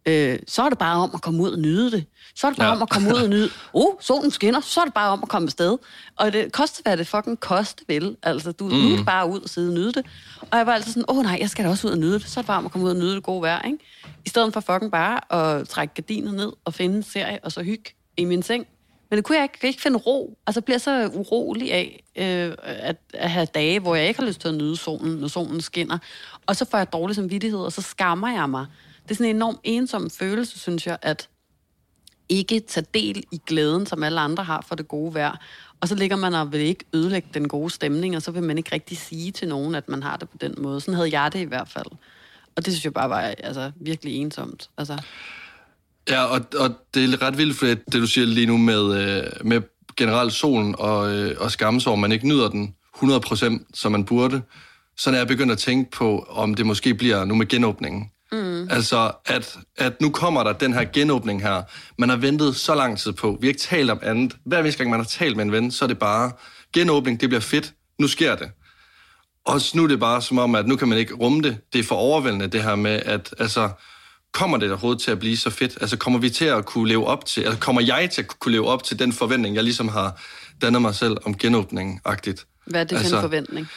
øh, 0.06 0.40
så 0.48 0.62
er 0.62 0.70
det 0.70 0.78
bare 0.78 0.98
om 0.98 1.12
at 1.14 1.22
komme 1.22 1.44
ud 1.44 1.52
og 1.52 1.60
nyde 1.60 1.92
det. 1.92 2.06
Så 2.36 2.48
er 2.48 2.52
det 2.52 2.58
bare 2.58 2.68
ja. 2.68 2.76
Om 2.76 2.82
at 2.82 2.90
komme 2.90 3.10
ud 3.10 3.22
og 3.22 3.30
nyde, 3.30 3.50
oh, 3.74 3.94
solen 4.02 4.32
skinner, 4.32 4.62
så 4.62 4.80
er 4.80 4.86
det 4.86 4.94
bare 4.94 5.10
om 5.12 5.20
at 5.24 5.30
komme 5.30 5.46
afsted. 5.46 5.78
Og 6.16 6.34
det 6.34 6.52
koster, 6.52 6.82
hvad 6.84 6.98
det 6.98 7.08
fucking 7.08 7.40
koste 7.40 7.84
vil. 7.88 8.18
Altså, 8.24 8.52
du 8.52 8.64
mm. 8.64 8.72
nu 8.72 8.92
er 8.92 8.96
det 8.96 9.06
bare 9.06 9.30
ud 9.30 9.40
og 9.40 9.50
sidde 9.50 9.70
og 9.70 9.74
nyde 9.74 9.94
det. 9.94 10.06
Og 10.52 10.58
jeg 10.58 10.66
var 10.66 10.74
altid 10.74 10.92
sådan, 10.92 11.06
åh 11.10 11.18
oh, 11.18 11.24
nej, 11.24 11.38
jeg 11.42 11.50
skal 11.50 11.66
da 11.66 11.70
også 11.70 11.88
ud 11.88 11.92
og 11.92 11.98
nyde 11.98 12.14
det. 12.14 12.30
Så 12.30 12.40
er 12.40 12.42
det 12.42 12.48
bare 12.48 12.58
om 12.58 12.66
at 12.66 12.72
komme 12.72 12.86
ud 12.86 12.92
og 12.92 12.98
nyde 12.98 13.16
det 13.16 13.24
gode 13.24 13.42
vejr, 13.42 13.62
ikke? 13.62 13.78
I 14.26 14.30
stedet 14.30 14.54
for 14.54 14.60
fucking 14.60 14.92
bare 14.92 15.34
at 15.34 15.70
trække 15.70 15.94
gardinet 15.94 16.34
ned 16.34 16.52
og 16.66 16.74
finde 16.74 16.96
en 16.96 17.04
serie, 17.04 17.40
og 17.44 17.52
så 17.52 17.64
hygge 17.64 17.94
i 18.18 18.26
min 18.26 18.44
seng. 18.44 18.68
Men 19.10 19.18
det 19.18 19.26
kunne 19.26 19.36
jeg 19.36 19.44
ikke, 19.44 19.58
jeg 19.62 19.70
ikke 19.70 19.82
finde 19.82 19.98
ro. 19.98 20.38
Altså, 20.48 20.60
jeg 20.60 20.66
bliver 20.66 20.78
så 20.78 21.10
urolig 21.14 21.74
af 21.74 22.04
øh, 22.16 22.56
at, 22.64 22.98
at 23.14 23.32
have 23.32 23.46
dage, 23.46 23.80
hvor 23.80 23.96
jeg 23.96 24.08
ikke 24.08 24.20
har 24.20 24.28
lyst 24.28 24.42
til 24.42 24.48
at 24.48 24.56
nyde 24.56 24.78
solen, 24.78 25.18
når 25.18 25.28
solen 25.28 25.62
skinner. 25.62 25.98
Og 26.46 26.56
så 26.56 26.66
får 26.66 26.78
jeg 26.78 26.94
dårlig 26.94 27.16
samvittighed, 27.16 27.60
og 27.60 27.72
så 27.72 27.82
skammer 27.82 28.32
jeg 28.32 28.50
mig. 28.50 28.66
Det 29.04 29.12
er 29.12 29.16
sådan 29.16 29.30
en 29.30 29.36
enorm 29.36 29.60
ensom 29.64 30.10
følelse, 30.10 30.60
synes 30.60 30.88
jeg, 30.88 30.98
at 31.02 31.30
ikke 32.30 32.60
tage 32.60 32.86
del 32.94 33.24
i 33.32 33.42
glæden, 33.48 33.86
som 33.86 34.04
alle 34.04 34.20
andre 34.20 34.44
har 34.44 34.66
for 34.68 34.76
det 34.76 34.88
gode 34.88 35.14
vejr. 35.14 35.36
Og 35.82 35.88
så 35.88 35.96
ligger 35.96 36.16
man 36.16 36.34
og 36.34 36.52
vil 36.52 36.62
ikke 36.62 36.86
ødelægge 36.94 37.30
den 37.34 37.48
gode 37.48 37.70
stemning, 37.70 38.16
og 38.16 38.22
så 38.22 38.32
vil 38.32 38.44
man 38.44 38.58
ikke 38.58 38.72
rigtig 38.72 38.98
sige 38.98 39.32
til 39.32 39.48
nogen, 39.48 39.76
at 39.76 39.90
man 39.90 40.04
har 40.04 40.18
det 40.18 40.30
på 40.30 40.38
den 40.38 40.56
måde. 40.58 40.82
Sådan 40.82 40.94
havde 40.94 41.22
jeg 41.22 41.34
det 41.34 41.40
i 41.40 41.44
hvert 41.44 41.70
fald. 41.70 41.92
Og 42.56 42.66
det 42.66 42.74
synes 42.74 42.86
jeg 42.86 42.94
bare 42.94 43.10
var 43.10 43.20
altså, 43.22 43.72
virkelig 43.76 44.16
ensomt. 44.16 44.70
Altså, 44.78 44.98
Ja, 46.10 46.24
og, 46.24 46.42
og 46.60 46.70
det 46.94 47.14
er 47.14 47.22
ret 47.22 47.38
vildt, 47.38 47.58
for 47.58 47.66
det 47.66 47.94
du 47.94 48.08
siger 48.08 48.28
lige 48.28 48.48
nu 48.48 48.58
med, 48.58 49.02
øh, 49.02 49.24
med 49.48 49.62
generelt 49.98 50.34
solen 50.34 50.76
og, 50.78 51.14
øh, 51.14 51.36
og 51.40 51.52
skammesår, 51.52 51.96
man 51.96 52.12
ikke 52.12 52.28
nyder 52.28 52.50
den 52.50 52.74
100% 52.96 53.66
som 53.74 53.92
man 53.92 54.06
burde. 54.06 54.42
Så 54.98 55.10
er 55.10 55.16
jeg 55.16 55.28
begyndt 55.28 55.52
at 55.52 55.58
tænke 55.58 55.92
på, 55.92 56.28
om 56.30 56.54
det 56.54 56.66
måske 56.66 56.94
bliver 56.94 57.26
nu 57.26 57.36
med 57.36 57.48
genåbningen. 57.48 58.12
Mm. 58.32 58.68
Altså, 58.72 59.12
at, 59.26 59.58
at 59.78 60.02
nu 60.02 60.10
kommer 60.10 60.44
der 60.44 60.54
den 60.54 60.74
her 60.74 60.86
genåbning 60.94 61.42
her. 61.42 61.62
Man 61.98 62.10
har 62.10 62.16
ventet 62.16 62.56
så 62.56 62.76
lang 62.76 62.98
tid 62.98 63.14
på. 63.14 63.38
Vi 63.42 63.48
har 63.48 63.50
ikke 63.50 63.62
talt 63.62 63.92
om 63.92 64.00
andet. 64.04 64.36
Hver 64.46 64.60
eneste 64.60 64.78
gang, 64.78 64.90
man 64.90 65.00
har 65.00 65.06
talt 65.06 65.36
med 65.36 65.46
en 65.46 65.52
ven, 65.52 65.72
så 65.72 65.86
er 65.86 65.88
det 65.88 66.00
bare, 66.00 66.32
genåbning, 66.74 67.22
det 67.22 67.30
bliver 67.30 67.42
fedt. 67.42 67.74
Nu 68.00 68.08
sker 68.08 68.36
det. 68.36 68.52
Og 69.46 69.62
nu 69.76 69.84
er 69.84 69.88
det 69.88 70.00
bare 70.00 70.22
som 70.22 70.38
om, 70.38 70.56
at 70.56 70.68
nu 70.68 70.76
kan 70.76 70.88
man 70.88 70.98
ikke 70.98 71.14
rumme 71.14 71.42
det. 71.42 71.58
Det 71.74 71.80
er 71.80 71.84
for 71.84 71.96
overvældende, 71.96 72.48
det 72.48 72.64
her 72.64 72.76
med, 72.76 73.02
at 73.06 73.36
altså, 73.40 73.70
kommer 74.34 74.58
det 74.58 74.70
overhovedet 74.70 75.02
til 75.02 75.12
at 75.12 75.20
blive 75.20 75.38
så 75.38 75.50
fedt? 75.50 75.78
Altså, 75.82 75.98
kommer 75.98 76.20
vi 76.20 76.30
til 76.30 76.46
at 76.46 76.66
kunne 76.66 76.88
leve 76.88 77.08
op 77.08 77.26
til, 77.26 77.42
altså, 77.42 77.60
kommer 77.60 77.82
jeg 77.82 78.10
til 78.12 78.22
at 78.22 78.40
kunne 78.40 78.52
leve 78.52 78.68
op 78.68 78.84
til 78.84 79.00
den 79.00 79.14
forventning, 79.14 79.56
jeg 79.56 79.64
ligesom 79.64 79.88
har 79.88 80.22
dannet 80.62 80.82
mig 80.82 80.96
selv 80.96 81.18
om 81.26 81.38
genåbningen-agtigt? 81.38 82.48
hvad 82.68 82.82
er 82.82 82.84
det 82.84 82.98
for 82.98 83.00
Altså, 83.00 83.16
en 83.16 83.22
forventning? 83.22 83.68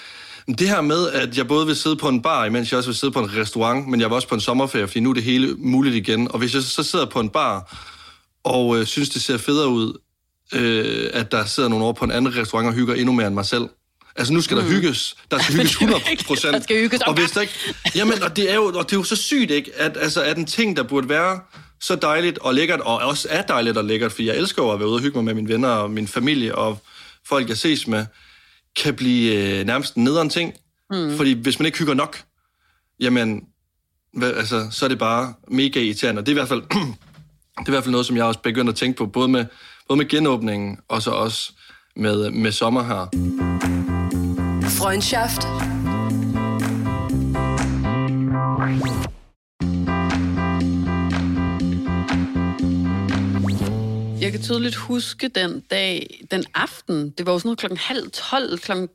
Det 0.58 0.68
her 0.68 0.80
med, 0.80 1.10
at 1.10 1.38
jeg 1.38 1.48
både 1.48 1.66
vil 1.66 1.76
sidde 1.76 1.96
på 1.96 2.08
en 2.08 2.22
bar, 2.22 2.44
imens 2.44 2.72
jeg 2.72 2.78
også 2.78 2.90
vil 2.90 2.96
sidde 2.96 3.12
på 3.12 3.20
en 3.20 3.36
restaurant, 3.36 3.88
men 3.88 4.00
jeg 4.00 4.10
var 4.10 4.16
også 4.16 4.28
på 4.28 4.34
en 4.34 4.40
sommerferie, 4.40 4.86
fordi 4.86 5.00
nu 5.00 5.10
er 5.10 5.14
det 5.14 5.22
hele 5.22 5.54
muligt 5.58 5.94
igen. 5.94 6.32
Og 6.32 6.38
hvis 6.38 6.54
jeg 6.54 6.62
så 6.62 6.82
sidder 6.82 7.06
på 7.06 7.20
en 7.20 7.28
bar, 7.28 7.76
og 8.44 8.78
øh, 8.78 8.86
synes, 8.86 9.08
det 9.08 9.22
ser 9.22 9.38
federe 9.38 9.68
ud, 9.68 9.98
øh, 10.54 11.10
at 11.12 11.32
der 11.32 11.44
sidder 11.44 11.68
nogen 11.68 11.82
over 11.84 11.92
på 11.92 12.04
en 12.04 12.10
anden 12.10 12.36
restaurant 12.36 12.68
og 12.68 12.74
hygger 12.74 12.94
endnu 12.94 13.12
mere 13.12 13.26
end 13.26 13.34
mig 13.34 13.46
selv. 13.46 13.68
Altså, 14.16 14.32
nu 14.32 14.40
skal 14.40 14.56
der 14.56 14.62
hygges. 14.62 15.16
Der 15.30 15.38
skal 15.38 15.54
hygges 15.54 15.72
100 15.82 16.02
procent. 16.26 16.54
Der 16.54 16.60
skal 16.60 16.76
hygges. 16.76 17.00
Og 17.00 17.14
hvis 17.14 17.30
der 17.30 17.40
ikke... 17.40 17.52
Jamen, 17.94 18.22
og 18.22 18.36
det, 18.36 18.50
er 18.50 18.54
jo, 18.54 18.64
og 18.64 18.84
det 18.84 18.92
er 18.92 18.96
jo 18.96 19.02
så 19.02 19.16
sygt, 19.16 19.50
ikke? 19.50 19.70
At, 19.76 19.96
altså, 19.96 20.22
at 20.22 20.38
en 20.38 20.46
ting, 20.46 20.76
der 20.76 20.82
burde 20.82 21.08
være 21.08 21.40
så 21.80 21.96
dejligt 21.96 22.38
og 22.38 22.54
lækkert, 22.54 22.80
og 22.80 22.98
også 22.98 23.28
er 23.30 23.42
dejligt 23.42 23.76
og 23.76 23.84
lækkert, 23.84 24.12
fordi 24.12 24.26
jeg 24.26 24.36
elsker 24.36 24.62
jo 24.62 24.70
at 24.70 24.78
være 24.78 24.88
ude 24.88 24.96
og 24.96 25.00
hygge 25.00 25.18
mig 25.18 25.24
med 25.24 25.34
mine 25.34 25.48
venner 25.48 25.68
og 25.68 25.90
min 25.90 26.08
familie 26.08 26.54
og 26.54 26.82
folk, 27.28 27.48
jeg 27.48 27.56
ses 27.56 27.86
med, 27.86 28.06
kan 28.82 28.94
blive 28.94 29.58
øh, 29.58 29.66
nærmest 29.66 29.94
en 29.94 30.04
nederen 30.04 30.30
ting. 30.30 30.54
Mm. 30.90 31.16
Fordi 31.16 31.32
hvis 31.32 31.58
man 31.58 31.66
ikke 31.66 31.78
hygger 31.78 31.94
nok, 31.94 32.22
jamen, 33.00 33.44
hvad, 34.12 34.32
altså, 34.32 34.68
så 34.70 34.84
er 34.84 34.88
det 34.88 34.98
bare 34.98 35.34
mega 35.48 35.80
irriterende. 35.80 36.20
Og 36.20 36.26
det 36.26 36.32
er 36.32 36.36
i 36.36 36.40
hvert 36.40 36.48
fald, 36.48 36.62
det 37.58 37.66
er 37.66 37.68
i 37.68 37.70
hvert 37.70 37.84
fald 37.84 37.92
noget, 37.92 38.06
som 38.06 38.16
jeg 38.16 38.24
også 38.24 38.40
begynder 38.40 38.72
at 38.72 38.78
tænke 38.78 38.98
på, 38.98 39.06
både 39.06 39.28
med, 39.28 39.44
både 39.88 39.98
med 39.98 40.08
genåbningen, 40.08 40.78
og 40.88 41.02
så 41.02 41.10
også 41.10 41.52
med, 41.96 42.30
med 42.30 42.52
sommer 42.52 42.82
her. 42.82 43.79
Freundschaft. 44.80 45.42
Jeg 54.20 54.32
kan 54.32 54.42
tydeligt 54.42 54.76
huske 54.76 55.28
den 55.28 55.60
dag, 55.70 56.20
den 56.30 56.44
aften, 56.54 57.10
det 57.10 57.26
var 57.26 57.32
jo 57.32 57.38
sådan 57.38 57.48
noget 57.48 57.58
klokken 57.58 57.78
halv 57.78 58.10
tolv, 58.10 58.58
klokken 58.58 58.88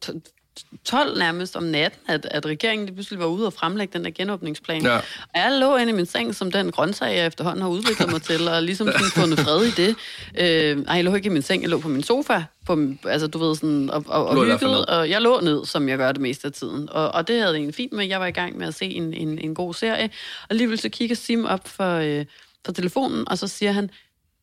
12 0.85 1.17
nærmest 1.17 1.55
om 1.55 1.63
natten, 1.63 1.99
at, 2.07 2.27
at 2.31 2.45
regeringen 2.45 2.85
lige 2.85 2.95
pludselig 2.95 3.19
var 3.19 3.25
ude 3.25 3.45
og 3.45 3.53
fremlægge 3.53 3.93
den 3.93 4.05
der 4.05 4.11
genåbningsplan. 4.11 4.81
Ja. 4.81 4.95
Og 4.97 5.03
jeg 5.35 5.57
lå 5.59 5.77
inde 5.77 5.91
i 5.91 5.95
min 5.95 6.05
seng, 6.05 6.35
som 6.35 6.51
den 6.51 6.71
grøntsag, 6.71 7.17
jeg 7.17 7.27
efterhånden 7.27 7.61
har 7.61 7.69
udviklet 7.69 8.11
mig 8.11 8.21
til, 8.21 8.47
og 8.47 8.63
ligesom 8.63 8.87
sådan 8.87 9.11
fundet 9.15 9.39
fred 9.39 9.65
i 9.65 9.71
det. 9.71 9.95
Øh, 10.37 10.85
ej, 10.87 10.95
jeg 10.95 11.03
lå 11.03 11.15
ikke 11.15 11.25
i 11.25 11.29
min 11.29 11.41
seng, 11.41 11.61
jeg 11.61 11.69
lå 11.69 11.79
på 11.79 11.87
min 11.87 12.03
sofa, 12.03 12.43
på, 12.65 12.87
altså 13.05 13.27
du 13.27 13.37
ved 13.37 13.55
sådan, 13.55 13.89
og, 13.89 14.03
og, 14.07 14.25
og 14.27 14.45
hyggede, 14.45 14.85
og 14.85 15.09
jeg 15.09 15.21
lå 15.21 15.39
ned, 15.39 15.65
som 15.65 15.89
jeg 15.89 15.97
gør 15.97 16.11
det 16.11 16.21
meste 16.21 16.47
af 16.47 16.53
tiden. 16.53 16.89
Og, 16.89 17.11
og 17.11 17.27
det 17.27 17.39
havde 17.39 17.55
egentlig 17.55 17.75
fint 17.75 17.93
med, 17.93 18.05
jeg 18.07 18.19
var 18.19 18.27
i 18.27 18.31
gang 18.31 18.57
med 18.57 18.67
at 18.67 18.75
se 18.75 18.85
en, 18.85 19.13
en, 19.13 19.39
en 19.39 19.55
god 19.55 19.73
serie, 19.73 20.05
og 20.41 20.47
alligevel 20.49 20.79
så 20.79 20.89
kigger 20.89 21.15
Sim 21.15 21.45
op 21.45 21.67
for, 21.67 21.95
øh, 21.95 22.25
for 22.65 22.71
telefonen, 22.71 23.29
og 23.29 23.37
så 23.37 23.47
siger 23.47 23.71
han, 23.71 23.89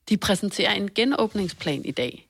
de 0.08 0.16
præsenterer 0.16 0.72
en 0.72 0.90
genåbningsplan 0.94 1.82
i 1.84 1.90
dag. 1.90 2.28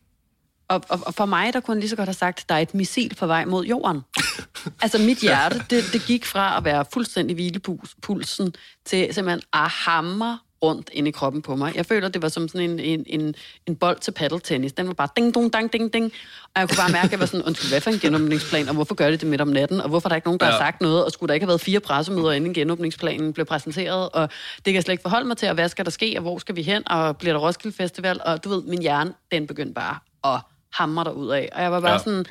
Og, 0.72 0.82
og, 0.88 1.00
og 1.06 1.14
for 1.14 1.26
mig, 1.26 1.52
der 1.52 1.60
kunne 1.60 1.80
lige 1.80 1.90
så 1.90 1.96
godt 1.96 2.08
have 2.08 2.14
sagt, 2.14 2.48
der 2.48 2.54
er 2.54 2.58
et 2.58 2.74
missil 2.74 3.14
på 3.14 3.26
vej 3.26 3.44
mod 3.44 3.64
jorden. 3.64 4.00
altså 4.82 4.98
mit 4.98 5.18
hjerte, 5.18 5.62
det, 5.70 5.84
det 5.92 6.02
gik 6.06 6.24
fra 6.24 6.56
at 6.56 6.64
være 6.64 6.84
fuldstændig 6.92 7.34
hvilepulsen 7.34 8.54
til 8.84 9.14
simpelthen 9.14 9.42
at 9.52 9.68
hamre 9.68 10.38
rundt 10.62 10.90
ind 10.92 11.08
i 11.08 11.10
kroppen 11.10 11.42
på 11.42 11.56
mig. 11.56 11.76
Jeg 11.76 11.86
føler, 11.86 12.08
det 12.08 12.22
var 12.22 12.28
som 12.28 12.48
sådan 12.48 12.70
en, 12.70 12.80
en, 12.80 13.04
en, 13.06 13.34
en 13.66 13.76
bold 13.76 13.98
til 14.00 14.10
paddeltennis. 14.10 14.72
Den 14.72 14.86
var 14.86 14.92
bare 14.92 15.08
ding, 15.16 15.34
dong, 15.34 15.52
dang, 15.52 15.72
ding, 15.72 15.92
ding. 15.92 16.12
Og 16.54 16.60
jeg 16.60 16.68
kunne 16.68 16.76
bare 16.76 16.92
mærke, 16.92 17.04
at 17.04 17.12
jeg 17.12 17.20
var 17.20 17.26
sådan, 17.26 17.46
undskyld, 17.46 17.70
hvad 17.70 17.80
for 17.80 17.90
en 17.90 17.98
genåbningsplan, 17.98 18.68
og 18.68 18.74
hvorfor 18.74 18.94
gør 18.94 19.10
de 19.10 19.16
det 19.16 19.28
midt 19.28 19.40
om 19.40 19.48
natten, 19.48 19.80
og 19.80 19.88
hvorfor 19.88 20.06
er 20.06 20.08
der 20.08 20.16
ikke 20.16 20.28
nogen, 20.28 20.40
der 20.40 20.46
ja. 20.46 20.52
har 20.52 20.58
sagt 20.58 20.80
noget, 20.80 21.04
og 21.04 21.12
skulle 21.12 21.28
der 21.28 21.34
ikke 21.34 21.44
have 21.44 21.48
været 21.48 21.60
fire 21.60 21.80
pressemøder, 21.80 22.32
inden 22.32 22.54
genåbningsplanen 22.54 23.32
blev 23.32 23.46
præsenteret, 23.46 24.08
og 24.10 24.28
det 24.56 24.64
kan 24.64 24.74
jeg 24.74 24.82
slet 24.82 24.92
ikke 24.92 25.02
forholde 25.02 25.26
mig 25.28 25.36
til, 25.36 25.48
og 25.48 25.54
hvad 25.54 25.68
skal 25.68 25.84
der 25.84 25.90
ske, 25.90 26.14
og 26.16 26.22
hvor 26.22 26.38
skal 26.38 26.56
vi 26.56 26.62
hen, 26.62 26.88
og 26.88 27.16
bliver 27.16 27.34
der 27.34 27.40
Roskilde 27.40 27.76
Festival, 27.76 28.20
og 28.24 28.44
du 28.44 28.48
ved, 28.48 28.62
min 28.62 28.82
hjerne, 28.82 29.14
den 29.32 29.46
begyndte 29.46 29.74
bare 29.74 29.96
at 30.34 30.40
hamre 30.72 31.04
der 31.04 31.10
ud 31.10 31.28
af. 31.28 31.48
Og 31.52 31.62
jeg 31.62 31.72
var 31.72 31.80
bare 31.80 31.92
ja. 31.92 31.98
Sådan, 31.98 32.24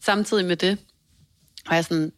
samtidig 0.00 0.44
med 0.44 0.56
det, 0.56 0.78
og 1.66 1.72
jeg 1.72 1.78
er 1.78 1.82
sådan, 1.82 2.12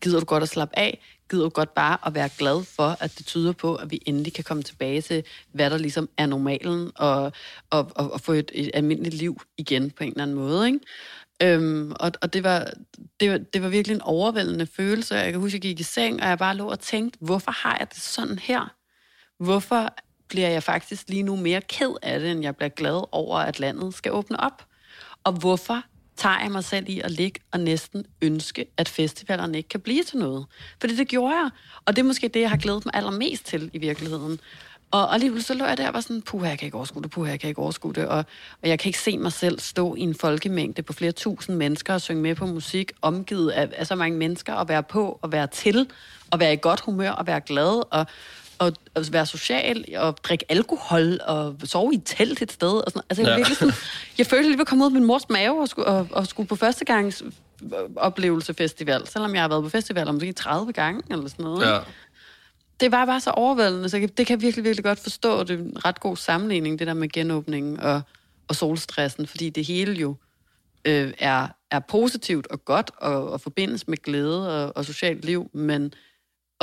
gider 0.00 0.20
du 0.20 0.26
godt 0.26 0.42
at 0.42 0.48
slappe 0.48 0.78
af? 0.78 1.00
Gider 1.30 1.42
du 1.42 1.48
godt 1.48 1.74
bare 1.74 1.98
at 2.06 2.14
være 2.14 2.28
glad 2.38 2.64
for, 2.64 2.96
at 3.00 3.18
det 3.18 3.26
tyder 3.26 3.52
på, 3.52 3.74
at 3.74 3.90
vi 3.90 4.02
endelig 4.06 4.32
kan 4.32 4.44
komme 4.44 4.62
tilbage 4.62 5.00
til, 5.00 5.24
hvad 5.52 5.70
der 5.70 5.78
ligesom 5.78 6.08
er 6.16 6.26
normalen, 6.26 6.90
og, 6.94 7.32
og, 7.70 7.92
og, 7.94 8.12
og 8.12 8.20
få 8.20 8.32
et, 8.32 8.50
et 8.54 8.70
almindeligt 8.74 9.14
liv 9.14 9.40
igen 9.56 9.90
på 9.90 10.04
en 10.04 10.10
eller 10.10 10.22
anden 10.22 10.36
måde, 10.36 10.66
ikke? 10.66 10.80
Øhm, 11.42 11.92
og, 12.00 12.12
og 12.22 12.32
det 12.32 12.44
var, 12.44 12.70
det, 13.20 13.30
var, 13.30 13.38
det 13.38 13.62
var 13.62 13.68
virkelig 13.68 13.94
en 13.94 14.00
overvældende 14.00 14.66
følelse. 14.66 15.14
Jeg 15.14 15.32
kan 15.32 15.40
huske, 15.40 15.56
jeg 15.56 15.62
gik 15.62 15.80
i 15.80 15.82
seng, 15.82 16.22
og 16.22 16.28
jeg 16.28 16.38
bare 16.38 16.56
lå 16.56 16.68
og 16.70 16.80
tænkte, 16.80 17.18
hvorfor 17.20 17.50
har 17.50 17.76
jeg 17.78 17.90
det 17.90 18.02
sådan 18.02 18.38
her? 18.38 18.74
Hvorfor 19.38 19.94
bliver 20.28 20.48
jeg 20.48 20.62
faktisk 20.62 21.08
lige 21.08 21.22
nu 21.22 21.36
mere 21.36 21.60
ked 21.60 21.94
af 22.02 22.20
det, 22.20 22.30
end 22.30 22.42
jeg 22.42 22.56
bliver 22.56 22.68
glad 22.68 23.04
over, 23.12 23.38
at 23.38 23.60
landet 23.60 23.94
skal 23.94 24.12
åbne 24.12 24.40
op? 24.40 24.66
Og 25.24 25.32
hvorfor 25.32 25.82
tager 26.16 26.40
jeg 26.40 26.50
mig 26.50 26.64
selv 26.64 26.88
i 26.88 27.00
at 27.00 27.10
ligge 27.10 27.40
og 27.52 27.60
næsten 27.60 28.06
ønske, 28.22 28.66
at 28.76 28.88
festivalerne 28.88 29.56
ikke 29.56 29.68
kan 29.68 29.80
blive 29.80 30.04
til 30.04 30.18
noget? 30.18 30.46
Fordi 30.80 30.96
det 30.96 31.08
gjorde 31.08 31.34
jeg. 31.34 31.50
Og 31.84 31.96
det 31.96 32.02
er 32.02 32.06
måske 32.06 32.28
det, 32.28 32.40
jeg 32.40 32.50
har 32.50 32.56
glædet 32.56 32.84
mig 32.84 32.94
allermest 32.94 33.46
til 33.46 33.70
i 33.72 33.78
virkeligheden. 33.78 34.40
Og, 34.90 35.14
alligevel 35.14 35.42
så 35.42 35.54
lå 35.54 35.64
jeg 35.64 35.78
der 35.78 35.88
og 35.88 35.94
var 35.94 36.00
sådan, 36.00 36.22
puha, 36.22 36.48
jeg 36.48 36.58
kan 36.58 36.66
ikke 36.66 36.76
overskue 36.76 37.02
det, 37.02 37.10
puha, 37.10 37.30
jeg 37.30 37.40
kan 37.40 37.48
ikke 37.48 37.60
overskue 37.60 37.92
det. 37.92 38.06
Og, 38.06 38.24
og 38.62 38.68
jeg 38.68 38.78
kan 38.78 38.88
ikke 38.88 38.98
se 38.98 39.18
mig 39.18 39.32
selv 39.32 39.60
stå 39.60 39.94
i 39.94 40.00
en 40.00 40.14
folkemængde 40.14 40.82
på 40.82 40.92
flere 40.92 41.12
tusind 41.12 41.56
mennesker 41.56 41.94
og 41.94 42.00
synge 42.00 42.22
med 42.22 42.34
på 42.34 42.46
musik, 42.46 42.92
omgivet 43.02 43.50
af, 43.50 43.68
af 43.76 43.86
så 43.86 43.94
mange 43.94 44.18
mennesker, 44.18 44.52
og 44.52 44.68
være 44.68 44.82
på, 44.82 45.18
og 45.22 45.32
være 45.32 45.46
til, 45.46 45.90
og 46.30 46.40
være 46.40 46.52
i 46.52 46.58
godt 46.62 46.80
humør, 46.80 47.10
og 47.10 47.26
være 47.26 47.40
glad, 47.40 47.82
og, 47.90 48.06
og, 48.64 48.72
og 48.94 49.04
være 49.10 49.26
social, 49.26 49.84
og 49.96 50.16
drikke 50.24 50.44
alkohol, 50.48 51.20
og 51.26 51.56
sove 51.64 51.92
i 51.92 51.96
et 51.96 52.02
telt 52.04 52.42
et 52.42 52.52
sted. 52.52 52.68
Og 52.72 52.84
sådan. 52.90 53.02
Altså, 53.10 53.22
jeg, 53.22 53.28
Ja. 53.30 53.36
virkelig 53.36 53.56
sådan, 53.56 53.74
jeg 54.18 54.26
følte 54.26 54.42
lige, 54.42 54.52
at 54.52 54.58
jeg 54.58 54.66
kom 54.66 54.80
ud 54.80 54.86
af 54.86 54.92
min 54.92 55.04
mors 55.04 55.28
mave 55.28 55.60
og 55.60 55.68
skulle, 55.68 55.88
og, 55.88 56.08
og 56.10 56.26
skulle 56.26 56.46
på 56.48 56.56
første 56.56 56.84
gangs 56.84 57.22
oplevelse 57.96 58.54
festival, 58.54 59.06
selvom 59.08 59.34
jeg 59.34 59.42
har 59.42 59.48
været 59.48 59.62
på 59.62 59.68
festival 59.68 60.08
om 60.08 60.14
måske 60.14 60.32
30 60.32 60.72
gange 60.72 61.02
eller 61.10 61.28
sådan 61.28 61.44
noget. 61.44 61.66
Ja. 61.66 61.78
Det 62.80 62.92
var 62.92 63.06
bare 63.06 63.20
så 63.20 63.30
overvældende, 63.30 63.88
så 63.88 63.96
det 63.96 64.26
kan 64.26 64.36
jeg 64.36 64.42
virkelig, 64.42 64.64
virkelig 64.64 64.84
godt 64.84 64.98
forstå. 64.98 65.42
Det 65.44 65.50
er 65.50 65.58
en 65.58 65.84
ret 65.84 66.00
god 66.00 66.16
sammenligning, 66.16 66.78
det 66.78 66.86
der 66.86 66.94
med 66.94 67.08
genåbningen 67.08 67.80
og, 67.80 68.00
og 68.48 68.56
solstressen, 68.56 69.26
fordi 69.26 69.50
det 69.50 69.64
hele 69.66 69.92
jo 69.92 70.16
øh, 70.84 71.12
er, 71.18 71.48
er 71.70 71.78
positivt 71.78 72.46
og 72.46 72.64
godt 72.64 72.90
og, 72.98 73.30
og 73.32 73.40
forbindes 73.40 73.88
med 73.88 73.96
glæde 74.02 74.64
og, 74.64 74.76
og 74.76 74.84
socialt 74.84 75.24
liv, 75.24 75.50
men 75.54 75.92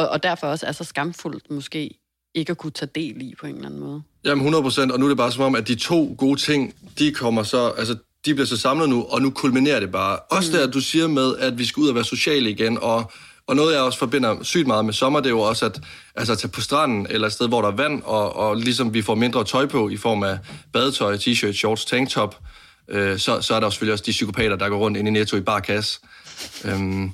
og, 0.02 0.10
og 0.10 0.24
derfor 0.24 0.48
også 0.48 0.66
er 0.66 0.72
så 0.72 0.84
skamfuldt 0.84 1.52
måske 1.52 1.90
ikke 2.36 2.52
at 2.52 2.58
kunne 2.58 2.72
tage 2.72 2.90
del 2.96 3.22
i 3.22 3.34
på 3.40 3.48
en 3.48 3.56
eller 3.56 3.66
anden 3.68 3.80
måde. 3.80 4.02
Jamen 4.26 4.38
100 4.38 4.64
procent, 4.64 4.92
og 4.92 5.00
nu 5.00 5.06
er 5.06 5.10
det 5.10 5.18
bare 5.18 5.32
som 5.32 5.44
om, 5.44 5.56
at 5.56 5.68
de 5.68 5.76
to 5.76 6.16
gode 6.18 6.40
ting, 6.40 6.74
de 7.00 7.14
kommer 7.14 7.44
så, 7.44 7.70
altså 7.78 7.96
de 8.26 8.34
bliver 8.34 8.46
så 8.46 8.58
samlet 8.58 8.90
nu, 8.90 9.04
og 9.04 9.22
nu 9.22 9.30
kulminerer 9.30 9.80
det 9.80 9.92
bare. 9.92 10.20
Også 10.20 10.52
mm. 10.52 10.58
der, 10.58 10.68
du 10.68 10.80
siger 10.80 11.08
med, 11.08 11.38
at 11.38 11.58
vi 11.58 11.66
skal 11.66 11.82
ud 11.82 11.90
og 11.90 11.96
være 11.96 12.04
sociale 12.04 12.50
igen, 12.50 12.78
og, 12.82 13.12
og 13.48 13.56
noget, 13.56 13.74
jeg 13.74 13.82
også 13.82 14.00
forbinder 14.00 14.44
sygt 14.44 14.68
meget 14.68 14.86
med 14.86 14.94
sommer, 14.94 15.20
det 15.20 15.26
er 15.26 15.30
jo 15.30 15.40
også 15.40 15.66
at, 15.66 15.80
altså, 16.16 16.34
at 16.34 16.40
tage 16.40 16.52
på 16.52 16.62
stranden, 16.62 17.08
eller 17.10 17.28
et 17.28 17.34
sted, 17.34 17.48
hvor 17.48 17.62
der 17.62 17.68
er 17.68 17.76
vand, 17.76 18.02
og, 18.04 18.36
og 18.36 18.56
ligesom 18.56 18.94
vi 18.94 19.02
får 19.02 19.16
mindre 19.16 19.44
tøj 19.44 19.66
på, 19.66 19.90
i 19.90 19.98
form 19.98 20.24
af 20.24 20.38
badetøj, 20.74 21.18
t-shirt, 21.18 21.52
shorts, 21.52 21.86
tanktop, 21.86 22.40
øh, 22.88 23.20
så, 23.20 23.42
så 23.42 23.56
er 23.56 23.60
der 23.60 23.68
jo 23.68 23.72
selvfølgelig 23.72 23.94
også 23.94 24.04
de 24.06 24.12
psykopater, 24.12 24.56
der 24.56 24.70
går 24.70 24.78
rundt 24.78 24.98
ind 24.98 25.08
i 25.08 25.12
Netto 25.12 25.38
i 25.38 25.42
bar 25.42 25.60
kasse. 25.60 26.00
Øhm, 26.66 27.12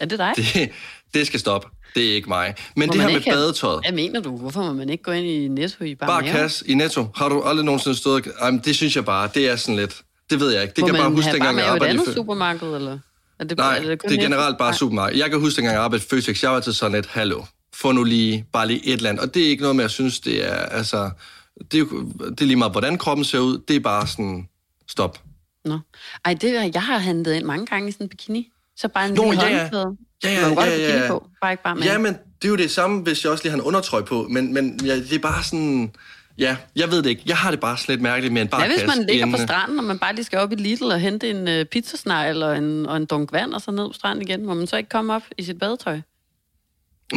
Er 0.00 0.04
det 0.06 0.18
dig? 0.18 0.32
det, 0.36 0.70
det 1.14 1.26
skal 1.26 1.40
stoppe. 1.40 1.68
Det 1.94 2.10
er 2.10 2.14
ikke 2.14 2.28
mig. 2.28 2.54
Men 2.76 2.86
Må 2.86 2.92
det 2.92 3.00
her 3.00 3.08
man 3.08 3.14
med 3.16 3.22
have- 3.22 3.34
badetøjet. 3.36 3.84
Hvad 3.84 3.92
mener 3.92 4.20
du? 4.20 4.36
Hvorfor 4.36 4.62
må 4.62 4.72
man 4.72 4.88
ikke 4.90 5.02
gå 5.04 5.10
ind 5.12 5.26
i 5.26 5.48
Netto 5.48 5.84
i 5.84 5.94
bare, 5.94 6.08
Bare 6.08 6.22
mave? 6.22 6.32
kasse 6.32 6.64
i 6.70 6.74
Netto. 6.74 7.06
Har 7.16 7.28
du 7.28 7.42
aldrig 7.42 7.64
nogensinde 7.64 7.96
stået... 7.96 8.26
Ej, 8.40 8.50
men 8.50 8.60
det 8.64 8.76
synes 8.76 8.96
jeg 8.96 9.04
bare, 9.04 9.28
det 9.34 9.48
er 9.48 9.56
sådan 9.56 9.76
lidt... 9.76 10.02
Det 10.30 10.40
ved 10.40 10.52
jeg 10.52 10.62
ikke. 10.62 10.72
Det 10.74 10.80
Må 10.80 10.86
kan 10.86 10.96
jeg 10.96 11.02
man 11.02 11.10
bare 11.10 11.14
huske, 11.16 11.24
have 11.28 11.34
dengang 11.34 11.56
bare 11.56 11.64
jeg 11.64 11.72
mave 11.72 11.74
i 11.74 11.76
et 11.76 11.82
arbejdede 11.82 11.96
i... 11.96 12.00
andet 12.00 12.14
supermarked, 12.14 12.68
eller? 12.74 12.98
Er 13.38 13.44
det, 13.44 13.58
Nej, 13.58 13.76
er 13.76 13.82
det, 13.82 14.02
det 14.02 14.12
er 14.18 14.22
generelt 14.22 14.58
bare 14.58 14.74
supermarked. 14.74 15.18
Jeg 15.18 15.30
kan 15.30 15.40
huske, 15.40 15.56
dengang 15.56 15.74
jeg 15.74 15.82
arbejdede 15.82 16.06
i 16.06 16.08
Føtex, 16.10 16.42
jeg 16.42 16.50
var 16.52 16.60
til 16.60 16.74
sådan 16.74 16.98
et, 16.98 17.06
hallo, 17.06 17.42
få 17.74 17.92
nu 17.92 18.04
lige, 18.04 18.46
bare 18.52 18.66
lige 18.66 18.86
et 18.86 19.06
andet. 19.06 19.24
Og 19.24 19.34
det 19.34 19.44
er 19.44 19.48
ikke 19.48 19.62
noget 19.62 19.76
med, 19.76 19.84
jeg 19.84 19.90
synes, 19.90 20.20
det 20.20 20.48
er, 20.48 20.54
altså... 20.54 21.10
Det 21.72 21.80
er, 21.80 21.84
det 22.30 22.40
er 22.40 22.44
lige 22.44 22.56
meget, 22.56 22.72
hvordan 22.72 22.98
kroppen 22.98 23.24
ser 23.24 23.38
ud. 23.38 23.58
Det 23.68 23.76
er 23.76 23.80
bare 23.80 24.06
sådan, 24.06 24.48
stop. 24.88 25.20
Nå. 25.64 25.78
Ej, 26.24 26.34
det, 26.34 26.70
jeg 26.74 26.82
har 26.82 26.98
handlet 26.98 27.34
ind 27.34 27.44
mange 27.44 27.66
gange 27.66 27.88
i 27.88 27.92
sådan 27.92 28.04
en 28.04 28.08
bikini. 28.08 28.48
Så 28.80 28.88
bare 28.88 29.08
en 29.08 29.14
Nå, 29.14 29.30
lille 29.30 29.46
ja, 29.46 29.58
håndklæde. 29.58 29.96
Ja, 30.24 30.30
ja, 30.30 30.64
ja, 30.64 31.02
ja, 31.02 31.08
på, 31.08 31.26
bare 31.40 31.52
ikke 31.52 31.62
bare 31.62 31.74
med. 31.74 31.82
Ja, 31.82 31.98
men 31.98 32.12
det 32.12 32.44
er 32.44 32.48
jo 32.48 32.56
det 32.56 32.70
samme, 32.70 33.02
hvis 33.02 33.24
jeg 33.24 33.32
også 33.32 33.44
lige 33.44 33.50
har 33.50 33.58
en 33.58 33.64
undertrøj 33.64 34.02
på. 34.02 34.26
Men, 34.30 34.54
men 34.54 34.80
ja, 34.84 34.96
det 34.96 35.12
er 35.12 35.18
bare 35.18 35.44
sådan... 35.44 35.92
Ja, 36.38 36.56
jeg 36.76 36.90
ved 36.90 37.02
det 37.02 37.10
ikke. 37.10 37.22
Jeg 37.26 37.36
har 37.36 37.50
det 37.50 37.60
bare 37.60 37.76
lidt 37.88 38.00
mærkeligt 38.00 38.32
med 38.32 38.42
en 38.42 38.48
bare 38.48 38.66
Hvad 38.66 38.76
hvis 38.76 38.96
man 38.96 39.06
ligger 39.06 39.26
en, 39.26 39.32
på 39.32 39.38
stranden, 39.38 39.78
og 39.78 39.84
man 39.84 39.98
bare 39.98 40.14
lige 40.14 40.24
skal 40.24 40.38
op 40.38 40.52
i 40.52 40.54
Lidl 40.54 40.84
og 40.84 41.00
hente 41.00 41.30
en 41.30 41.60
uh, 41.60 41.64
pizzasnegl 41.64 42.42
og 42.42 42.56
en, 42.58 42.86
og 42.86 42.96
en 42.96 43.06
dunk 43.06 43.32
vand, 43.32 43.54
og 43.54 43.60
så 43.60 43.70
ned 43.70 43.86
på 43.86 43.92
stranden 43.92 44.22
igen? 44.28 44.46
Må 44.46 44.54
man 44.54 44.66
så 44.66 44.76
ikke 44.76 44.88
komme 44.88 45.14
op 45.14 45.22
i 45.38 45.42
sit 45.42 45.58
badetøj? 45.58 46.00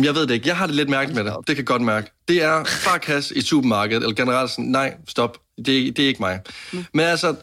Jeg 0.04 0.16
ved 0.16 0.28
det 0.28 0.34
ikke. 0.34 0.48
Jeg 0.48 0.58
har 0.58 0.66
det 0.66 0.76
lidt 0.76 0.90
mærkeligt 0.90 1.24
med 1.24 1.32
det. 1.32 1.34
Det 1.38 1.56
kan 1.56 1.58
jeg 1.58 1.66
godt 1.66 1.82
mærke. 1.82 2.12
Det 2.28 2.44
er 2.44 2.64
bare 2.86 3.00
kasse 3.00 3.38
i 3.38 3.42
supermarkedet, 3.42 4.04
eller 4.04 4.16
generelt 4.16 4.52
sådan, 4.52 4.66
nej, 4.66 4.94
stop. 5.08 5.38
Det, 5.58 5.66
det 5.66 6.00
er 6.00 6.08
ikke 6.08 6.22
mig. 6.22 6.40
Mm. 6.74 6.86
Men 6.94 7.06
altså, 7.06 7.36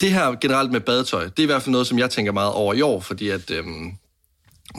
det 0.00 0.12
her 0.12 0.34
generelt 0.40 0.72
med 0.72 0.80
badetøj, 0.80 1.24
det 1.24 1.38
er 1.38 1.42
i 1.42 1.46
hvert 1.46 1.62
fald 1.62 1.72
noget, 1.72 1.86
som 1.86 1.98
jeg 1.98 2.10
tænker 2.10 2.32
meget 2.32 2.52
over 2.52 2.74
i 2.74 2.80
år, 2.80 3.00
fordi 3.00 3.28
at 3.28 3.50
øhm, 3.50 3.92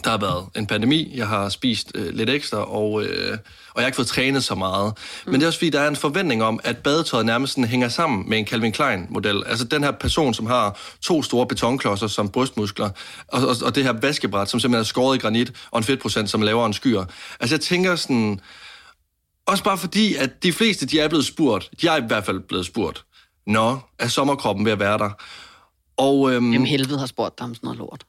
der 0.03 0.09
har 0.09 0.17
været 0.17 0.45
en 0.55 0.67
pandemi, 0.67 1.11
jeg 1.17 1.27
har 1.27 1.49
spist 1.49 1.91
øh, 1.95 2.13
lidt 2.13 2.29
ekstra, 2.29 2.57
og, 2.57 3.03
øh, 3.03 3.37
og 3.73 3.75
jeg 3.75 3.83
har 3.83 3.85
ikke 3.85 3.95
fået 3.95 4.07
trænet 4.07 4.43
så 4.43 4.55
meget. 4.55 4.93
Men 5.25 5.33
det 5.33 5.43
er 5.43 5.47
også 5.47 5.59
fordi, 5.59 5.69
der 5.69 5.79
er 5.79 5.87
en 5.87 5.95
forventning 5.95 6.43
om, 6.43 6.59
at 6.63 6.77
badetøjet 6.77 7.25
nærmest 7.25 7.53
sådan 7.53 7.67
hænger 7.67 7.89
sammen 7.89 8.29
med 8.29 8.37
en 8.37 8.47
Calvin 8.47 8.71
Klein-model. 8.71 9.43
Altså 9.47 9.65
den 9.65 9.83
her 9.83 9.91
person, 9.91 10.33
som 10.33 10.45
har 10.45 10.79
to 11.01 11.23
store 11.23 11.47
betonklodser 11.47 12.07
som 12.07 12.29
brystmuskler, 12.29 12.89
og, 13.27 13.47
og, 13.47 13.55
og 13.63 13.75
det 13.75 13.83
her 13.83 13.93
vaskebræt, 13.93 14.49
som 14.49 14.59
simpelthen 14.59 14.79
er 14.79 14.85
skåret 14.85 15.17
i 15.17 15.19
granit, 15.19 15.53
og 15.71 15.77
en 15.77 15.83
fedtprocent, 15.83 16.29
som 16.29 16.41
er 16.41 16.45
lavere 16.45 16.65
end 16.65 16.73
skyer. 16.73 17.05
Altså 17.39 17.55
jeg 17.55 17.61
tænker 17.61 17.95
sådan... 17.95 18.39
Også 19.45 19.63
bare 19.63 19.77
fordi, 19.77 20.15
at 20.15 20.43
de 20.43 20.53
fleste, 20.53 20.85
de 20.85 20.99
er 20.99 21.07
blevet 21.07 21.25
spurgt. 21.25 21.69
De 21.81 21.87
er 21.87 21.97
i 21.97 22.07
hvert 22.07 22.25
fald 22.25 22.39
blevet 22.39 22.65
spurgt. 22.65 23.03
Nå, 23.47 23.77
er 23.99 24.07
sommerkroppen 24.07 24.65
ved 24.65 24.71
at 24.71 24.79
være 24.79 24.97
der? 24.97 25.09
Og 25.97 26.33
øhm, 26.33 26.51
Jamen 26.51 26.67
helvede 26.67 26.99
har 26.99 27.05
spurgt 27.05 27.39
dig 27.39 27.45
om 27.45 27.55
sådan 27.55 27.67
noget 27.67 27.79
lort. 27.79 28.03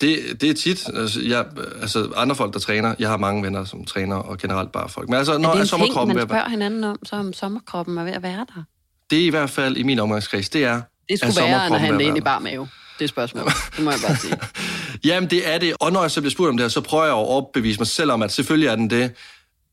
Det, 0.00 0.40
det 0.40 0.50
er 0.50 0.54
tit. 0.54 0.88
Altså, 0.94 1.20
jeg, 1.20 1.46
altså, 1.80 2.12
andre 2.16 2.36
folk, 2.36 2.52
der 2.52 2.58
træner. 2.58 2.94
Jeg 2.98 3.08
har 3.08 3.16
mange 3.16 3.42
venner, 3.42 3.64
som 3.64 3.84
træner, 3.84 4.16
og 4.16 4.38
generelt 4.38 4.72
bare 4.72 4.88
folk. 4.88 5.08
Men 5.08 5.18
altså, 5.18 5.32
Er 5.32 5.38
når 5.38 5.50
det 5.50 5.56
er 5.56 5.60
en 5.62 5.68
ting, 5.68 5.68
sommerkroppen 5.68 6.16
ved 6.16 6.22
man 6.22 6.28
spørger 6.28 6.48
hinanden 6.48 6.84
om, 6.84 6.98
så 7.04 7.16
om 7.16 7.32
sommerkroppen 7.32 7.98
er 7.98 8.04
ved 8.04 8.12
at 8.12 8.22
være 8.22 8.46
der? 8.54 8.62
Det 9.10 9.20
er 9.20 9.26
i 9.26 9.28
hvert 9.28 9.50
fald 9.50 9.76
i 9.76 9.82
min 9.82 9.98
omgangskreds, 9.98 10.48
det 10.48 10.64
er... 10.64 10.82
Det 11.08 11.18
skulle 11.18 11.40
er 11.40 11.46
være, 11.46 11.74
at 11.74 11.80
han 11.80 12.00
ind 12.00 12.16
i 12.16 12.20
bar 12.20 12.38
mave. 12.38 12.68
Det 12.98 13.04
er 13.04 13.08
spørgsmålet. 13.08 13.52
Det 13.76 13.84
må 13.84 13.90
jeg 13.90 14.00
bare 14.06 14.16
sige. 14.16 14.36
Jamen, 15.10 15.30
det 15.30 15.52
er 15.52 15.58
det. 15.58 15.74
Og 15.80 15.92
når 15.92 16.00
jeg 16.00 16.10
så 16.10 16.20
bliver 16.20 16.30
spurgt 16.30 16.48
om 16.48 16.56
det 16.56 16.64
her, 16.64 16.68
så 16.68 16.80
prøver 16.80 17.04
jeg 17.04 17.12
at 17.12 17.18
overbevise 17.18 17.80
mig 17.80 17.86
selv 17.86 18.10
om, 18.10 18.22
at 18.22 18.32
selvfølgelig 18.32 18.68
er 18.68 18.76
den 18.76 18.90
det. 18.90 19.12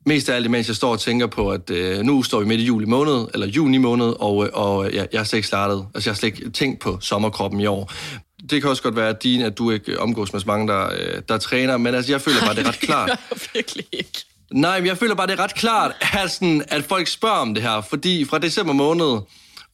Mest 0.05 0.29
af 0.29 0.35
alt 0.35 0.45
imens 0.45 0.67
jeg 0.67 0.75
står 0.75 0.91
og 0.91 0.99
tænker 0.99 1.27
på, 1.27 1.49
at 1.51 1.69
øh, 1.69 1.99
nu 1.99 2.23
står 2.23 2.39
vi 2.39 2.45
midt 2.45 2.61
i 2.61 2.63
juli 2.63 2.85
måned, 2.85 3.27
eller 3.33 3.47
juni 3.47 3.77
måned, 3.77 4.13
og, 4.19 4.45
øh, 4.45 4.49
og 4.53 4.87
øh, 4.87 4.95
jeg, 4.95 5.07
jeg 5.11 5.19
har 5.19 5.25
slet 5.25 5.37
ikke 5.37 5.47
startet. 5.47 5.85
Altså, 5.95 6.09
jeg 6.09 6.13
har 6.13 6.17
slet 6.17 6.27
ikke 6.27 6.49
tænkt 6.49 6.79
på 6.79 6.97
sommerkroppen 7.01 7.59
i 7.59 7.65
år. 7.65 7.91
Det 8.49 8.61
kan 8.61 8.69
også 8.69 8.83
godt 8.83 8.95
være, 8.95 9.09
at 9.09 9.23
din, 9.23 9.41
at 9.41 9.57
du 9.57 9.71
ikke 9.71 9.99
omgås 9.99 10.33
med 10.33 10.41
så 10.41 10.47
mange, 10.47 10.67
der, 10.67 10.85
øh, 10.85 11.21
der 11.29 11.37
træner, 11.37 11.77
men 11.77 11.95
altså, 11.95 12.11
jeg 12.11 12.21
føler 12.21 12.39
bare, 12.45 12.55
det 12.55 12.65
er 12.65 12.67
ret 12.67 12.79
klart. 12.79 13.19
Virkelig 13.53 13.85
ikke. 13.91 14.25
Nej, 14.53 14.79
men 14.79 14.87
jeg 14.87 14.97
føler 14.97 15.15
bare, 15.15 15.27
det 15.27 15.39
er 15.39 15.43
ret 15.43 15.55
klart, 15.55 15.91
at, 16.23 16.31
sådan, 16.31 16.63
at 16.67 16.83
folk 16.83 17.07
spørger 17.07 17.35
om 17.35 17.53
det 17.53 17.63
her, 17.63 17.81
fordi 17.81 18.25
fra 18.25 18.39
december 18.39 18.73
måned 18.73 19.19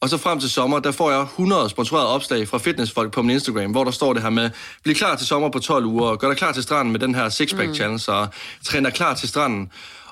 Og 0.00 0.08
så 0.08 0.16
frem 0.16 0.40
til 0.40 0.50
sommer, 0.50 0.78
der 0.78 0.92
får 0.92 1.10
jeg 1.10 1.20
100 1.20 1.68
sponsorerede 1.68 2.08
opslag 2.08 2.48
fra 2.48 2.58
fitnessfolk 2.58 3.12
på 3.12 3.22
min 3.22 3.30
Instagram, 3.30 3.70
hvor 3.70 3.84
der 3.84 3.90
står 3.90 4.12
det 4.12 4.22
her 4.22 4.30
med, 4.30 4.50
bliv 4.82 4.94
klar 4.94 5.16
til 5.16 5.26
sommer 5.26 5.48
på 5.50 5.58
12 5.58 5.84
uger, 5.84 6.16
gør 6.16 6.28
dig 6.28 6.36
klar 6.36 6.52
til 6.52 6.62
stranden 6.62 6.92
med 6.92 7.00
den 7.00 7.14
her 7.14 7.28
sixpack 7.28 7.74
challenge, 7.74 8.12
og 8.12 8.28
træner 8.64 8.90
klar 8.90 9.14
til 9.14 9.28
stranden. 9.28 9.70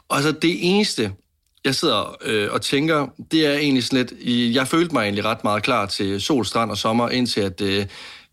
Og 0.09 0.23
så 0.23 0.33
det 0.33 0.57
eneste, 0.61 1.12
jeg 1.64 1.75
sidder 1.75 2.16
øh, 2.23 2.53
og 2.53 2.62
tænker, 2.62 3.07
det 3.31 3.47
er 3.47 3.53
egentlig 3.53 3.85
sådan 3.85 4.07
lidt, 4.07 4.55
jeg 4.55 4.69
følte 4.69 4.95
mig 4.95 5.03
egentlig 5.03 5.25
ret 5.25 5.45
meget 5.45 5.62
klar 5.62 5.87
til 5.87 6.21
sol, 6.21 6.47
strand 6.47 6.71
og 6.71 6.79
sommer, 6.79 7.09
indtil 7.09 7.40
at 7.40 7.61
øh, 7.61 7.87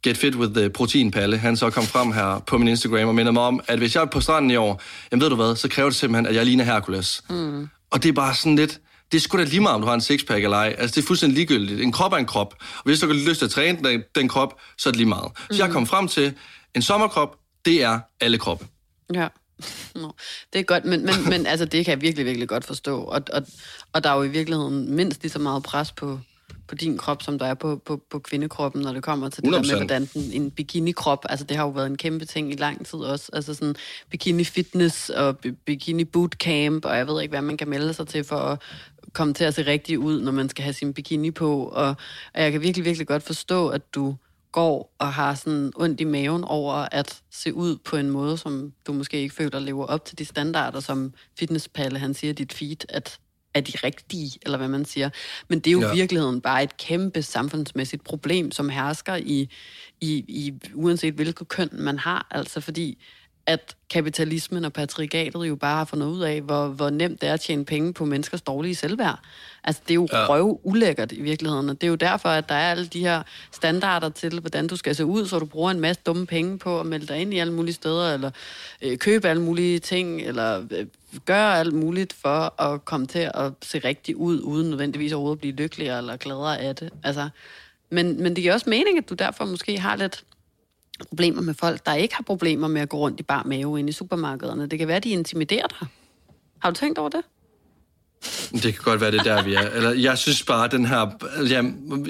Get 0.03 0.17
Fit 0.17 0.35
with 0.35 0.53
the 0.53 0.69
Proteinpalle, 0.69 1.37
han 1.37 1.57
så 1.57 1.69
kom 1.69 1.83
frem 1.83 2.11
her 2.11 2.43
på 2.47 2.57
min 2.57 2.67
Instagram 2.67 3.07
og 3.07 3.15
mindede 3.15 3.33
mig 3.33 3.43
om, 3.43 3.61
at 3.67 3.77
hvis 3.77 3.95
jeg 3.95 4.01
er 4.01 4.05
på 4.05 4.21
stranden 4.21 4.51
i 4.51 4.55
år, 4.55 4.81
jamen 5.11 5.21
ved 5.21 5.29
du 5.29 5.35
hvad, 5.35 5.55
så 5.55 5.67
kræver 5.67 5.89
det 5.89 5.97
simpelthen, 5.97 6.25
at 6.25 6.35
jeg 6.35 6.45
ligner 6.45 6.63
Hercules. 6.63 7.23
Mm. 7.29 7.69
Og 7.91 8.03
det 8.03 8.09
er 8.09 8.13
bare 8.13 8.35
sådan 8.35 8.55
lidt, 8.55 8.79
det 9.11 9.17
er 9.17 9.21
sgu 9.21 9.37
da 9.37 9.43
lige 9.43 9.59
meget, 9.59 9.75
om 9.75 9.81
du 9.81 9.87
har 9.87 9.93
en 9.93 10.01
sixpack 10.01 10.43
eller 10.43 10.57
ej. 10.57 10.75
Altså, 10.77 10.95
det 10.95 11.03
er 11.03 11.07
fuldstændig 11.07 11.35
ligegyldigt. 11.35 11.81
En 11.81 11.91
krop 11.91 12.13
er 12.13 12.17
en 12.17 12.25
krop. 12.25 12.53
Og 12.59 12.83
hvis 12.85 12.99
du 12.99 13.07
har 13.07 13.13
lyst 13.13 13.39
til 13.39 13.45
at 13.45 13.51
træne 13.51 13.77
den, 13.83 14.03
den 14.15 14.27
krop, 14.27 14.59
så 14.77 14.89
er 14.89 14.91
det 14.91 14.97
lige 14.97 15.09
meget. 15.09 15.31
Så 15.51 15.63
jeg 15.63 15.71
kom 15.71 15.87
frem 15.87 16.07
til, 16.07 16.33
en 16.75 16.81
sommerkrop, 16.81 17.35
det 17.65 17.83
er 17.83 17.99
alle 18.21 18.37
kroppe. 18.37 18.65
Ja. 19.13 19.27
Nå, 19.95 20.13
det 20.53 20.59
er 20.59 20.63
godt, 20.63 20.85
men, 20.85 21.05
men, 21.05 21.15
men 21.29 21.45
altså, 21.45 21.65
det 21.65 21.85
kan 21.85 21.91
jeg 21.91 22.01
virkelig, 22.01 22.25
virkelig 22.25 22.47
godt 22.47 22.65
forstå. 22.65 23.01
Og, 23.01 23.21
og, 23.33 23.45
og 23.93 24.03
der 24.03 24.09
er 24.09 24.15
jo 24.15 24.23
i 24.23 24.27
virkeligheden 24.27 24.95
mindst 24.95 25.21
lige 25.21 25.31
så 25.31 25.39
meget 25.39 25.63
pres 25.63 25.91
på, 25.91 26.19
på 26.67 26.75
din 26.75 26.97
krop, 26.97 27.23
som 27.23 27.39
der 27.39 27.45
er 27.45 27.53
på, 27.53 27.81
på, 27.85 28.01
på 28.09 28.19
kvindekroppen, 28.19 28.81
når 28.81 28.93
det 28.93 29.03
kommer 29.03 29.29
til 29.29 29.43
det 29.43 29.53
der 29.53 29.59
100%. 29.59 29.67
med, 29.67 29.77
hvordan 29.77 30.09
den, 30.13 30.31
en 30.33 30.51
bikini-krop, 30.51 31.25
altså 31.29 31.45
det 31.45 31.57
har 31.57 31.63
jo 31.63 31.69
været 31.69 31.87
en 31.87 31.97
kæmpe 31.97 32.25
ting 32.25 32.51
i 32.51 32.55
lang 32.55 32.85
tid 32.85 32.99
også, 32.99 33.29
altså 33.33 33.53
sådan 33.53 33.75
bikini-fitness 34.09 35.09
og 35.09 35.37
bi- 35.37 35.55
bikini-bootcamp, 35.65 36.85
og 36.85 36.97
jeg 36.97 37.07
ved 37.07 37.21
ikke, 37.21 37.31
hvad 37.31 37.41
man 37.41 37.57
kan 37.57 37.69
melde 37.69 37.93
sig 37.93 38.07
til 38.07 38.23
for 38.23 38.37
at 38.37 38.61
komme 39.13 39.33
til 39.33 39.43
at 39.43 39.53
se 39.53 39.65
rigtig 39.65 39.99
ud, 39.99 40.21
når 40.21 40.31
man 40.31 40.49
skal 40.49 40.63
have 40.63 40.73
sin 40.73 40.93
bikini 40.93 41.31
på, 41.31 41.63
og, 41.65 41.95
og 42.33 42.41
jeg 42.41 42.51
kan 42.51 42.61
virkelig, 42.61 42.85
virkelig 42.85 43.07
godt 43.07 43.23
forstå, 43.23 43.67
at 43.67 43.95
du 43.95 44.15
går 44.53 44.95
og 44.99 45.13
har 45.13 45.35
sådan 45.35 45.71
ondt 45.75 46.01
i 46.01 46.03
maven 46.03 46.43
over 46.43 46.87
at 46.91 47.21
se 47.31 47.53
ud 47.53 47.77
på 47.77 47.95
en 47.95 48.09
måde, 48.09 48.37
som 48.37 48.73
du 48.87 48.93
måske 48.93 49.21
ikke 49.21 49.35
føler 49.35 49.59
lever 49.59 49.85
op 49.85 50.05
til 50.05 50.19
de 50.19 50.25
standarder, 50.25 50.79
som 50.79 51.13
Fitnesspalle, 51.39 51.99
han 51.99 52.13
siger, 52.13 52.33
dit 52.33 52.53
feed, 52.53 52.85
at 52.89 53.19
er 53.53 53.61
de 53.61 53.71
rigtige, 53.83 54.39
eller 54.41 54.57
hvad 54.57 54.67
man 54.67 54.85
siger. 54.85 55.09
Men 55.47 55.59
det 55.59 55.67
er 55.67 55.71
jo 55.71 55.81
ja. 55.81 55.93
I 55.93 55.95
virkeligheden 55.95 56.41
bare 56.41 56.63
et 56.63 56.77
kæmpe 56.77 57.21
samfundsmæssigt 57.21 58.03
problem, 58.03 58.51
som 58.51 58.69
hersker 58.69 59.15
i, 59.15 59.49
i, 60.01 60.11
i 60.27 60.53
uanset 60.73 61.13
hvilket 61.13 61.47
køn 61.47 61.69
man 61.71 61.99
har. 61.99 62.27
Altså 62.31 62.61
fordi, 62.61 63.03
at 63.45 63.75
kapitalismen 63.89 64.65
og 64.65 64.73
patriarkatet 64.73 65.47
jo 65.47 65.55
bare 65.55 65.77
har 65.77 65.85
fundet 65.85 66.07
ud 66.07 66.21
af, 66.21 66.41
hvor, 66.41 66.67
hvor 66.67 66.89
nemt 66.89 67.21
det 67.21 67.29
er 67.29 67.33
at 67.33 67.41
tjene 67.41 67.65
penge 67.65 67.93
på 67.93 68.05
menneskers 68.05 68.41
dårlige 68.41 68.75
selvværd. 68.75 69.19
Altså, 69.63 69.81
det 69.87 69.91
er 69.91 69.95
jo 69.95 70.07
ja. 70.11 70.25
Røv 70.25 70.59
ulækkert 70.63 71.11
i 71.11 71.21
virkeligheden, 71.21 71.69
og 71.69 71.81
det 71.81 71.87
er 71.87 71.89
jo 71.89 71.95
derfor, 71.95 72.29
at 72.29 72.49
der 72.49 72.55
er 72.55 72.71
alle 72.71 72.85
de 72.85 72.99
her 72.99 73.23
standarder 73.51 74.09
til, 74.09 74.39
hvordan 74.39 74.67
du 74.67 74.75
skal 74.75 74.95
se 74.95 75.05
ud, 75.05 75.25
så 75.25 75.39
du 75.39 75.45
bruger 75.45 75.71
en 75.71 75.79
masse 75.79 76.01
dumme 76.05 76.25
penge 76.25 76.59
på 76.59 76.79
at 76.79 76.85
melde 76.85 77.07
dig 77.07 77.17
ind 77.17 77.33
i 77.33 77.37
alle 77.37 77.53
mulige 77.53 77.73
steder, 77.73 78.13
eller 78.13 78.31
øh, 78.81 78.97
købe 78.97 79.27
alle 79.27 79.41
mulige 79.41 79.79
ting, 79.79 80.21
eller 80.21 80.63
øh, 80.71 80.85
gøre 81.25 81.59
alt 81.59 81.73
muligt 81.73 82.13
for 82.13 82.61
at 82.61 82.85
komme 82.85 83.07
til 83.07 83.31
at 83.33 83.51
se 83.61 83.79
rigtig 83.79 84.15
ud, 84.15 84.41
uden 84.41 84.69
nødvendigvis 84.69 85.11
overhovedet 85.11 85.37
at 85.37 85.41
blive 85.41 85.55
lykkeligere 85.55 85.97
eller 85.97 86.17
gladere 86.17 86.59
af 86.59 86.75
det. 86.75 86.89
Altså, 87.03 87.29
men, 87.89 88.23
men 88.23 88.35
det 88.35 88.41
giver 88.41 88.53
også 88.53 88.69
mening, 88.69 88.97
at 88.97 89.09
du 89.09 89.13
derfor 89.13 89.45
måske 89.45 89.79
har 89.79 89.95
lidt 89.95 90.23
problemer 91.09 91.41
med 91.41 91.53
folk, 91.53 91.85
der 91.85 91.93
ikke 91.93 92.15
har 92.15 92.23
problemer 92.23 92.67
med 92.67 92.81
at 92.81 92.89
gå 92.89 92.97
rundt 92.97 93.19
i 93.19 93.23
bar 93.23 93.43
mave 93.45 93.79
inde 93.79 93.89
i 93.89 93.93
supermarkederne. 93.93 94.67
Det 94.67 94.79
kan 94.79 94.87
være, 94.87 94.97
at 94.97 95.03
de 95.03 95.09
intimiderer 95.09 95.67
dig. 95.67 95.87
Har 96.59 96.69
du 96.69 96.75
tænkt 96.75 96.97
over 96.97 97.09
det? 97.09 97.21
Det 98.53 98.61
kan 98.61 98.83
godt 98.83 99.01
være, 99.01 99.11
det 99.11 99.19
er 99.19 99.23
der, 99.35 99.43
vi 99.43 99.53
er. 99.53 99.61
Eller, 99.69 99.91
jeg 99.91 100.17
synes 100.17 100.43
bare, 100.43 100.67
den 100.67 100.85
her... 100.85 101.11
Ja, 101.49 101.63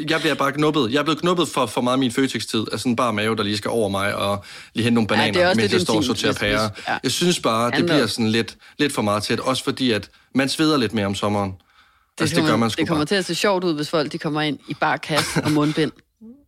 jeg 0.09 0.19
bliver 0.19 0.33
bare 0.35 0.51
knuppet. 0.51 0.91
Jeg 0.93 0.99
er 0.99 1.03
blevet 1.03 1.21
knuppet 1.21 1.47
for, 1.47 1.65
for 1.65 1.81
meget 1.81 1.93
af 1.93 1.99
min 1.99 2.11
føtextid. 2.11 2.65
Altså 2.71 2.89
en 2.89 2.95
bare 2.95 3.13
mave, 3.13 3.35
der 3.35 3.43
lige 3.43 3.57
skal 3.57 3.71
over 3.71 3.89
mig 3.89 4.15
og 4.15 4.43
lige 4.73 4.83
hente 4.83 4.95
nogle 4.95 5.07
Ja, 5.09 5.15
bananer, 5.15 5.33
det 5.33 5.41
er 5.41 5.47
også 5.47 5.61
mens 5.61 5.73
jeg 5.73 5.81
står 5.81 5.95
og 5.95 6.03
sorterer 6.03 6.33
pærer. 6.33 6.69
ja. 6.89 6.97
Jeg 7.03 7.11
synes 7.11 7.39
bare, 7.39 7.71
det 7.71 7.85
bliver 7.85 8.07
sådan 8.07 8.29
lidt, 8.29 8.57
lidt 8.79 8.93
for 8.93 9.01
meget 9.01 9.23
tæt. 9.23 9.39
Også 9.39 9.63
fordi, 9.63 9.91
at 9.91 10.09
man 10.35 10.49
sveder 10.49 10.77
lidt 10.77 10.93
mere 10.93 11.05
om 11.05 11.15
sommeren. 11.15 11.51
Det, 11.51 12.21
altså, 12.21 12.35
det 12.35 12.41
kommer, 12.41 12.51
gør 12.51 12.57
man 12.57 12.69
det 12.69 12.87
kommer 12.87 12.99
bare. 12.99 13.05
til 13.05 13.15
at 13.15 13.25
se 13.25 13.35
sjovt 13.35 13.63
ud, 13.63 13.73
hvis 13.75 13.89
folk 13.89 14.11
de 14.11 14.17
kommer 14.17 14.41
ind 14.41 14.59
i 14.67 14.73
bar 14.73 14.97
kasse 14.97 15.43
og 15.43 15.51
mundbind. 15.51 15.91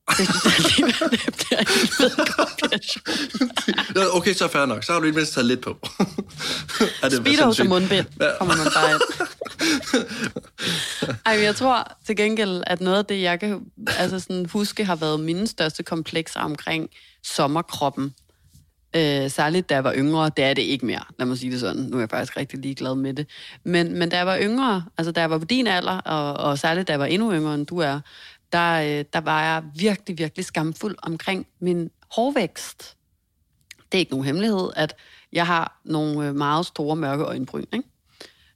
Det 0.09 0.27
synes 0.27 0.45
jeg 0.45 0.53
alligevel, 0.57 1.11
det 1.11 1.35
bliver 1.35 1.59
en 1.59 1.65
fed 1.97 2.09
kombination. 2.37 3.03
Ja, 3.95 4.17
Okay, 4.17 4.33
så 4.33 4.47
fair 4.47 4.65
nok. 4.65 4.83
Så 4.83 4.93
har 4.93 4.99
du 4.99 5.05
i 5.05 5.07
det 5.07 5.15
mindste 5.15 5.35
taget 5.35 5.45
lidt 5.47 5.61
på. 5.61 5.69
ja, 7.03 7.09
det 7.09 7.19
er 7.19 7.21
Speedos 7.21 7.59
og 7.59 7.65
mundbind 7.67 8.05
kommer 8.39 8.55
man 8.55 8.67
bare 8.75 8.91
ind. 8.91 9.01
Ej, 11.25 11.35
men 11.35 11.43
jeg 11.43 11.55
tror 11.55 11.97
til 12.05 12.15
gengæld, 12.15 12.63
at 12.67 12.81
noget 12.81 12.97
af 12.97 13.05
det, 13.05 13.21
jeg 13.21 13.39
kan 13.39 13.61
altså 13.87 14.19
sådan, 14.19 14.45
huske, 14.45 14.85
har 14.85 14.95
været 14.95 15.19
mine 15.19 15.47
største 15.47 15.83
komplekser 15.83 16.39
omkring 16.39 16.89
sommerkroppen. 17.23 18.13
Øh, 18.95 19.31
særligt 19.31 19.69
da 19.69 19.73
jeg 19.73 19.83
var 19.83 19.93
yngre, 19.95 20.31
det 20.37 20.45
er 20.45 20.53
det 20.53 20.61
ikke 20.61 20.85
mere, 20.85 21.03
lad 21.19 21.27
mig 21.27 21.37
sige 21.37 21.51
det 21.51 21.59
sådan. 21.59 21.81
Nu 21.81 21.97
er 21.97 22.01
jeg 22.01 22.09
faktisk 22.09 22.37
rigtig 22.37 22.59
ligeglad 22.59 22.95
med 22.95 23.13
det. 23.13 23.27
Men, 23.63 23.99
men 23.99 24.09
da 24.09 24.17
jeg 24.17 24.25
var 24.25 24.37
yngre, 24.41 24.85
altså 24.97 25.11
da 25.11 25.21
jeg 25.21 25.29
var 25.29 25.37
på 25.37 25.45
din 25.45 25.67
alder, 25.67 25.97
og, 25.97 26.33
og 26.33 26.59
særligt 26.59 26.87
da 26.87 26.93
jeg 26.93 26.99
var 26.99 27.05
endnu 27.05 27.33
yngre 27.33 27.55
end 27.55 27.65
du 27.67 27.77
er, 27.77 27.99
der, 28.53 28.99
øh, 28.99 29.05
der 29.13 29.21
var 29.21 29.43
jeg 29.43 29.63
virkelig, 29.75 30.17
virkelig 30.17 30.45
skamfuld 30.45 30.95
omkring 31.03 31.47
min 31.59 31.91
hårvækst. 32.11 32.97
Det 33.91 33.97
er 33.97 33.99
ikke 33.99 34.11
nogen 34.11 34.25
hemmelighed, 34.25 34.69
at 34.75 34.95
jeg 35.33 35.47
har 35.47 35.79
nogle 35.83 36.27
øh, 36.27 36.35
meget 36.35 36.65
store 36.65 36.95
mørke 36.95 37.23
øjenbryn, 37.23 37.65
ikke? 37.73 37.89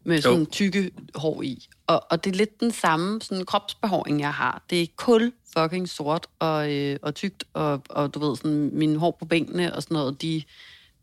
med 0.03 0.21
sådan 0.21 0.39
Jo. 0.39 0.45
tykke 0.51 0.91
hår 1.15 1.41
i. 1.41 1.67
Og, 1.87 2.03
og 2.09 2.23
det 2.23 2.31
er 2.31 2.35
lidt 2.35 2.59
den 2.59 2.71
samme 2.71 3.21
sådan 3.21 3.45
kropsbehåring, 3.45 4.19
jeg 4.19 4.33
har. 4.33 4.65
Det 4.69 4.81
er 4.81 4.87
kul 4.95 5.31
fucking 5.57 5.89
sort 5.89 6.27
og, 6.39 6.73
øh, 6.73 6.97
og 7.01 7.15
tykt, 7.15 7.43
og, 7.53 7.81
og 7.89 8.13
du 8.13 8.19
ved, 8.19 8.35
sådan, 8.37 8.69
mine 8.73 8.97
hår 8.97 9.17
på 9.19 9.25
benene 9.25 9.75
og 9.75 9.83
sådan 9.83 9.95
noget, 9.95 10.21
de, 10.21 10.43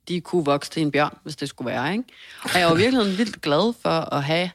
de 0.09 0.21
kunne 0.21 0.45
vokse 0.45 0.71
til 0.71 0.83
en 0.83 0.91
bjørn, 0.91 1.19
hvis 1.23 1.37
det 1.37 1.49
skulle 1.49 1.71
være, 1.71 1.93
ikke? 1.93 2.05
Og 2.43 2.59
jeg 2.61 2.67
var 2.67 2.75
virkelig 2.75 3.19
vildt 3.19 3.41
glad 3.43 3.73
for 3.83 4.15
at 4.15 4.25
have 4.25 4.51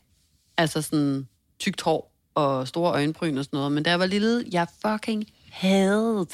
altså 0.57 0.81
sådan 0.81 1.27
tykt 1.59 1.81
hår 1.81 2.10
og 2.35 2.67
store 2.67 2.91
øjenbryn 2.91 3.37
og 3.37 3.45
sådan 3.45 3.57
noget. 3.57 3.71
Men 3.71 3.83
da 3.83 3.89
jeg 3.89 3.99
var 3.99 4.05
lille, 4.05 4.45
jeg 4.51 4.67
fucking 4.85 5.25
havde 5.51 6.27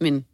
min 0.00 0.24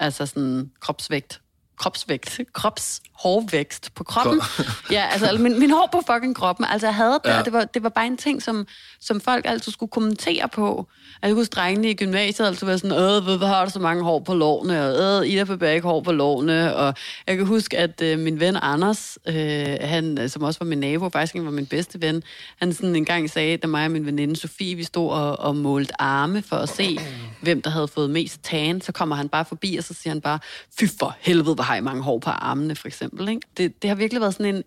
altså 0.00 0.26
sådan 0.26 0.70
kropsvægt 0.80 1.40
kropsvægt, 1.78 2.40
kropshårvækst 2.52 3.94
på 3.94 4.04
kroppen. 4.04 4.40
ja, 4.90 5.06
altså 5.12 5.38
min, 5.38 5.60
min 5.60 5.70
hår 5.70 5.88
på 5.92 6.02
fucking 6.12 6.36
kroppen. 6.36 6.66
Altså 6.70 6.86
jeg 6.86 6.94
havde 6.94 7.20
det, 7.24 7.30
ja. 7.30 7.38
Og 7.38 7.44
det 7.44 7.52
var, 7.52 7.64
det 7.64 7.82
var 7.82 7.88
bare 7.88 8.06
en 8.06 8.16
ting, 8.16 8.42
som, 8.42 8.66
som 9.00 9.20
folk 9.20 9.44
altid 9.48 9.72
skulle 9.72 9.90
kommentere 9.90 10.48
på. 10.48 10.88
Jeg 11.22 11.32
husker 11.32 11.54
drengene 11.54 11.90
i 11.90 11.94
gymnasiet 11.94 12.46
altid 12.46 12.66
var 12.66 12.76
sådan, 12.76 12.92
øh, 12.92 13.38
hvor 13.38 13.46
har 13.46 13.64
du 13.64 13.70
så 13.70 13.78
mange 13.78 14.02
hår 14.02 14.18
på 14.18 14.34
lårene, 14.34 14.86
og 14.86 15.26
øh, 15.26 15.32
Ida 15.32 15.44
Bebæk 15.44 15.74
ikke 15.74 15.88
hår 15.88 16.00
på 16.00 16.12
lårene, 16.12 16.76
og 16.76 16.94
jeg 17.26 17.36
kan 17.36 17.46
huske, 17.46 17.78
at 17.78 18.02
øh, 18.02 18.18
min 18.18 18.40
ven 18.40 18.56
Anders, 18.62 19.18
øh, 19.26 19.76
han, 19.80 20.18
øh, 20.18 20.28
som 20.28 20.42
også 20.42 20.60
var 20.60 20.66
min 20.66 20.78
nabo, 20.78 21.08
faktisk 21.08 21.34
var 21.44 21.50
min 21.50 21.66
bedste 21.66 22.02
ven, 22.02 22.22
han 22.58 22.72
sådan 22.72 22.96
en 22.96 23.04
gang 23.04 23.30
sagde, 23.30 23.56
da 23.56 23.66
mig 23.66 23.84
og 23.84 23.90
min 23.90 24.06
veninde 24.06 24.36
Sofie, 24.36 24.74
vi 24.74 24.84
stod 24.84 25.10
og, 25.10 25.40
og 25.40 25.56
målte 25.56 26.00
arme 26.00 26.42
for 26.42 26.56
at 26.56 26.68
se, 26.68 26.98
hvem 27.40 27.62
der 27.62 27.70
havde 27.70 27.88
fået 27.88 28.10
mest 28.10 28.42
tan, 28.42 28.80
så 28.80 28.92
kommer 28.92 29.16
han 29.16 29.28
bare 29.28 29.44
forbi, 29.44 29.76
og 29.76 29.84
så 29.84 29.94
siger 29.94 30.10
han 30.10 30.20
bare, 30.20 30.38
fy 30.78 30.84
for 30.98 31.16
helvede, 31.20 31.54
hvor 31.54 31.64
har 31.68 31.76
I 31.76 31.80
mange 31.80 32.02
hår 32.02 32.18
på 32.18 32.30
armene, 32.30 32.74
for 32.76 32.88
eksempel. 32.88 33.28
Ikke? 33.28 33.40
Det, 33.56 33.82
det 33.82 33.90
har 33.90 33.94
virkelig 33.94 34.20
været 34.20 34.34
sådan 34.34 34.54
en 34.54 34.62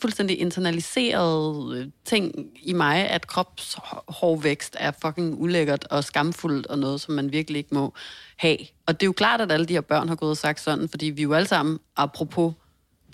fuldstændig 0.00 0.40
internaliseret 0.40 1.76
øh, 1.76 1.86
ting 2.04 2.50
i 2.62 2.72
mig, 2.72 3.08
at 3.08 3.26
kropshårvækst 3.26 4.76
er 4.80 4.92
fucking 5.02 5.40
ulækkert 5.40 5.86
og 5.90 6.04
skamfuldt 6.04 6.66
og 6.66 6.78
noget, 6.78 7.00
som 7.00 7.14
man 7.14 7.32
virkelig 7.32 7.58
ikke 7.58 7.74
må 7.74 7.92
have. 8.36 8.58
Og 8.86 9.00
det 9.00 9.06
er 9.06 9.08
jo 9.08 9.12
klart, 9.12 9.40
at 9.40 9.52
alle 9.52 9.66
de 9.66 9.72
her 9.72 9.80
børn 9.80 10.08
har 10.08 10.14
gået 10.14 10.30
og 10.30 10.36
sagt 10.36 10.60
sådan, 10.60 10.88
fordi 10.88 11.06
vi 11.06 11.22
jo 11.22 11.32
alle 11.32 11.48
sammen, 11.48 11.78
apropos 11.96 12.52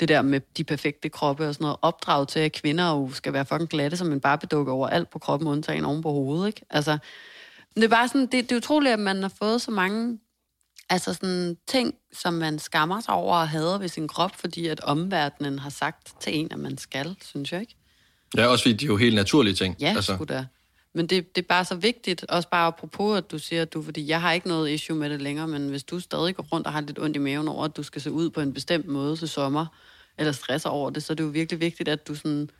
det 0.00 0.08
der 0.08 0.22
med 0.22 0.40
de 0.56 0.64
perfekte 0.64 1.08
kroppe 1.08 1.48
og 1.48 1.54
sådan 1.54 1.64
noget, 1.64 1.76
opdraget 1.82 2.28
til, 2.28 2.40
at 2.40 2.52
kvinder 2.52 2.90
jo 2.90 3.10
skal 3.12 3.32
være 3.32 3.44
fucking 3.44 3.70
glatte 3.70 3.96
som 3.96 4.12
en 4.12 4.20
barbedukke 4.20 4.72
over 4.72 4.88
alt 4.88 5.10
på 5.10 5.18
kroppen, 5.18 5.48
undtagen 5.48 5.84
oven 5.84 6.02
på 6.02 6.10
hovedet, 6.10 6.46
ikke? 6.46 6.60
Altså, 6.70 6.98
det 7.74 7.84
er 7.84 7.88
bare 7.88 8.08
sådan, 8.08 8.20
det, 8.20 8.32
det 8.32 8.52
er 8.52 8.56
utroligt, 8.56 8.92
at 8.92 8.98
man 8.98 9.22
har 9.22 9.32
fået 9.38 9.62
så 9.62 9.70
mange 9.70 10.18
altså 10.90 11.14
sådan 11.14 11.56
ting, 11.66 11.94
som 12.12 12.34
man 12.34 12.58
skammer 12.58 13.00
sig 13.00 13.14
over 13.14 13.34
at 13.34 13.48
have 13.48 13.80
ved 13.80 13.88
sin 13.88 14.08
krop, 14.08 14.36
fordi 14.36 14.66
at 14.66 14.80
omverdenen 14.80 15.58
har 15.58 15.70
sagt 15.70 16.20
til 16.20 16.38
en, 16.38 16.52
at 16.52 16.58
man 16.58 16.78
skal, 16.78 17.16
synes 17.24 17.52
jeg 17.52 17.60
ikke. 17.60 17.76
Ja, 18.36 18.46
også 18.46 18.64
fordi 18.64 18.72
de 18.72 18.84
er 18.84 18.88
jo 18.88 18.96
helt 18.96 19.14
naturlige 19.14 19.54
ting. 19.54 19.76
Ja, 19.80 19.92
altså. 19.96 20.14
sgu 20.14 20.24
da. 20.24 20.46
Men 20.94 21.06
det, 21.06 21.36
det 21.36 21.42
er 21.42 21.46
bare 21.48 21.64
så 21.64 21.74
vigtigt, 21.74 22.24
også 22.28 22.48
bare 22.48 22.66
apropos, 22.66 23.18
at 23.18 23.30
du 23.30 23.38
siger, 23.38 23.62
at 23.62 23.72
du, 23.72 23.82
fordi 23.82 24.08
jeg 24.08 24.20
har 24.20 24.32
ikke 24.32 24.48
noget 24.48 24.70
issue 24.70 24.96
med 24.96 25.10
det 25.10 25.22
længere, 25.22 25.48
men 25.48 25.68
hvis 25.68 25.82
du 25.82 26.00
stadig 26.00 26.36
går 26.36 26.46
rundt 26.52 26.66
og 26.66 26.72
har 26.72 26.80
lidt 26.80 26.98
ondt 26.98 27.16
i 27.16 27.18
maven 27.18 27.48
over, 27.48 27.64
at 27.64 27.76
du 27.76 27.82
skal 27.82 28.02
se 28.02 28.12
ud 28.12 28.30
på 28.30 28.40
en 28.40 28.52
bestemt 28.52 28.86
måde 28.86 29.16
til 29.16 29.28
sommer, 29.28 29.66
eller 30.18 30.32
stresser 30.32 30.68
over 30.68 30.90
det, 30.90 31.02
så 31.02 31.12
er 31.12 31.14
det 31.14 31.24
jo 31.24 31.28
virkelig 31.28 31.60
vigtigt, 31.60 31.88
at 31.88 32.08
du 32.08 32.14
sådan 32.14 32.50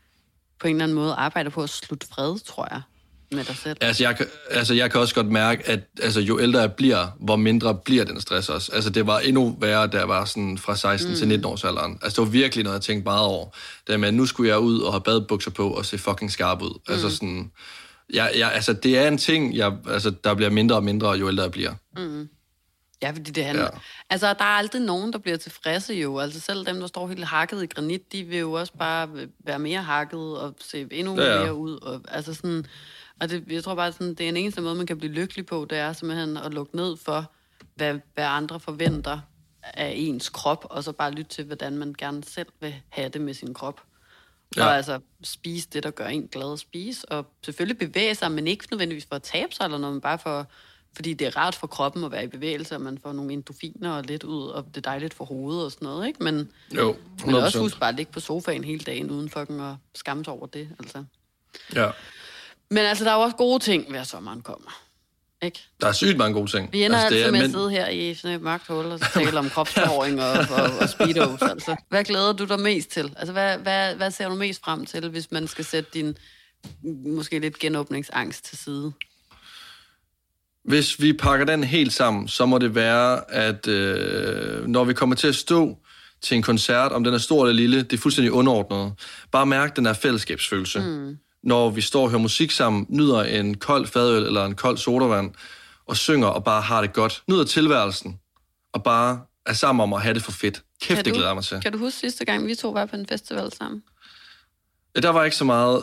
på 0.59 0.69
en 0.69 0.75
eller 0.75 0.85
anden 0.85 0.95
måde 0.95 1.15
arbejder 1.15 1.51
på 1.51 1.63
at 1.63 1.71
slutte 1.71 2.07
fred, 2.07 2.39
tror 2.39 2.69
jeg, 2.71 2.83
med 3.33 3.45
dig 3.45 3.57
selv. 3.57 3.77
Altså 3.81 4.05
jeg, 4.05 4.17
kan- 4.17 4.27
altså, 4.51 4.75
jeg 4.75 4.91
kan 4.91 5.01
også 5.01 5.15
godt 5.15 5.27
mærke, 5.27 5.69
at 5.69 5.81
altså, 6.03 6.21
jo 6.21 6.41
ældre 6.41 6.61
jeg 6.61 6.73
bliver, 6.73 7.07
hvor 7.21 7.37
mindre 7.37 7.75
bliver 7.75 8.05
den 8.05 8.21
stress 8.21 8.49
også. 8.49 8.73
Altså, 8.73 8.91
det 8.91 9.07
var 9.07 9.19
endnu 9.19 9.57
værre, 9.61 9.87
da 9.87 9.99
jeg 9.99 10.09
var 10.09 10.25
sådan 10.25 10.59
fra 10.59 10.77
16 10.77 11.11
mm. 11.11 11.17
til 11.17 11.29
19 11.29 11.45
års 11.45 11.65
alderen. 11.65 11.99
Altså, 12.03 12.21
det 12.21 12.27
var 12.27 12.33
virkelig 12.33 12.65
noget, 12.65 12.75
jeg 12.75 12.83
tænkte 12.83 13.05
meget 13.05 13.27
over. 13.27 13.49
Det 13.87 14.01
med, 14.01 14.09
at 14.09 14.15
nu 14.15 14.27
skulle 14.27 14.51
jeg 14.51 14.59
ud 14.59 14.81
og 14.81 14.93
have 14.93 15.01
badebukser 15.01 15.51
på 15.51 15.71
og 15.71 15.87
se 15.87 15.99
fucking 15.99 16.33
skarp 16.33 16.63
ud. 16.63 16.75
Mm. 16.89 16.93
Altså 16.93 17.11
sådan, 17.11 17.51
Ja, 18.15 18.27
ja, 18.39 18.49
altså, 18.49 18.73
det 18.73 18.99
er 18.99 19.09
en 19.09 19.19
ting, 19.19 19.57
jeg, 19.57 19.77
altså, 19.89 20.11
der 20.25 20.35
bliver 20.35 20.51
mindre 20.51 20.77
og 20.77 20.85
mindre, 20.85 21.11
jo 21.11 21.29
ældre 21.29 21.43
jeg 21.43 21.53
bliver. 21.53 21.75
Ja, 23.03 23.11
fordi 23.11 23.31
det 23.31 23.45
handler... 23.45 23.65
Ja. 23.65 23.71
Altså, 24.11 24.27
der 24.27 24.45
er 24.45 24.57
aldrig 24.59 24.83
nogen, 24.83 25.13
der 25.13 25.19
bliver 25.19 25.37
tilfredse 25.37 25.95
jo. 25.95 26.19
Altså, 26.19 26.41
selv 26.41 26.67
dem, 26.67 26.81
der 26.81 26.87
står 26.87 27.09
helt 27.09 27.25
hakket 27.25 27.63
i 27.63 27.67
granit, 27.67 28.13
de 28.13 28.25
vil 28.25 28.39
jo 28.39 28.53
også 28.53 28.73
bare 28.79 29.09
være 29.45 29.59
mere 29.59 29.83
hakket 29.83 30.19
og 30.39 30.55
se 30.61 30.87
endnu 30.91 31.21
ja, 31.21 31.35
ja. 31.35 31.43
mere 31.43 31.55
ud. 31.55 31.79
Og, 31.83 32.01
altså 32.09 32.35
sådan... 32.35 32.67
Og 33.21 33.31
det, 33.31 33.45
jeg 33.51 33.65
tror 33.65 33.75
bare, 33.75 33.93
sådan, 33.93 34.15
det 34.15 34.21
er 34.21 34.29
en 34.29 34.37
eneste 34.37 34.61
måde, 34.61 34.75
man 34.75 34.87
kan 34.87 34.99
blive 34.99 35.13
lykkelig 35.13 35.47
på, 35.47 35.67
det 35.71 35.79
er 35.79 35.93
simpelthen 35.93 36.37
at 36.37 36.55
lukke 36.55 36.77
ned 36.77 36.97
for, 36.97 37.33
hvad, 37.75 37.99
hvad 38.15 38.25
andre 38.25 38.61
forventer 38.61 39.21
af 39.63 39.93
ens 39.97 40.29
krop, 40.29 40.67
og 40.71 40.85
så 40.85 40.93
bare 40.93 41.11
lytte 41.11 41.31
til, 41.31 41.45
hvordan 41.45 41.79
man 41.79 41.95
gerne 41.99 42.25
selv 42.25 42.49
vil 42.61 42.75
have 42.89 43.09
det 43.09 43.21
med 43.21 43.35
sin 43.35 43.55
krop. 43.55 43.81
Ja. 44.57 44.65
Og 44.65 44.77
altså 44.77 45.01
spise 45.23 45.69
det, 45.73 45.83
der 45.83 45.91
gør 45.91 46.07
en 46.07 46.29
glad 46.29 46.53
at 46.53 46.59
spise, 46.59 47.09
og 47.09 47.27
selvfølgelig 47.45 47.79
bevæge 47.79 48.15
sig, 48.15 48.33
men 48.33 48.47
ikke 48.47 48.65
nødvendigvis 48.71 49.07
for 49.09 49.17
at 49.17 49.23
tabe 49.23 49.55
sig 49.55 49.65
eller 49.65 49.79
noget, 49.79 49.95
men 49.95 50.01
bare 50.01 50.19
for, 50.19 50.47
fordi 50.97 51.15
det 51.15 51.27
er 51.27 51.37
rart 51.37 51.55
for 51.55 51.67
kroppen 51.67 52.05
at 52.05 52.13
være 52.13 52.25
i 52.25 52.27
bevægelse, 52.27 52.75
og 52.75 52.81
man 52.81 52.99
får 52.99 53.13
nogle 53.13 53.33
endorfiner 53.33 53.91
og 53.91 54.05
lidt 54.05 54.25
ud, 54.25 54.47
og 54.49 54.65
det 54.67 54.77
er 54.77 54.81
dejligt 54.81 55.15
for 55.15 55.25
hovedet 55.25 55.65
og 55.65 55.73
sådan 55.73 55.87
noget, 55.87 56.07
ikke? 56.07 56.23
Men, 56.23 56.53
Jo, 56.77 56.97
men 57.27 57.35
også 57.35 57.59
100%. 57.59 57.63
husk 57.63 57.81
bare 57.81 57.89
at 57.89 57.95
ligge 57.95 58.13
på 58.13 58.21
sofaen 58.21 58.65
hele 58.65 58.81
dagen, 58.81 59.11
uden 59.11 59.29
fucking 59.29 59.61
at 59.61 59.75
skamme 59.95 60.25
sig 60.25 60.33
over 60.33 60.47
det, 60.47 60.69
altså. 60.79 61.05
Ja. 61.75 61.91
Men 62.71 62.79
altså, 62.79 63.05
der 63.05 63.11
er 63.11 63.15
jo 63.15 63.21
også 63.21 63.37
gode 63.37 63.59
ting 63.59 63.93
ved, 63.93 63.99
at 64.01 64.07
sommeren 64.07 64.43
kommer. 64.43 64.83
Ikke? 65.43 65.61
Der 65.81 65.87
er 65.87 65.93
sygt 65.93 66.17
mange 66.17 66.35
gode 66.35 66.51
ting. 66.51 66.73
Vi 66.73 66.85
ender 66.85 66.99
altså, 66.99 67.15
altid 67.15 67.29
er- 67.29 67.31
med 67.33 67.41
at 67.45 67.51
sidde 67.51 67.71
her 67.71 67.89
i 67.89 68.15
sådan 68.15 68.37
et 68.37 68.43
mørkt 68.43 68.67
hul 68.67 68.85
og 68.87 69.01
tale 69.15 69.39
om 69.39 69.51
kropsbehåring 69.51 70.23
og, 70.23 70.31
og, 70.33 70.71
og 70.81 70.89
speedos. 70.89 71.43
Altså. 71.43 71.77
Hvad 71.89 72.05
glæder 72.05 72.33
du 72.33 72.45
dig 72.45 72.61
mest 72.61 72.91
til? 72.91 73.13
Altså, 73.17 73.33
hvad, 73.33 73.59
hvad, 73.59 73.95
hvad 73.95 74.11
ser 74.11 74.29
du 74.29 74.35
mest 74.35 74.65
frem 74.65 74.87
til, 74.87 75.09
hvis 75.09 75.31
man 75.31 75.49
skal 75.49 75.65
sætte 75.65 75.91
din 75.95 76.17
måske 77.07 77.39
lidt 77.39 77.59
genåbningsangst 77.59 78.45
til 78.45 78.59
side? 78.59 78.93
Hvis 80.65 81.01
vi 81.03 81.13
pakker 81.13 81.47
den 81.47 81.65
helt 81.65 81.93
sammen, 81.93 82.29
så 82.29 82.47
må 82.47 82.59
det 82.59 82.75
være, 82.75 83.31
at 83.31 83.67
øh, 83.69 84.67
når 84.67 84.85
vi 84.85 84.95
kommer 84.95 85.17
til 85.17 85.29
at 85.29 85.35
stå 85.35 85.79
til 86.23 86.37
en 86.37 86.43
koncert, 86.43 86.93
om 86.93 87.05
den 87.05 87.15
er 87.15 87.19
stor 87.19 87.43
eller 87.43 87.55
lille, 87.57 87.83
det 87.83 87.93
er 87.93 87.99
fuldstændig 87.99 88.33
underordnet. 88.33 88.93
Bare 89.33 89.47
mærk 89.47 89.77
den 89.77 89.87
her 89.87 89.93
fællesskabsfølelse. 89.93 90.81
Mm. 90.81 91.19
Når 91.43 91.71
vi 91.71 91.81
står 91.81 92.03
og 92.03 92.11
hører 92.11 92.21
musik 92.23 92.51
sammen, 92.51 92.87
nyder 92.89 93.23
en 93.23 93.55
kold 93.55 93.87
fadøl 93.87 94.23
eller 94.27 94.45
en 94.45 94.55
kold 94.55 94.79
sodavand, 94.79 95.31
og 95.87 95.97
synger 95.97 96.29
og 96.29 96.45
bare 96.45 96.63
har 96.63 96.81
det 96.81 96.93
godt. 96.93 97.23
Nyder 97.29 97.45
tilværelsen, 97.45 98.19
og 98.73 98.83
bare 98.83 99.21
er 99.47 99.53
sammen 99.53 99.83
om 99.83 99.93
at 99.93 100.03
have 100.03 100.15
det 100.15 100.23
for 100.23 100.33
fedt. 100.33 100.63
Kæft, 100.83 100.99
det 100.99 101.07
du, 101.07 101.11
glæder 101.11 101.29
jeg 101.29 101.35
mig 101.37 101.45
til. 101.45 101.61
Kan 101.61 101.73
du 101.73 101.79
huske 101.79 101.99
sidste 101.99 102.25
gang, 102.25 102.47
vi 102.47 102.55
to 102.55 102.71
var 102.71 102.87
på 102.87 102.97
en 102.97 103.07
festival 103.07 103.53
sammen? 103.53 103.83
Ja, 104.97 105.01
der 105.01 105.09
var 105.11 105.25
ikke 105.25 105.37
så 105.37 105.45
meget 105.45 105.83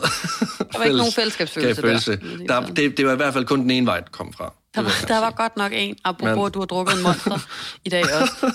Der 0.58 0.78
var 0.78 0.84
ikke 0.84 0.96
nogen 1.04 1.12
fællesskabsfølelse 1.12 1.80
følelse. 1.82 2.16
der. 2.48 2.60
der. 2.60 2.66
det, 2.66 2.96
det 2.96 3.06
var 3.06 3.12
i 3.12 3.16
hvert 3.16 3.32
fald 3.32 3.44
kun 3.44 3.60
den 3.60 3.70
ene 3.70 3.86
vej, 3.86 4.00
det 4.00 4.12
kom 4.12 4.32
fra. 4.32 4.54
Der 4.74 4.80
var, 4.82 4.90
der 5.08 5.18
var 5.18 5.30
godt 5.30 5.56
nok 5.56 5.72
en, 5.74 5.96
apropos 6.04 6.36
Men- 6.36 6.52
du 6.52 6.58
har 6.58 6.66
drukket 6.66 6.94
en 6.96 7.02
monster 7.02 7.38
i 7.86 7.88
dag 7.88 8.02
også. 8.02 8.54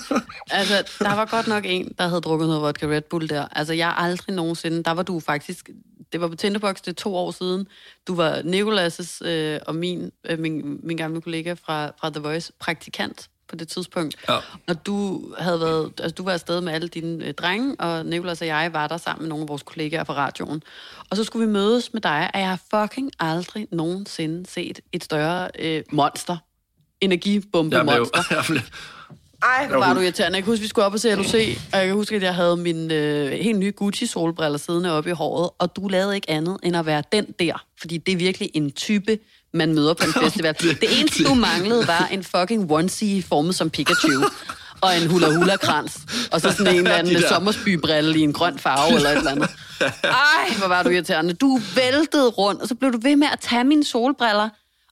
Altså, 0.50 0.74
der 0.98 1.14
var 1.14 1.24
godt 1.24 1.46
nok 1.46 1.64
en, 1.66 1.92
der 1.98 2.08
havde 2.08 2.20
drukket 2.20 2.48
noget 2.48 2.62
vodka 2.62 2.86
Red 2.86 3.02
Bull 3.02 3.28
der. 3.28 3.48
Altså, 3.52 3.72
jeg 3.74 3.86
har 3.86 3.94
aldrig 3.94 4.36
nogensinde, 4.36 4.82
der 4.82 4.90
var 4.90 5.02
du 5.02 5.20
faktisk, 5.20 5.70
det 6.12 6.20
var 6.20 6.28
på 6.28 6.34
Tinderbox, 6.36 6.76
det 6.76 6.88
er 6.88 6.92
to 6.94 7.16
år 7.16 7.30
siden. 7.30 7.66
Du 8.06 8.14
var 8.14 8.32
Nicolas' 8.42 9.26
øh, 9.28 9.60
og 9.66 9.74
min, 9.74 10.10
øh, 10.24 10.38
min, 10.38 10.80
min 10.82 10.96
gamle 10.96 11.20
kollega 11.20 11.52
fra, 11.52 11.86
fra 12.00 12.10
The 12.10 12.20
Voice, 12.20 12.52
praktikant 12.60 13.28
på 13.48 13.56
det 13.56 13.68
tidspunkt. 13.68 14.16
Ja. 14.28 14.38
Og 14.68 14.86
du 14.86 15.22
havde 15.38 15.60
været, 15.60 15.92
altså 15.98 16.14
du 16.14 16.24
var 16.24 16.32
afsted 16.32 16.60
med 16.60 16.72
alle 16.72 16.88
dine 16.88 17.24
øh, 17.24 17.34
drenge, 17.34 17.76
og 17.80 18.06
Nicolas 18.06 18.40
og 18.40 18.46
jeg 18.46 18.72
var 18.72 18.88
der 18.88 18.96
sammen 18.96 19.22
med 19.22 19.28
nogle 19.28 19.42
af 19.42 19.48
vores 19.48 19.62
kollegaer 19.62 20.04
fra 20.04 20.14
radioen. 20.14 20.62
Og 21.10 21.16
så 21.16 21.24
skulle 21.24 21.46
vi 21.46 21.52
mødes 21.52 21.92
med 21.92 22.00
dig, 22.00 22.30
og 22.34 22.40
jeg 22.40 22.48
har 22.48 22.60
fucking 22.74 23.10
aldrig 23.18 23.68
nogensinde 23.72 24.46
set 24.50 24.80
et 24.92 25.04
større 25.04 25.48
øh, 25.58 25.82
monster. 25.92 26.36
Energibombe 27.00 27.76
Jeg 27.76 27.84
blev, 27.84 27.98
monster. 27.98 28.22
jeg 28.36 28.44
blev, 28.48 28.60
Ej, 29.44 29.66
hvor 29.68 29.76
var 29.76 29.94
du 29.94 30.00
irriterende. 30.00 30.36
Jeg 30.36 30.44
kan 30.44 30.52
huske, 30.52 30.62
vi 30.62 30.68
skulle 30.68 30.84
op 30.84 30.92
og 30.92 31.00
se 31.00 31.14
LOC, 31.14 31.34
og 31.72 31.78
jeg 31.78 31.86
kan 31.86 31.94
huske, 31.94 32.16
at 32.16 32.22
jeg 32.22 32.34
havde 32.34 32.56
min 32.56 32.90
øh, 32.90 33.32
helt 33.32 33.58
nye 33.58 33.72
Gucci-solbriller 33.76 34.56
siddende 34.56 34.92
oppe 34.92 35.10
i 35.10 35.12
håret, 35.12 35.50
og 35.58 35.76
du 35.76 35.88
lavede 35.88 36.14
ikke 36.14 36.30
andet 36.30 36.58
end 36.62 36.76
at 36.76 36.86
være 36.86 37.02
den 37.12 37.34
der, 37.38 37.66
fordi 37.80 37.98
det 37.98 38.12
er 38.12 38.16
virkelig 38.16 38.50
en 38.54 38.72
type, 38.72 39.18
man 39.54 39.74
møder 39.74 39.94
på 39.94 40.04
en 40.06 40.12
festival. 40.24 40.54
Det, 40.60 40.80
det 40.80 41.00
eneste, 41.00 41.24
du 41.24 41.34
manglede, 41.34 41.86
var 41.86 42.08
en 42.10 42.24
fucking 42.24 42.72
onesie 42.72 43.22
formet 43.22 43.54
som 43.54 43.70
Pikachu, 43.70 44.24
og 44.80 44.96
en 45.02 45.10
hula-hula-krans, 45.10 45.98
og 46.32 46.40
så 46.40 46.52
sådan 46.52 46.72
en 46.74 46.78
eller 46.78 46.94
anden 46.94 47.14
De 47.22 47.28
sommersbybrille 47.28 48.18
i 48.18 48.22
en 48.22 48.32
grøn 48.32 48.58
farve 48.58 48.96
eller 48.96 49.10
et 49.10 49.16
eller 49.16 49.30
andet. 49.30 49.50
Ej, 50.04 50.54
hvor 50.58 50.68
var 50.68 50.82
du 50.82 50.88
irriterende. 50.88 51.34
Du 51.34 51.60
væltede 51.74 52.28
rundt, 52.28 52.62
og 52.62 52.68
så 52.68 52.74
blev 52.74 52.92
du 52.92 52.98
ved 53.02 53.16
med 53.16 53.26
at 53.32 53.40
tage 53.40 53.64
mine 53.64 53.84
solbriller 53.84 54.48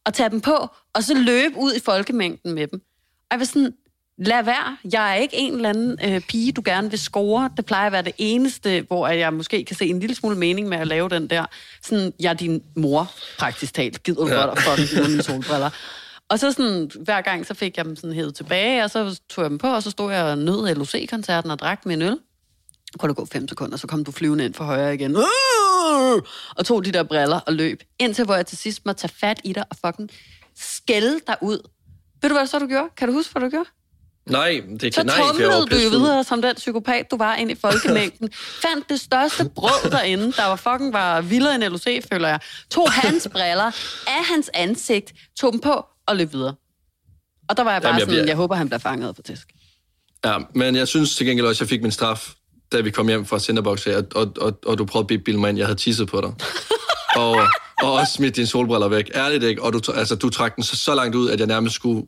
og 0.07 0.15
tage 0.15 0.31
dem 0.31 0.41
på, 0.41 0.69
og 0.95 1.05
så 1.05 1.15
løbe 1.15 1.55
ud 1.57 1.75
i 1.75 1.81
folkemængden 1.85 2.55
med 2.55 2.67
dem. 2.67 2.81
Og 3.21 3.27
jeg 3.31 3.39
var 3.39 3.45
sådan, 3.45 3.73
lad 4.27 4.45
være. 4.45 4.77
Jeg 4.93 5.11
er 5.11 5.15
ikke 5.15 5.37
en 5.37 5.55
eller 5.55 5.69
anden 5.69 5.99
øh, 6.05 6.21
pige, 6.21 6.53
du 6.53 6.63
gerne 6.65 6.91
vil 6.91 6.99
score. 6.99 7.51
Det 7.57 7.67
plejer 7.67 7.87
at 7.87 7.93
være 7.93 8.03
det 8.03 8.13
eneste, 8.19 8.85
hvor 8.89 9.09
jeg 9.09 9.33
måske 9.33 9.65
kan 9.65 9.77
se 9.77 9.87
en 9.87 10.01
lille 10.01 10.17
smule 10.17 10.37
mening 10.37 10.69
med 10.69 10.79
at 10.79 10.87
lave 10.87 11.09
den 11.09 11.31
der. 11.31 11.45
Sådan, 11.83 12.13
jeg 12.21 12.31
er 12.31 12.35
din 12.35 12.63
mor, 12.77 13.11
praktisk 13.39 13.75
talt. 13.75 14.03
Gider 14.03 14.25
du 14.25 14.29
ja. 14.29 14.47
godt 14.47 14.59
at 14.59 14.65
fucking 14.65 14.89
bruge 14.97 15.11
mine 15.11 15.23
solbriller? 15.23 15.71
Og 16.29 16.39
så 16.39 16.53
sådan, 16.53 16.91
hver 17.05 17.21
gang, 17.21 17.47
så 17.47 17.55
fik 17.55 17.77
jeg 17.77 17.85
dem 17.85 17.97
sådan 17.97 18.13
hævet 18.13 18.35
tilbage, 18.35 18.85
og 18.85 18.91
så 18.91 19.21
tog 19.29 19.43
jeg 19.43 19.51
dem 19.51 19.59
på, 19.59 19.67
og 19.67 19.83
så 19.83 19.91
stod 19.91 20.13
jeg 20.13 20.25
og 20.25 20.39
nød 20.39 20.75
LOC-koncerten 20.75 21.51
og 21.51 21.59
drak 21.59 21.87
min 21.87 22.03
øl. 22.03 22.19
Kunne 22.99 23.09
der 23.09 23.15
gå 23.15 23.27
fem 23.33 23.49
sekunder, 23.49 23.77
så 23.77 23.87
kom 23.87 24.05
du 24.05 24.13
flyvende 24.13 24.45
ind 24.45 24.55
for 24.55 24.65
højre 24.65 24.95
igen. 24.95 25.17
Øh! 25.17 26.23
Og 26.57 26.67
tog 26.67 26.85
de 26.85 26.93
der 26.93 27.03
briller 27.03 27.41
og 27.41 27.53
løb. 27.53 27.83
Indtil 27.99 28.25
hvor 28.25 28.35
jeg 28.35 28.47
til 28.47 28.59
sidst 28.59 28.87
måtte 28.87 29.01
tage 29.01 29.13
fat 29.21 29.41
i 29.45 29.53
dig 29.53 29.65
og 29.71 29.77
fucking 29.87 30.11
skælde 30.57 31.21
dig 31.27 31.37
ud. 31.43 31.59
Ved 32.23 32.31
du, 32.31 32.35
hvad 32.35 32.47
så 32.47 32.59
du 32.59 32.67
gjorde? 32.67 32.89
Kan 32.97 33.09
du 33.09 33.15
huske, 33.15 33.33
hvad 33.33 33.43
du 33.43 33.49
gjorde? 33.49 33.69
Nej, 34.27 34.63
det 34.81 34.95
Så 34.95 35.01
kan 35.01 35.11
for 35.11 35.17
jeg 35.17 35.27
var 35.27 35.33
tumlede 35.33 35.67
du 35.67 35.77
jo 35.77 35.89
videre 35.99 36.25
som 36.25 36.43
den 36.43 36.55
psykopat, 36.57 37.11
du 37.11 37.17
var 37.17 37.35
ind 37.35 37.51
i 37.51 37.55
folkemængden. 37.55 38.29
Fandt 38.63 38.89
det 38.89 39.01
største 39.01 39.51
brød 39.55 39.91
derinde, 39.91 40.33
der 40.33 40.45
var 40.47 40.57
fucking 40.57 40.93
var 40.93 41.21
vildere 41.21 41.55
end 41.55 41.65
LOC, 41.65 41.85
føler 42.13 42.29
jeg. 42.29 42.41
Tog 42.71 42.93
hans 42.93 43.29
briller 43.33 43.65
af 44.07 44.25
hans 44.35 44.51
ansigt, 44.55 45.13
tog 45.41 45.53
dem 45.53 45.61
på 45.61 45.85
og 46.07 46.17
løb 46.17 46.33
videre. 46.33 46.55
Og 47.49 47.57
der 47.57 47.63
var 47.63 47.73
jeg 47.73 47.83
bare 47.83 47.89
Jamen, 47.89 47.99
jeg 48.01 48.07
sådan, 48.07 48.17
jeg, 48.17 48.25
bliver- 48.25 48.37
håber, 48.37 48.55
han 48.55 48.69
bliver 48.69 48.79
fanget 48.81 49.17
på 49.17 49.23
tisk. 49.23 49.49
Ja, 50.25 50.37
men 50.55 50.77
jeg 50.77 50.89
synes 50.89 51.17
til 51.17 51.27
gengæld 51.27 51.47
også, 51.47 51.57
at 51.57 51.61
jeg 51.61 51.69
fik 51.69 51.83
min 51.83 51.93
straf, 51.93 52.31
da 52.73 52.81
vi 52.81 52.91
kom 52.91 53.09
hjem 53.09 53.27
fra 53.27 53.39
Cinderbox, 53.39 53.87
og, 53.87 54.05
og, 54.15 54.33
og, 54.41 54.59
og 54.67 54.79
du 54.79 54.85
prøvede 54.85 55.15
at 55.15 55.25
bilde 55.25 55.41
mig 55.41 55.49
ind, 55.49 55.59
jeg 55.59 55.67
havde 55.67 55.79
tisset 55.79 56.09
på 56.09 56.21
dig. 56.21 56.33
og, 57.17 57.37
og 57.83 57.93
også 57.93 58.13
smidt 58.13 58.37
dine 58.37 58.47
solbriller 58.47 58.89
væk. 58.89 59.11
Ærligt 59.15 59.45
ikke? 59.45 59.63
Og 59.63 59.73
du, 59.73 59.93
altså, 59.93 60.15
du 60.15 60.31
trak 60.31 60.57
den 60.57 60.65
så, 60.65 60.77
så 60.77 60.95
langt 60.95 61.15
ud, 61.17 61.31
at 61.31 61.39
jeg 61.39 61.47
nærmest 61.47 61.75
skulle 61.75 62.03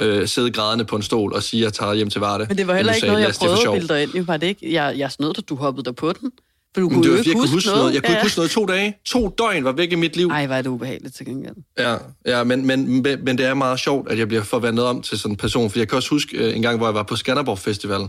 øh, 0.00 0.28
sidde 0.28 0.50
grædende 0.50 0.84
på 0.84 0.96
en 0.96 1.02
stol 1.02 1.32
og 1.32 1.42
sige, 1.42 1.60
at 1.60 1.64
jeg 1.64 1.72
tager 1.72 1.94
hjem 1.94 2.10
til 2.10 2.20
Varde. 2.20 2.46
Men 2.48 2.58
det 2.58 2.66
var 2.66 2.74
heller 2.76 2.92
ikke 2.92 3.00
sagde, 3.00 3.12
noget, 3.12 3.20
jeg 3.20 3.28
"Lads, 3.28 3.38
det 3.38 3.44
er 3.44 3.48
for 3.48 3.54
prøvede 3.54 3.78
at 3.78 3.82
sjov." 3.88 3.96
bilde 3.98 4.12
dig 4.12 4.16
ind. 4.16 4.26
Var 4.26 4.36
det 4.36 4.46
ikke? 4.46 4.72
Jeg, 4.72 4.94
jeg 4.98 5.12
snød 5.12 5.34
dig, 5.34 5.48
du 5.48 5.54
hoppede 5.56 5.84
der 5.84 5.92
på 5.92 6.12
den. 6.12 6.30
For 6.74 6.80
du 6.80 6.88
kunne 6.88 7.02
det 7.02 7.10
var, 7.12 7.18
ikke 7.18 7.30
jeg 7.30 7.38
huske 7.38 7.52
huske 7.54 7.70
noget. 7.70 7.94
Jeg 7.94 8.02
kunne 8.02 8.10
Ja. 8.12 8.16
ikke 8.16 8.24
huske 8.24 8.38
noget 8.38 8.50
i 8.50 8.54
to 8.54 8.66
dage. 8.66 8.96
To 9.06 9.28
døgn 9.38 9.64
var 9.64 9.72
væk 9.72 9.92
i 9.92 9.94
mit 9.94 10.16
liv. 10.16 10.28
Ej, 10.28 10.46
var 10.46 10.62
det 10.62 10.66
ubehageligt 10.70 11.16
til 11.16 11.26
gengæld. 11.26 11.54
Ja, 11.78 11.96
ja 12.26 12.44
men, 12.44 12.66
men, 12.66 13.02
men, 13.02 13.24
men 13.24 13.38
det 13.38 13.46
er 13.46 13.54
meget 13.54 13.80
sjovt, 13.80 14.10
at 14.10 14.18
jeg 14.18 14.28
bliver 14.28 14.42
forvandlet 14.42 14.84
om 14.84 15.02
til 15.02 15.18
sådan 15.18 15.32
en 15.32 15.36
person. 15.36 15.70
For 15.70 15.78
jeg 15.78 15.88
kan 15.88 15.96
også 15.96 16.10
huske 16.10 16.36
øh, 16.36 16.56
en 16.56 16.62
gang, 16.62 16.76
hvor 16.76 16.86
jeg 16.86 16.94
var 16.94 17.02
på 17.02 17.16
Skanderborg 17.16 17.58
Festival, 17.58 18.00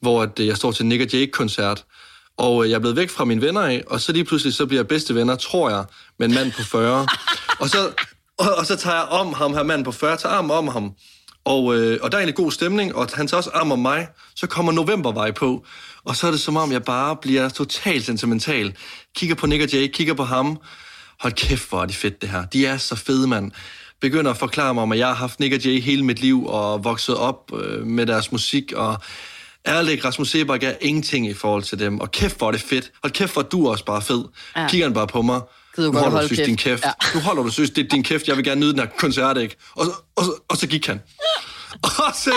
hvor 0.00 0.22
at, 0.22 0.38
øh, 0.40 0.46
jeg 0.46 0.56
står 0.56 0.72
til 0.72 0.86
Nick 0.86 1.02
og 1.02 1.12
Jake-koncert, 1.12 1.84
og 2.38 2.64
øh, 2.64 2.70
jeg 2.70 2.76
er 2.76 2.80
blevet 2.80 2.96
væk 2.96 3.10
fra 3.10 3.24
mine 3.24 3.42
venner 3.42 3.60
af, 3.60 3.82
og 3.86 4.00
så 4.00 4.12
lige 4.12 4.24
pludselig 4.24 4.54
så 4.54 4.66
bliver 4.66 4.78
jeg 4.80 4.88
bedste 4.88 5.14
venner, 5.14 5.36
tror 5.36 5.70
jeg, 5.70 5.84
med 6.18 6.28
en 6.28 6.34
mand 6.34 6.52
på 6.52 6.62
40. 6.62 7.06
og, 7.60 7.68
så, 7.68 7.78
og, 8.38 8.46
og 8.58 8.66
så 8.66 8.76
tager 8.76 8.96
jeg 8.96 9.04
om 9.04 9.32
ham, 9.32 9.54
her 9.54 9.62
mand 9.62 9.84
på 9.84 9.92
40, 9.92 10.16
tager 10.16 10.34
arm 10.34 10.50
om 10.50 10.68
ham. 10.68 10.92
Og, 11.44 11.76
øh, 11.76 11.98
og 12.02 12.12
der 12.12 12.18
er 12.18 12.20
egentlig 12.20 12.34
god 12.34 12.52
stemning, 12.52 12.94
og 12.94 13.08
han 13.14 13.26
tager 13.26 13.36
også 13.38 13.50
arm 13.54 13.72
om 13.72 13.78
mig. 13.78 14.08
Så 14.36 14.46
kommer 14.46 14.72
novembervej 14.72 15.30
på, 15.30 15.64
og 16.04 16.16
så 16.16 16.26
er 16.26 16.30
det 16.30 16.40
som 16.40 16.56
om, 16.56 16.72
jeg 16.72 16.82
bare 16.84 17.16
bliver 17.16 17.48
totalt 17.48 18.06
sentimental. 18.06 18.74
Kigger 19.16 19.34
på 19.36 19.46
Nick 19.46 19.62
og 19.62 19.72
Jake, 19.72 19.88
kigger 19.92 20.14
på 20.14 20.24
ham. 20.24 20.58
Hold 21.20 21.32
kæft, 21.32 21.68
hvor 21.68 21.82
er 21.82 21.86
de 21.86 21.92
fedt 21.94 22.20
det 22.22 22.28
her. 22.30 22.44
De 22.44 22.66
er 22.66 22.76
så 22.76 22.96
fede, 22.96 23.26
mand. 23.26 23.50
Begynder 24.00 24.30
at 24.30 24.36
forklare 24.36 24.74
mig 24.74 24.82
om, 24.82 24.92
at 24.92 24.98
jeg 24.98 25.06
har 25.06 25.14
haft 25.14 25.40
Nick 25.40 25.54
og 25.54 25.60
Jay 25.60 25.80
hele 25.82 26.04
mit 26.04 26.20
liv, 26.20 26.46
og 26.46 26.84
vokset 26.84 27.16
op 27.16 27.50
øh, 27.60 27.86
med 27.86 28.06
deres 28.06 28.32
musik, 28.32 28.72
og 28.76 28.98
ærligt, 29.66 30.04
Rasmus 30.04 30.30
Sebak 30.30 30.62
er 30.62 30.72
ingenting 30.80 31.26
i 31.28 31.34
forhold 31.34 31.62
til 31.62 31.78
dem. 31.78 32.00
Og 32.00 32.10
kæft, 32.10 32.38
hvor 32.38 32.46
er 32.46 32.52
det 32.52 32.60
fedt. 32.60 32.90
Hold 33.02 33.12
kæft, 33.12 33.32
hvor 33.32 33.42
er 33.42 33.46
du 33.46 33.68
også 33.70 33.84
bare 33.84 34.02
fed. 34.02 34.24
Ja. 34.56 34.68
Kigger 34.68 34.86
han 34.86 34.94
bare 34.94 35.06
på 35.06 35.22
mig. 35.22 35.40
Du 35.76 35.82
nu 35.82 35.92
holder 35.92 36.10
holde 36.10 36.22
du 36.22 36.26
synes, 36.26 36.38
kæft. 36.38 36.46
din 36.46 36.56
kæft. 36.56 36.84
Ja. 36.84 36.90
Nu 37.14 37.20
holder 37.20 37.42
du 37.42 37.50
synes, 37.50 37.70
det 37.70 37.84
er 37.84 37.88
din 37.88 38.02
kæft. 38.02 38.28
Jeg 38.28 38.36
vil 38.36 38.44
gerne 38.44 38.60
nyde 38.60 38.70
den 38.72 38.78
her 38.78 38.86
koncert, 38.98 39.38
ikke? 39.38 39.56
Og, 39.76 39.86
og, 40.16 40.24
så- 40.24 40.42
og 40.48 40.56
så 40.56 40.66
gik 40.66 40.86
han. 40.86 41.00
Og 42.06 42.14
så, 42.14 42.30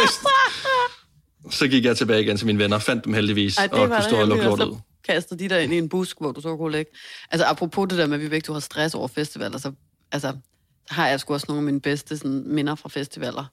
så 1.52 1.68
gik 1.68 1.86
jeg 1.86 1.98
tilbage 1.98 2.22
igen 2.24 2.38
til 2.38 2.46
mine 2.46 2.60
venner, 2.60 2.80
fandt 2.80 3.06
dem 3.06 3.14
heldigvis, 3.14 3.58
Ej, 3.58 3.70
og 3.72 3.88
kunne 3.88 4.04
stå 4.04 4.22
og 4.22 4.28
lukke 4.28 4.44
heldigt, 4.44 4.60
lort 4.60 4.60
og 4.60 4.72
ud. 4.72 4.76
så 4.76 4.82
kastede 5.14 5.40
de 5.44 5.50
der 5.50 5.60
ind 5.60 5.74
i 5.74 5.78
en 5.78 5.90
busk, 5.90 6.20
hvor 6.20 6.32
du 6.32 6.42
så 6.42 6.58
kunne 6.58 6.72
lægge. 6.72 6.92
Altså, 7.32 7.46
apropos 7.46 7.90
det 7.90 7.98
der 7.98 8.08
med, 8.08 8.16
at 8.16 8.22
vi 8.22 8.30
begge 8.30 8.46
to 8.46 8.54
har 8.54 8.60
stress 8.60 8.96
over 8.96 9.08
festivaler, 9.08 9.58
så 9.58 9.72
altså, 10.12 10.28
så 10.28 10.38
har 10.90 11.08
jeg 11.08 11.20
sgu 11.20 11.34
også 11.34 11.46
nogle 11.50 11.60
af 11.60 11.64
mine 11.64 11.82
bedste 11.82 12.18
sådan, 12.18 12.44
minder 12.46 12.76
fra 12.76 12.90
festivaler. 12.90 13.46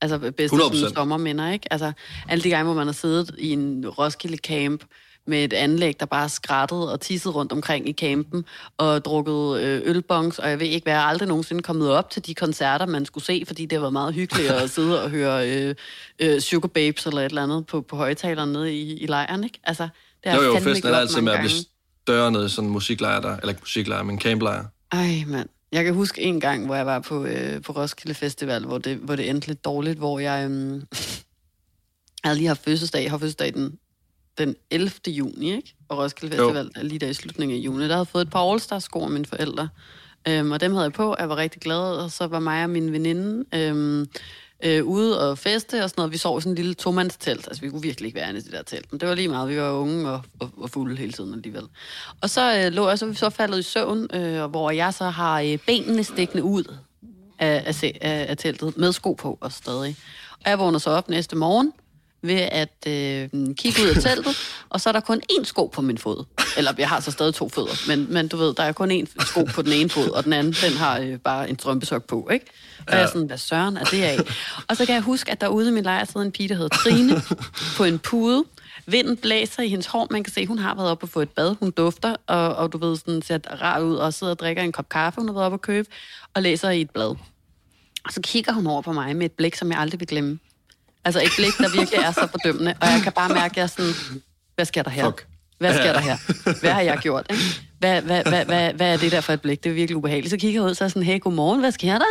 Altså 0.00 0.18
bedste 0.18 0.56
100%. 0.56 0.76
sådan, 0.76 0.94
sommerminder, 0.94 1.52
ikke? 1.52 1.72
Altså 1.72 1.92
alle 2.28 2.44
de 2.44 2.50
gange, 2.50 2.64
hvor 2.64 2.74
man 2.74 2.86
har 2.86 2.92
siddet 2.92 3.34
i 3.38 3.52
en 3.52 3.88
Roskilde 3.88 4.36
camp 4.36 4.84
med 5.28 5.44
et 5.44 5.52
anlæg, 5.52 6.00
der 6.00 6.06
bare 6.06 6.28
skrattede 6.28 6.92
og 6.92 7.00
tissede 7.00 7.34
rundt 7.34 7.52
omkring 7.52 7.88
i 7.88 7.92
campen, 7.92 8.44
og 8.78 9.04
drukket 9.04 9.60
øh, 9.60 9.82
ølbongs, 9.84 10.38
og 10.38 10.50
jeg 10.50 10.60
ved 10.60 10.66
ikke, 10.66 10.84
hvad 10.84 10.92
jeg 10.92 11.02
er 11.02 11.06
aldrig 11.06 11.28
nogensinde 11.28 11.62
kommet 11.62 11.90
op 11.90 12.10
til 12.10 12.26
de 12.26 12.34
koncerter, 12.34 12.86
man 12.86 13.04
skulle 13.04 13.24
se, 13.24 13.44
fordi 13.46 13.66
det 13.66 13.80
var 13.80 13.90
meget 13.90 14.14
hyggeligt 14.14 14.50
at 14.50 14.70
sidde 14.70 15.02
og 15.02 15.10
høre 15.10 15.50
øh, 15.50 15.74
øh, 16.18 16.40
Sugar 16.40 16.68
Babes 16.68 17.06
eller 17.06 17.20
et 17.20 17.24
eller 17.24 17.42
andet 17.42 17.66
på, 17.66 17.80
på 17.80 17.96
højtaleren 17.96 18.52
nede 18.52 18.74
i, 18.74 18.98
i 18.98 19.06
lejren, 19.06 19.44
ikke? 19.44 19.60
Altså, 19.64 19.88
det 20.24 20.34
jo, 20.34 20.42
jo, 20.42 20.58
festen 20.60 20.88
er 20.88 20.96
altid 20.96 21.20
med 21.20 21.32
at 21.32 21.38
blive 21.38 21.50
større 22.02 22.32
nede 22.32 22.46
i 22.46 22.48
sådan 22.48 22.66
en 22.68 22.72
musiklejr 22.72 23.20
der, 23.20 23.36
eller 23.36 23.48
ikke 23.48 23.60
musiklejr, 23.60 24.02
men 24.02 24.20
camplejr. 24.20 24.64
Ej, 24.92 25.24
mand. 25.26 25.48
Jeg 25.72 25.84
kan 25.84 25.94
huske 25.94 26.22
en 26.22 26.40
gang, 26.40 26.66
hvor 26.66 26.74
jeg 26.74 26.86
var 26.86 26.98
på, 26.98 27.24
øh, 27.24 27.62
på 27.62 27.72
Roskilde 27.72 28.14
Festival, 28.14 28.64
hvor 28.64 28.78
det, 28.78 28.96
hvor 28.96 29.16
det 29.16 29.30
endte 29.30 29.46
lidt 29.46 29.64
dårligt, 29.64 29.98
hvor 29.98 30.18
jeg 30.18 30.44
øh, 30.50 30.82
havde 32.24 32.36
lige 32.36 32.48
haft 32.48 32.64
fødselsdag. 32.64 33.02
Jeg 33.02 33.10
har 33.10 33.18
fødselsdag 33.18 33.54
den, 33.54 33.78
den 34.38 34.56
11. 34.70 34.92
juni, 35.08 35.56
ikke? 35.56 35.74
Og 35.88 35.98
Roskilde 35.98 36.36
Festival 36.36 36.70
jo. 36.76 36.82
lige 36.82 36.98
der 36.98 37.08
i 37.08 37.14
slutningen 37.14 37.58
af 37.58 37.60
juni. 37.60 37.88
Der 37.88 37.94
havde 37.94 38.06
fået 38.06 38.22
et 38.22 38.30
par 38.30 38.52
all 38.52 38.80
sko 38.80 39.04
af 39.04 39.10
mine 39.10 39.26
forældre. 39.26 39.68
Øhm, 40.28 40.52
og 40.52 40.60
dem 40.60 40.72
havde 40.72 40.84
jeg 40.84 40.92
på, 40.92 41.16
jeg 41.18 41.28
var 41.28 41.36
rigtig 41.36 41.60
glad, 41.60 41.78
og 41.78 42.10
så 42.10 42.26
var 42.26 42.38
mig 42.38 42.64
og 42.64 42.70
min 42.70 42.92
veninde 42.92 43.44
øhm, 43.54 44.06
øh, 44.64 44.84
ude 44.84 45.30
og 45.30 45.38
feste 45.38 45.84
og 45.84 45.90
sådan 45.90 46.00
noget. 46.00 46.12
Vi 46.12 46.18
sov 46.18 46.38
i 46.38 46.40
sådan 46.40 46.52
en 46.52 46.56
lille 46.56 46.74
tomandstelt. 46.74 47.46
Altså, 47.46 47.62
vi 47.62 47.70
kunne 47.70 47.82
virkelig 47.82 48.06
ikke 48.06 48.18
være 48.18 48.28
inde 48.28 48.40
i 48.40 48.42
det 48.42 48.52
der 48.52 48.62
telt. 48.62 48.92
Men 48.92 49.00
det 49.00 49.08
var 49.08 49.14
lige 49.14 49.28
meget. 49.28 49.48
Vi 49.48 49.60
var 49.60 49.70
unge 49.70 50.10
og, 50.10 50.22
og, 50.40 50.50
og 50.56 50.70
fulde 50.70 50.96
hele 50.96 51.12
tiden 51.12 51.34
alligevel. 51.34 51.64
Og 52.20 52.30
så 52.30 52.58
øh, 52.58 52.72
lå 52.72 52.88
jeg, 52.88 52.98
så 52.98 53.06
vi 53.06 53.14
så 53.14 53.30
faldet 53.30 53.58
i 53.58 53.62
søvn, 53.62 54.08
øh, 54.14 54.44
hvor 54.44 54.70
jeg 54.70 54.94
så 54.94 55.04
har 55.04 55.40
øh, 55.40 55.58
benene 55.66 56.04
stikkende 56.04 56.42
ud 56.44 56.64
af, 57.38 57.62
af, 57.66 57.84
af, 58.00 58.26
af 58.28 58.36
teltet 58.36 58.76
med 58.76 58.92
sko 58.92 59.12
på 59.12 59.38
og 59.40 59.52
stadig. 59.52 59.96
Og 60.44 60.50
jeg 60.50 60.58
vågner 60.58 60.78
så 60.78 60.90
op 60.90 61.08
næste 61.08 61.36
morgen, 61.36 61.72
ved 62.22 62.40
at 62.40 62.86
øh, 62.86 63.28
kigge 63.54 63.82
ud 63.82 63.88
af 63.88 64.02
teltet, 64.02 64.36
og 64.70 64.80
så 64.80 64.88
er 64.88 64.92
der 64.92 65.00
kun 65.00 65.22
én 65.32 65.44
sko 65.44 65.66
på 65.66 65.82
min 65.82 65.98
fod. 65.98 66.24
Eller 66.56 66.72
jeg 66.78 66.88
har 66.88 67.00
så 67.00 67.10
stadig 67.10 67.34
to 67.34 67.48
fødder, 67.48 67.88
men, 67.88 68.12
men 68.12 68.28
du 68.28 68.36
ved, 68.36 68.54
der 68.54 68.62
er 68.62 68.72
kun 68.72 68.90
én 68.90 69.26
sko 69.26 69.44
på 69.44 69.62
den 69.62 69.72
ene 69.72 69.88
fod, 69.88 70.10
og 70.10 70.24
den 70.24 70.32
anden, 70.32 70.52
den 70.52 70.72
har 70.72 70.98
øh, 70.98 71.18
bare 71.18 71.50
en 71.50 71.58
strømpesok 71.58 72.04
på, 72.04 72.28
ikke? 72.32 72.46
Og 72.78 72.84
ja. 72.88 72.96
jeg 72.96 73.04
er 73.04 73.08
sådan, 73.08 73.26
hvad 73.26 73.38
søren 73.38 73.76
er 73.76 73.84
det 73.84 74.02
af? 74.02 74.18
Og 74.68 74.76
så 74.76 74.86
kan 74.86 74.94
jeg 74.94 75.02
huske, 75.02 75.30
at 75.30 75.40
derude 75.40 75.68
i 75.68 75.72
min 75.72 75.84
lejr 75.84 76.04
sidder 76.04 76.26
en 76.26 76.32
pige, 76.32 76.48
der 76.48 76.54
hedder 76.54 76.76
Trine, 76.76 77.22
på 77.76 77.84
en 77.84 77.98
pude. 77.98 78.44
Vinden 78.86 79.16
blæser 79.16 79.62
i 79.62 79.68
hendes 79.68 79.86
hår. 79.86 80.08
Man 80.10 80.24
kan 80.24 80.32
se, 80.32 80.46
hun 80.46 80.58
har 80.58 80.74
været 80.74 80.90
oppe 80.90 81.04
og 81.04 81.08
få 81.08 81.20
et 81.20 81.30
bad. 81.30 81.56
Hun 81.60 81.70
dufter, 81.70 82.16
og, 82.26 82.56
og 82.56 82.72
du 82.72 82.78
ved, 82.78 82.96
sådan, 82.96 83.22
ser 83.22 83.38
rar 83.62 83.80
ud, 83.80 83.96
og 83.96 84.14
sidder 84.14 84.30
og 84.30 84.38
drikker 84.38 84.62
en 84.62 84.72
kop 84.72 84.88
kaffe, 84.88 85.20
hun 85.20 85.28
har 85.28 85.34
været 85.34 85.44
oppe 85.44 85.56
og 85.56 85.60
købe, 85.60 85.88
og 86.34 86.42
læser 86.42 86.70
i 86.70 86.80
et 86.80 86.90
blad. 86.90 87.16
Og 88.04 88.12
så 88.12 88.20
kigger 88.20 88.52
hun 88.52 88.66
over 88.66 88.82
på 88.82 88.92
mig 88.92 89.16
med 89.16 89.26
et 89.26 89.32
blik, 89.32 89.54
som 89.54 89.70
jeg 89.70 89.78
aldrig 89.78 90.00
vil 90.00 90.08
glemme. 90.08 90.38
Altså 91.08 91.20
et 91.20 91.32
blik, 91.36 91.58
der 91.58 91.68
virkelig 91.78 92.00
er 92.00 92.12
så 92.12 92.26
fordømmende. 92.30 92.74
Og 92.80 92.86
jeg 92.86 93.00
kan 93.02 93.12
bare 93.12 93.28
mærke, 93.28 93.52
at 93.52 93.56
jeg 93.56 93.62
er 93.62 93.66
sådan, 93.66 93.92
hvad 94.54 94.64
sker 94.64 94.82
der 94.82 94.90
her? 94.90 95.04
Fuck. 95.04 95.26
Hvad 95.58 95.74
sker 95.74 95.92
der 95.92 96.00
her? 96.00 96.16
Hvad 96.60 96.70
har 96.70 96.80
jeg 96.80 96.98
gjort? 96.98 97.26
Ikke? 97.30 97.42
Hvad, 97.78 98.02
hvad, 98.02 98.24
hvad, 98.24 98.44
hvad, 98.44 98.72
hvad 98.72 98.92
er 98.92 98.96
det 98.96 99.12
der 99.12 99.20
for 99.20 99.32
et 99.32 99.40
blik? 99.40 99.64
Det 99.64 99.70
er 99.70 99.74
virkelig 99.74 99.96
ubehageligt. 99.96 100.30
Så 100.30 100.36
kigger 100.36 100.60
jeg 100.60 100.70
ud, 100.70 100.74
så 100.74 100.84
er 100.84 100.88
sådan, 100.88 101.02
hey, 101.02 101.20
godmorgen, 101.20 101.60
hvad 101.60 101.72
sker 101.72 101.98
der? 101.98 102.04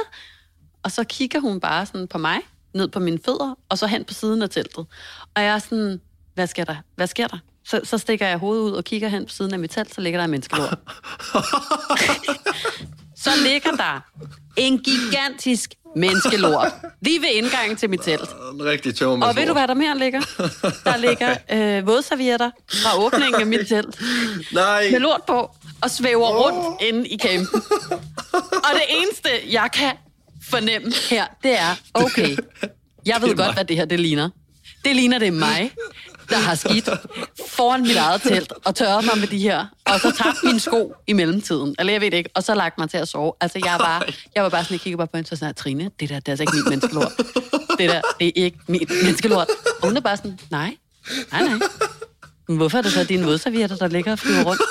Og 0.84 0.92
så 0.92 1.04
kigger 1.04 1.40
hun 1.40 1.60
bare 1.60 1.86
sådan 1.86 2.08
på 2.08 2.18
mig, 2.18 2.38
ned 2.74 2.88
på 2.88 3.00
mine 3.00 3.20
fødder, 3.26 3.56
og 3.70 3.78
så 3.78 3.88
hen 3.88 4.06
på 4.06 4.14
siden 4.14 4.42
af 4.42 4.50
teltet. 4.50 4.86
Og 5.36 5.44
jeg 5.44 5.56
er 5.56 5.60
sådan, 5.60 6.02
hvad 6.34 6.48
sker 6.48 6.64
der? 6.64 6.76
Hvad 6.96 7.08
sker 7.08 7.28
der? 7.28 7.38
Så, 7.66 7.82
så 7.84 7.98
stikker 7.98 8.28
jeg 8.28 8.38
hovedet 8.38 8.64
ud 8.64 8.72
og 8.72 8.84
kigger 8.84 9.08
hen 9.08 9.26
på 9.26 9.32
siden 9.32 9.54
af 9.54 9.60
mit 9.60 9.72
telt, 9.72 9.94
så 9.94 10.02
ligger 10.02 10.20
der 10.20 10.26
en 10.26 10.32
menneskelort. 10.32 10.78
så 13.24 13.30
ligger 13.44 13.72
der 13.72 14.02
en 14.58 14.80
gigantisk 14.80 15.74
menneskelort 15.96 16.72
lige 17.02 17.22
ved 17.22 17.30
indgangen 17.34 17.78
til 17.78 17.90
mit 17.90 18.00
telt. 18.04 18.30
En 18.54 18.64
rigtig 18.66 18.96
tøv 18.96 19.12
Og 19.12 19.36
ved 19.36 19.46
du, 19.48 19.54
hvad 19.54 19.68
der 19.68 19.74
mere 19.74 19.98
ligger? 19.98 20.22
Der 20.84 20.98
ligger 20.98 21.36
øh, 21.78 21.88
vådservietter 21.88 22.52
fra 22.70 23.06
åbningen 23.06 23.42
af 23.42 23.48
mit 23.48 23.68
telt. 23.68 24.02
Nej. 24.52 24.90
Med 24.92 25.00
lort 25.00 25.22
på 25.28 25.52
og 25.82 25.90
svæver 25.90 26.28
oh. 26.28 26.36
rundt 26.36 26.82
inde 26.82 27.08
i 27.08 27.18
campen. 27.18 27.62
Og 28.34 28.72
det 28.74 28.84
eneste, 28.90 29.30
jeg 29.52 29.70
kan 29.74 29.94
fornemme 30.50 30.92
her, 31.10 31.26
det 31.44 31.60
er, 31.60 31.76
okay, 31.94 32.38
jeg 33.06 33.18
ved 33.22 33.36
godt, 33.36 33.54
hvad 33.54 33.66
det 33.66 33.76
her 33.76 33.86
det 33.86 34.00
ligner. 34.00 34.30
Det 34.88 34.96
ligner 34.96 35.20
det 35.20 35.34
mig, 35.34 35.72
der 36.30 36.38
har 36.38 36.56
skidt 36.56 36.90
foran 37.50 37.82
mit 37.82 37.96
eget 37.96 38.22
telt 38.22 38.54
og 38.66 38.76
tørret 38.76 39.06
mig 39.06 39.18
med 39.18 39.28
de 39.28 39.38
her, 39.38 39.66
og 39.86 40.00
så 40.00 40.12
tabt 40.12 40.38
mine 40.44 40.60
sko 40.60 40.94
i 41.08 41.14
mellemtiden. 41.14 41.76
Eller 41.80 41.94
jeg 41.94 42.02
ved 42.02 42.12
det 42.12 42.18
ikke, 42.18 42.30
og 42.34 42.44
så 42.44 42.56
lagt 42.56 42.78
mig 42.78 42.90
til 42.90 42.98
at 42.98 43.08
sove. 43.08 43.34
Altså, 43.42 43.60
jeg 43.66 43.76
var, 43.80 44.08
jeg 44.36 44.44
var 44.44 44.50
bare 44.50 44.64
sådan, 44.64 44.74
jeg 44.74 44.82
kiggede 44.82 44.98
bare 44.98 45.08
på 45.08 45.18
hende, 45.18 45.30
så 45.30 45.36
sådan, 45.36 45.56
Trine, 45.56 45.92
det 46.00 46.10
der, 46.10 46.20
det 46.20 46.28
er 46.28 46.32
altså 46.32 46.44
ikke 46.44 46.56
mit 46.56 46.70
menneskelort. 46.70 47.12
Det 47.80 47.90
der, 47.90 48.02
det 48.20 48.28
er 48.28 48.32
ikke 48.36 48.60
mit 48.68 48.90
menneskelort. 49.04 49.48
Og 49.82 49.88
hun 49.88 49.98
er 49.98 50.02
bare 50.02 50.18
sådan, 50.18 50.40
nej, 50.52 50.78
nej, 51.32 51.44
nej. 51.44 51.60
Men 52.48 52.58
hvorfor 52.58 52.78
er 52.78 52.82
det 52.82 52.92
så 52.92 53.04
dine 53.04 53.26
vådservietter, 53.26 53.76
der 53.76 53.88
ligger 53.88 54.12
og 54.12 54.20
flyver 54.20 54.44
rundt? 54.44 54.62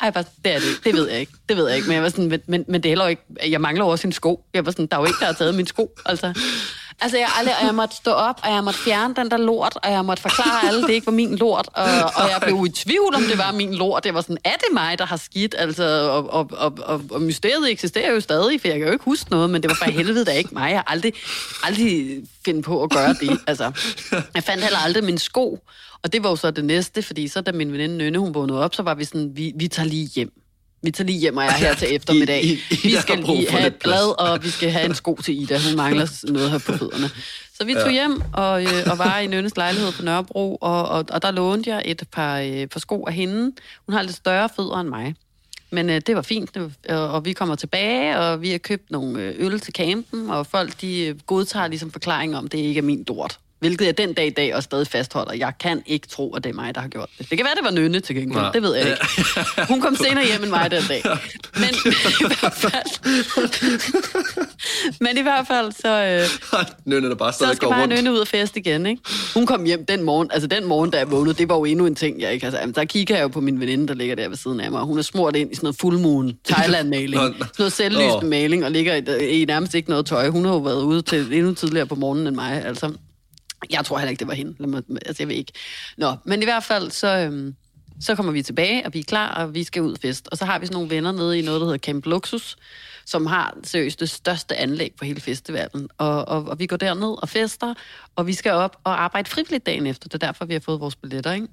Ej, 0.00 0.10
bare, 0.10 0.24
det 0.44 0.54
er 0.54 0.58
det 0.58 0.84
Det 0.84 0.94
ved 0.94 1.08
jeg 1.08 1.20
ikke. 1.20 1.32
Det 1.48 1.56
ved 1.56 1.66
jeg 1.66 1.76
ikke. 1.76 1.88
Men, 1.88 1.94
jeg 1.94 2.02
var 2.02 2.08
sådan, 2.08 2.28
men, 2.28 2.40
men, 2.46 2.64
men 2.68 2.82
det 2.82 2.88
er 2.88 2.90
heller 2.90 3.06
ikke... 3.06 3.22
Jeg 3.50 3.60
mangler 3.60 3.84
også 3.84 4.02
sin 4.02 4.12
sko. 4.12 4.44
Jeg 4.54 4.66
var 4.66 4.70
sådan, 4.70 4.86
der 4.86 4.96
er 4.96 5.00
jo 5.00 5.06
ikke, 5.06 5.18
der 5.20 5.26
har 5.26 5.32
taget 5.32 5.54
min 5.54 5.66
sko. 5.66 5.94
Altså, 6.06 6.34
Altså, 7.00 7.18
jeg, 7.18 7.28
aldrig, 7.38 7.54
og 7.60 7.66
jeg 7.66 7.74
måtte 7.74 7.96
stå 7.96 8.10
op, 8.10 8.40
og 8.42 8.50
jeg 8.52 8.64
måtte 8.64 8.80
fjerne 8.80 9.14
den 9.14 9.30
der 9.30 9.36
lort, 9.36 9.78
og 9.82 9.92
jeg 9.92 10.04
måtte 10.04 10.22
forklare 10.22 10.68
alle, 10.68 10.82
det 10.82 10.90
ikke 10.90 11.06
var 11.06 11.12
min 11.12 11.36
lort, 11.36 11.68
og, 11.72 11.84
og 12.16 12.30
jeg 12.30 12.38
blev 12.42 12.66
i 12.66 12.70
tvivl, 12.70 13.14
om 13.14 13.22
det 13.22 13.38
var 13.38 13.52
min 13.52 13.74
lort. 13.74 14.04
Det 14.04 14.14
var 14.14 14.20
sådan, 14.20 14.38
er 14.44 14.52
det 14.52 14.68
mig, 14.72 14.98
der 14.98 15.06
har 15.06 15.16
skidt? 15.16 15.54
Altså, 15.58 16.10
og, 16.10 16.32
og, 16.32 16.50
og, 16.52 16.78
og, 16.82 17.02
og 17.10 17.22
mysteriet 17.22 17.70
eksisterer 17.70 18.12
jo 18.12 18.20
stadig, 18.20 18.60
for 18.60 18.68
jeg 18.68 18.78
kan 18.78 18.86
jo 18.86 18.92
ikke 18.92 19.04
huske 19.04 19.30
noget, 19.30 19.50
men 19.50 19.62
det 19.62 19.68
var 19.70 19.74
for 19.74 19.90
helvede 19.90 20.24
da 20.24 20.30
ikke 20.30 20.50
mig. 20.52 20.70
Jeg 20.70 20.78
har 20.78 20.92
aldrig, 20.92 21.12
aldrig 21.62 22.20
finde 22.44 22.62
på 22.62 22.82
at 22.82 22.90
gøre 22.90 23.14
det. 23.20 23.40
Altså, 23.46 23.72
jeg 24.34 24.42
fandt 24.42 24.62
heller 24.62 24.78
aldrig 24.78 25.04
min 25.04 25.18
sko, 25.18 25.58
og 26.02 26.12
det 26.12 26.22
var 26.22 26.30
jo 26.30 26.36
så 26.36 26.50
det 26.50 26.64
næste, 26.64 27.02
fordi 27.02 27.28
så 27.28 27.40
da 27.40 27.52
min 27.52 27.72
veninde 27.72 27.96
Nynne, 27.96 28.18
hun 28.18 28.34
vågnede 28.34 28.64
op, 28.64 28.74
så 28.74 28.82
var 28.82 28.94
vi 28.94 29.04
sådan, 29.04 29.30
vi, 29.34 29.52
vi 29.56 29.68
tager 29.68 29.88
lige 29.88 30.06
hjem 30.06 30.43
vi 30.84 30.90
tager 30.90 31.06
lige 31.06 31.18
hjem 31.18 31.36
og 31.36 31.44
er 31.44 31.50
her 31.50 31.74
til 31.74 31.88
eftermiddag. 31.96 32.44
I, 32.44 32.48
I, 32.48 32.58
I 32.70 32.78
vi 32.82 32.96
skal 32.96 33.18
lige 33.18 33.50
have 33.50 33.66
et 33.66 33.74
blad, 33.74 34.20
og 34.20 34.44
vi 34.44 34.50
skal 34.50 34.70
have 34.70 34.84
en 34.84 34.94
sko 34.94 35.18
til 35.24 35.42
Ida. 35.42 35.58
Hun 35.68 35.76
mangler 35.76 36.06
noget 36.32 36.50
her 36.50 36.58
på 36.58 36.72
fødderne. 36.72 37.10
Så 37.56 37.64
vi 37.64 37.74
tog 37.74 37.86
ja. 37.86 37.92
hjem 37.92 38.22
og, 38.32 38.62
øh, 38.62 38.86
og 38.90 38.98
var 38.98 39.18
i 39.18 39.26
Nønnes 39.26 39.56
lejlighed 39.56 39.92
på 39.92 40.02
Nørrebro, 40.02 40.58
og, 40.60 40.88
og, 40.88 41.04
og 41.10 41.22
der 41.22 41.30
lånte 41.30 41.70
jeg 41.70 41.82
et 41.84 42.02
par, 42.12 42.38
øh, 42.38 42.66
par 42.66 42.80
sko 42.80 43.04
af 43.06 43.14
hende. 43.14 43.52
Hun 43.86 43.94
har 43.94 44.02
lidt 44.02 44.16
større 44.16 44.48
fødder 44.56 44.80
end 44.80 44.88
mig. 44.88 45.14
Men 45.70 45.90
øh, 45.90 46.00
det 46.06 46.16
var 46.16 46.22
fint, 46.22 46.56
og 46.88 47.24
vi 47.24 47.32
kommer 47.32 47.54
tilbage, 47.54 48.18
og 48.18 48.42
vi 48.42 48.50
har 48.50 48.58
købt 48.58 48.90
nogle 48.90 49.22
øh, 49.22 49.34
øl 49.38 49.60
til 49.60 49.74
campen, 49.74 50.30
og 50.30 50.46
folk 50.46 50.80
de 50.80 51.06
øh, 51.06 51.14
godtager 51.26 51.68
ligesom 51.68 51.90
forklaring 51.90 52.36
om, 52.36 52.48
det 52.48 52.58
ikke 52.58 52.78
er 52.78 52.82
min 52.82 53.04
dort. 53.04 53.38
Hvilket 53.64 53.86
jeg 53.86 53.98
den 53.98 54.12
dag 54.12 54.26
i 54.26 54.30
dag 54.30 54.54
også 54.54 54.64
stadig 54.64 54.86
fastholder. 54.86 55.34
Jeg 55.34 55.52
kan 55.60 55.82
ikke 55.86 56.08
tro, 56.08 56.34
at 56.34 56.44
det 56.44 56.50
er 56.50 56.54
mig, 56.54 56.74
der 56.74 56.80
har 56.80 56.88
gjort 56.88 57.08
det. 57.18 57.30
Det 57.30 57.38
kan 57.38 57.44
være, 57.44 57.54
det 57.54 57.64
var 57.64 57.70
Nynne 57.70 58.00
til 58.00 58.16
gengæld. 58.16 58.44
Ja. 58.44 58.50
Det 58.54 58.62
ved 58.62 58.74
jeg 58.74 58.86
ikke. 58.86 59.02
Hun 59.68 59.80
kom 59.80 59.96
senere 59.96 60.26
hjem 60.26 60.42
end 60.42 60.50
mig 60.50 60.70
den 60.70 60.82
dag. 60.88 61.02
Men 61.54 61.74
i 62.20 62.26
hvert 62.26 62.52
fald... 62.52 63.16
men 65.04 65.18
i 65.18 65.22
hvert 65.22 65.46
fald, 65.46 65.72
så... 65.72 65.88
Øh, 65.88 66.64
Nynne, 66.92 67.08
der 67.08 67.14
bare 67.14 67.32
så 67.32 67.52
skal 67.54 67.68
bare 67.68 67.86
Nynne 67.86 68.12
ud 68.12 68.18
og 68.18 68.28
fest 68.28 68.56
igen, 68.56 68.86
ikke? 68.86 69.02
Hun 69.34 69.46
kom 69.46 69.64
hjem 69.64 69.86
den 69.86 70.02
morgen, 70.02 70.30
altså 70.32 70.46
den 70.46 70.64
morgen, 70.64 70.90
da 70.90 70.98
jeg 70.98 71.10
vågnede, 71.10 71.34
det 71.34 71.48
var 71.48 71.54
jo 71.56 71.64
endnu 71.64 71.86
en 71.86 71.94
ting, 71.94 72.20
jeg 72.20 72.32
ikke... 72.32 72.46
Altså, 72.46 72.72
der 72.74 72.84
kigger 72.84 73.14
jeg 73.14 73.22
jo 73.22 73.28
på 73.28 73.40
min 73.40 73.60
veninde, 73.60 73.88
der 73.88 73.94
ligger 73.94 74.14
der 74.14 74.28
ved 74.28 74.36
siden 74.36 74.60
af 74.60 74.70
mig. 74.70 74.82
Hun 74.82 74.98
er 74.98 75.02
smurt 75.02 75.36
ind 75.36 75.52
i 75.52 75.54
sådan 75.54 75.66
noget 75.66 75.76
full 75.80 75.98
moon 75.98 76.32
Thailand-maling. 76.48 77.20
sådan 77.22 77.46
noget 77.58 77.72
selvlysende 77.72 78.26
maling, 78.26 78.64
og 78.64 78.70
ligger 78.70 78.94
i, 78.94 79.40
i, 79.40 79.44
nærmest 79.44 79.74
ikke 79.74 79.90
noget 79.90 80.06
tøj. 80.06 80.28
Hun 80.28 80.44
har 80.44 80.52
jo 80.52 80.58
været 80.58 80.82
ude 80.82 81.02
til 81.02 81.32
endnu 81.32 81.54
tidligere 81.54 81.86
på 81.86 81.94
morgenen 81.94 82.26
end 82.26 82.36
mig, 82.36 82.64
altså. 82.64 82.92
Jeg 83.70 83.84
tror 83.84 83.98
heller 83.98 84.10
ikke, 84.10 84.20
det 84.20 84.28
var 84.28 84.34
hende. 84.34 84.54
Lad 84.58 84.68
mig, 84.68 84.82
altså, 85.06 85.22
jeg 85.22 85.28
ved 85.28 85.36
ikke. 85.36 85.52
Nå, 85.96 86.16
men 86.24 86.42
i 86.42 86.44
hvert 86.44 86.64
fald, 86.64 86.90
så, 86.90 87.18
øhm, 87.18 87.54
så 88.00 88.14
kommer 88.14 88.32
vi 88.32 88.42
tilbage, 88.42 88.86
og 88.86 88.94
vi 88.94 88.98
er 88.98 89.04
klar, 89.04 89.34
og 89.34 89.54
vi 89.54 89.64
skal 89.64 89.82
ud 89.82 89.96
fest. 90.02 90.28
Og 90.32 90.38
så 90.38 90.44
har 90.44 90.58
vi 90.58 90.66
sådan 90.66 90.74
nogle 90.74 90.90
venner 90.90 91.12
nede 91.12 91.38
i 91.38 91.42
noget, 91.42 91.60
der 91.60 91.66
hedder 91.66 91.78
Camp 91.78 92.06
Luxus, 92.06 92.56
som 93.06 93.26
har 93.26 93.56
seriøst 93.64 94.00
det 94.00 94.10
største 94.10 94.56
anlæg 94.56 94.94
på 94.98 95.04
hele 95.04 95.20
festivalen. 95.20 95.88
Og, 95.98 96.28
og, 96.28 96.44
og 96.44 96.58
vi 96.58 96.66
går 96.66 96.76
derned 96.76 97.22
og 97.22 97.28
fester, 97.28 97.74
og 98.16 98.26
vi 98.26 98.32
skal 98.32 98.52
op 98.52 98.76
og 98.84 99.02
arbejde 99.02 99.30
frivilligt 99.30 99.66
dagen 99.66 99.86
efter. 99.86 100.08
Det 100.08 100.22
er 100.22 100.26
derfor, 100.26 100.44
vi 100.44 100.52
har 100.52 100.60
fået 100.60 100.80
vores 100.80 100.96
billetter, 100.96 101.32
ikke? 101.32 101.48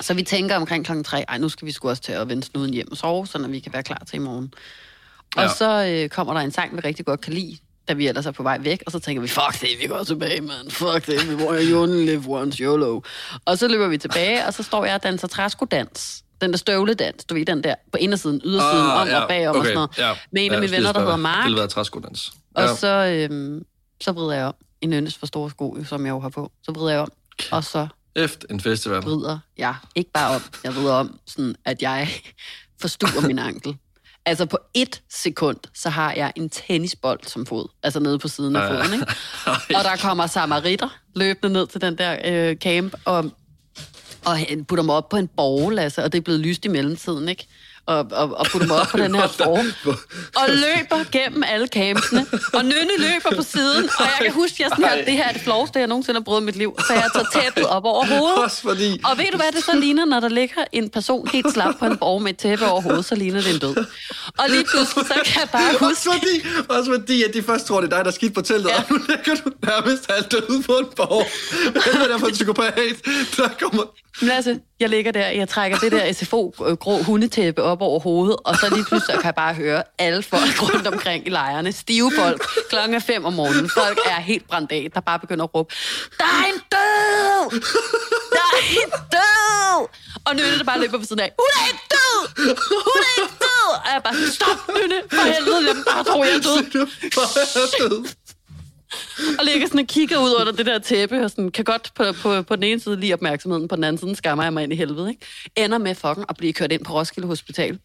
Så 0.00 0.14
vi 0.14 0.22
tænker 0.22 0.56
omkring 0.56 0.84
klokken 0.84 1.04
tre, 1.04 1.24
ej, 1.28 1.38
nu 1.38 1.48
skal 1.48 1.66
vi 1.66 1.72
sgu 1.72 1.88
også 1.88 2.02
til 2.02 2.12
at 2.12 2.28
vende 2.28 2.42
snuden 2.42 2.74
hjem 2.74 2.90
og 2.90 2.96
sove, 2.96 3.26
så 3.26 3.46
vi 3.48 3.58
kan 3.58 3.72
være 3.72 3.82
klar 3.82 4.02
til 4.06 4.16
i 4.16 4.18
morgen. 4.18 4.54
Ja. 5.36 5.44
Og 5.44 5.50
så 5.50 5.86
øh, 5.86 6.08
kommer 6.08 6.34
der 6.34 6.40
en 6.40 6.50
sang, 6.50 6.76
vi 6.76 6.80
rigtig 6.80 7.06
godt 7.06 7.20
kan 7.20 7.32
lide, 7.32 7.56
da 7.88 7.92
vi 7.92 8.08
ellers 8.08 8.26
er 8.26 8.30
på 8.30 8.42
vej 8.42 8.58
væk, 8.60 8.82
og 8.86 8.92
så 8.92 8.98
tænker 8.98 9.22
vi, 9.22 9.28
fuck 9.28 9.60
det, 9.60 9.68
vi 9.80 9.86
går 9.86 10.04
tilbage, 10.04 10.40
man. 10.40 10.70
Fuck 10.70 11.06
det, 11.06 11.30
vi 11.30 11.36
må 11.36 11.48
only 11.82 12.04
live 12.04 12.24
once, 12.28 12.62
YOLO. 12.62 13.00
Og 13.44 13.58
så 13.58 13.68
løber 13.68 13.88
vi 13.88 13.98
tilbage, 13.98 14.46
og 14.46 14.54
så 14.54 14.62
står 14.62 14.84
jeg 14.84 14.94
og 14.94 15.02
danser 15.02 15.28
træskodans. 15.28 16.24
Den 16.40 16.50
der 16.50 16.56
støvledans, 16.56 17.24
du 17.24 17.34
ved, 17.34 17.46
den 17.46 17.64
der 17.64 17.74
på 17.92 17.98
indersiden, 17.98 18.40
ydersiden, 18.44 18.86
uh, 18.86 19.00
om 19.00 19.08
ja, 19.08 19.20
og 19.20 19.28
bagom 19.28 19.50
okay, 19.50 19.58
og 19.58 19.64
sådan 19.64 19.74
noget. 19.74 19.98
Ja, 19.98 20.12
med 20.32 20.46
en 20.46 20.52
af 20.52 20.60
mine 20.60 20.72
venner, 20.72 20.92
der 20.92 21.00
hedder 21.00 21.16
Mark. 21.16 21.48
Det 21.48 21.56
være 21.56 21.66
træskodans. 21.66 22.32
Ja. 22.56 22.62
Og 22.62 22.76
så, 22.78 23.26
øhm, 23.30 23.64
så 24.00 24.12
vrider 24.12 24.32
jeg 24.32 24.46
om 24.46 24.54
i 24.80 24.86
Nynnes 24.86 25.18
for 25.18 25.26
store 25.26 25.50
sko, 25.50 25.76
som 25.84 26.06
jeg 26.06 26.12
jo 26.12 26.20
har 26.20 26.28
på. 26.28 26.52
Så 26.62 26.72
vrider 26.72 26.90
jeg 26.90 27.00
om, 27.00 27.12
og 27.50 27.64
så... 27.64 27.86
Efter 28.16 28.46
en 28.50 28.60
festival. 28.60 29.02
Vrider 29.02 29.38
jeg 29.56 29.74
ikke 29.94 30.10
bare 30.10 30.34
om, 30.34 30.42
jeg 30.64 30.74
vrider 30.74 30.94
om, 30.94 31.18
sådan 31.26 31.56
at 31.64 31.82
jeg 31.82 32.08
forstuer 32.80 33.26
min 33.26 33.38
ankel. 33.38 33.76
Altså 34.26 34.46
på 34.46 34.58
et 34.74 35.02
sekund, 35.10 35.56
så 35.74 35.90
har 35.90 36.12
jeg 36.12 36.32
en 36.36 36.48
tennisbold 36.48 37.20
som 37.26 37.46
fod. 37.46 37.68
Altså 37.82 38.00
nede 38.00 38.18
på 38.18 38.28
siden 38.28 38.56
af 38.56 38.68
foden, 38.68 38.94
ikke? 38.94 39.06
Og 39.78 39.84
der 39.84 39.96
kommer 39.96 40.26
samaritter 40.26 40.88
løbende 41.16 41.52
ned 41.52 41.66
til 41.66 41.80
den 41.80 41.98
der 41.98 42.18
øh, 42.24 42.56
camp, 42.56 42.94
og 43.04 43.30
og 44.24 44.38
putter 44.68 44.84
mig 44.84 44.94
op 44.94 45.08
på 45.08 45.16
en 45.16 45.28
borg, 45.28 45.78
altså, 45.78 46.02
og 46.02 46.12
det 46.12 46.18
er 46.18 46.22
blevet 46.22 46.40
lyst 46.40 46.64
i 46.64 46.68
mellemtiden, 46.68 47.28
ikke? 47.28 47.46
Og, 47.86 48.06
og, 48.12 48.36
og 48.38 48.46
putter 48.46 48.68
mig 48.68 48.80
op 48.80 48.86
på 48.94 48.96
den 48.98 49.14
her 49.14 49.28
borg, 49.38 49.64
og 50.36 50.48
løber 50.48 51.10
gennem 51.12 51.42
alle 51.46 51.66
campsene, 51.66 52.26
og 52.54 52.64
Nynne 52.64 52.96
løber 52.98 53.36
på 53.36 53.42
siden, 53.42 53.84
og 53.98 54.04
jeg 54.04 54.18
kan 54.22 54.32
huske, 54.32 54.54
at 54.54 54.60
jeg 54.60 54.68
sådan 54.70 54.84
her, 54.84 55.04
det 55.04 55.12
her 55.14 55.28
er 55.28 55.32
det 55.32 55.42
floveste, 55.42 55.78
jeg 55.78 55.88
nogensinde 55.88 56.20
har 56.20 56.24
brugt 56.24 56.44
mit 56.44 56.56
liv, 56.56 56.74
så 56.86 56.92
jeg 56.92 57.10
tager 57.14 57.26
tæppet 57.42 57.66
op 57.66 57.84
over 57.84 58.06
hovedet. 58.06 58.38
Også 58.44 58.62
fordi... 58.62 59.00
Og 59.04 59.18
ved 59.18 59.24
du, 59.32 59.36
hvad 59.36 59.52
det 59.56 59.64
så 59.64 59.76
ligner, 59.76 60.04
når 60.04 60.20
der 60.20 60.28
ligger 60.28 60.64
en 60.72 60.90
person 60.90 61.28
helt 61.32 61.52
slap 61.52 61.74
på 61.78 61.86
en 61.86 61.96
borg 61.96 62.22
med 62.22 62.30
et 62.30 62.36
tæppe 62.38 62.66
over 62.66 62.80
hovedet, 62.80 63.04
så 63.04 63.14
ligner 63.14 63.40
det 63.42 63.52
en 63.54 63.58
død. 63.58 63.76
Og 64.38 64.44
lige 64.48 64.64
pludselig, 64.64 65.06
så 65.06 65.14
kan 65.24 65.40
jeg 65.40 65.48
bare 65.52 65.70
Også 65.70 65.84
huske, 65.84 66.10
fordi, 66.12 66.34
også 66.68 66.90
fordi, 66.98 67.22
at 67.22 67.34
de 67.34 67.42
først 67.42 67.66
tror, 67.66 67.80
det 67.80 67.92
er 67.92 67.96
dig, 67.96 68.04
der 68.04 68.10
er 68.10 68.14
skidt 68.14 68.34
på 68.34 68.40
teltet, 68.42 68.68
Ja. 68.68 68.76
og 68.78 68.84
nu 68.90 68.96
ligger 69.08 69.34
du 69.44 69.50
nærmest 69.66 70.10
halvt 70.12 70.32
død 70.32 70.62
på 70.62 70.72
en 70.72 70.86
borg. 70.96 71.26
Hvad 71.72 72.02
er 72.02 72.08
det 72.12 72.20
for 72.20 72.26
en 72.26 72.32
psykopat, 72.32 72.74
der 73.36 73.48
kommer... 73.60 73.82
Men 74.20 74.30
altså, 74.30 74.58
jeg 74.80 74.88
ligger 74.88 75.12
der, 75.12 75.26
jeg 75.26 75.48
trækker 75.48 75.78
det 75.78 75.92
der 75.92 76.12
SFO-grå 76.12 77.02
hundetæppe 77.02 77.62
op 77.62 77.80
over 77.82 78.00
hovedet, 78.00 78.36
og 78.44 78.56
så 78.56 78.74
lige 78.74 78.84
pludselig 78.84 79.14
kan 79.14 79.24
jeg 79.24 79.34
bare 79.34 79.54
høre 79.54 79.82
alle 79.98 80.22
folk 80.22 80.62
rundt 80.62 80.86
omkring 80.86 81.26
i 81.26 81.30
lejrene. 81.30 81.72
Stive 81.72 82.12
folk. 82.18 82.42
Klokken 82.70 82.94
er 82.94 82.98
fem 82.98 83.24
om 83.24 83.32
morgenen. 83.32 83.70
Folk 83.70 83.98
er 84.06 84.20
helt 84.20 84.48
brændt 84.48 84.72
af, 84.72 84.88
der 84.94 85.00
bare 85.00 85.18
begynder 85.18 85.44
at 85.44 85.54
råbe, 85.54 85.74
der 86.18 86.24
er 86.24 86.46
en 86.52 86.60
død! 86.74 87.60
Der 88.36 88.46
er 88.52 88.62
en 88.82 88.90
død! 89.14 89.88
Og 90.26 90.36
Nynne, 90.36 90.58
der 90.58 90.64
bare 90.64 90.80
løber 90.80 90.98
på 90.98 91.04
siden 91.04 91.20
af, 91.20 91.32
hun 91.38 91.50
er 91.60 91.66
ikke 91.72 91.84
død! 91.90 92.20
Hun 92.86 93.00
er 93.08 93.22
ikke 93.22 93.34
død! 93.46 93.70
Og 93.84 93.88
jeg 93.94 94.02
bare 94.04 94.16
stop, 94.32 94.60
Nynne, 94.76 94.98
for 95.10 95.24
helvede, 95.32 95.66
jeg 95.68 95.76
bare 95.90 96.04
tror, 96.04 96.24
jeg 96.24 96.34
er 96.34 96.40
død. 97.78 98.08
Og 99.38 99.44
ligger 99.44 99.66
sådan 99.66 99.80
og 99.80 99.86
kigger 99.86 100.18
ud 100.18 100.34
under 100.40 100.52
det 100.52 100.66
der 100.66 100.78
tæppe, 100.78 101.24
og 101.24 101.30
sådan, 101.30 101.50
kan 101.50 101.64
godt 101.64 101.90
på, 101.94 102.04
på, 102.22 102.42
på 102.42 102.56
den 102.56 102.64
ene 102.64 102.80
side 102.80 103.00
lige 103.00 103.14
opmærksomheden, 103.14 103.68
på 103.68 103.76
den 103.76 103.84
anden 103.84 104.00
side 104.00 104.16
skammer 104.16 104.44
jeg 104.44 104.52
mig 104.52 104.62
ind 104.62 104.72
i 104.72 104.76
helvede. 104.76 105.08
Ikke? 105.10 105.26
Ender 105.56 105.78
med 105.78 105.94
fucking 105.94 106.26
at 106.28 106.36
blive 106.36 106.52
kørt 106.52 106.72
ind 106.72 106.84
på 106.84 106.92
Roskilde 106.92 107.28
Hospital. 107.28 107.78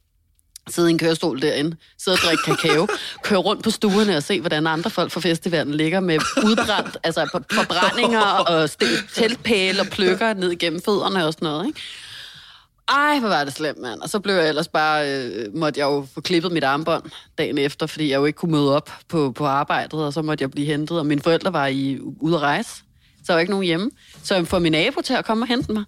Sidde 0.70 0.90
i 0.90 0.92
en 0.92 0.98
kørestol 0.98 1.42
derinde, 1.42 1.76
sidde 2.04 2.16
og 2.16 2.20
drikke 2.20 2.44
kakao, 2.44 2.88
køre 3.28 3.40
rundt 3.40 3.64
på 3.64 3.70
stuerne 3.72 4.18
og 4.18 4.24
se, 4.24 4.40
hvordan 4.40 4.68
andre 4.68 4.90
folk 4.90 5.12
fra 5.12 5.22
festivalen 5.22 5.76
ligger 5.76 6.00
med 6.00 6.20
udbrændt, 6.46 6.98
altså 7.04 7.28
for- 7.32 7.44
forbrændinger 7.54 8.22
og 8.54 8.70
teltpæle 9.14 9.82
og 9.82 9.88
pløkker 9.88 10.34
ned 10.34 10.52
igennem 10.52 10.82
fødderne 10.86 11.26
og 11.26 11.34
sådan 11.34 11.46
noget. 11.46 11.68
Ikke? 11.68 11.80
Ej, 12.90 13.20
hvor 13.20 13.30
var 13.30 13.44
det 13.44 13.54
slemt, 13.54 13.82
mand. 13.82 14.02
Og 14.02 14.10
så 14.10 14.20
blev 14.20 14.36
jeg 14.36 14.50
ellers 14.50 14.68
bare, 14.68 15.12
øh, 15.12 15.56
måtte 15.56 15.80
jeg 15.80 15.86
jo 15.86 16.08
få 16.14 16.22
klippet 16.22 16.52
mit 16.52 16.64
armbånd 16.64 17.04
dagen 17.38 17.58
efter, 17.58 17.86
fordi 17.88 18.10
jeg 18.10 18.18
jo 18.18 18.26
ikke 18.26 18.38
kunne 18.38 18.52
møde 18.52 18.76
op 18.76 18.90
på, 19.08 19.32
på 19.32 19.46
arbejdet, 19.46 19.94
og 19.94 20.14
så 20.14 20.22
måtte 20.22 20.42
jeg 20.42 20.52
blive 20.52 20.68
hentet, 20.68 21.00
og 21.00 21.06
mine 21.06 21.22
forældre 21.22 21.54
var 21.54 21.68
i, 21.68 22.00
ude 22.20 22.36
at 22.36 22.42
rejse. 22.42 22.84
Så 23.26 23.34
var 23.34 23.40
ikke 23.40 23.52
nogen 23.52 23.66
hjemme. 23.66 23.92
Så 24.24 24.36
jeg 24.36 24.48
får 24.48 24.60
min 24.60 24.72
nabo 24.72 25.02
til 25.02 25.14
at 25.14 25.26
komme 25.26 25.44
og 25.44 25.48
hente 25.48 25.72
mig. 25.72 25.84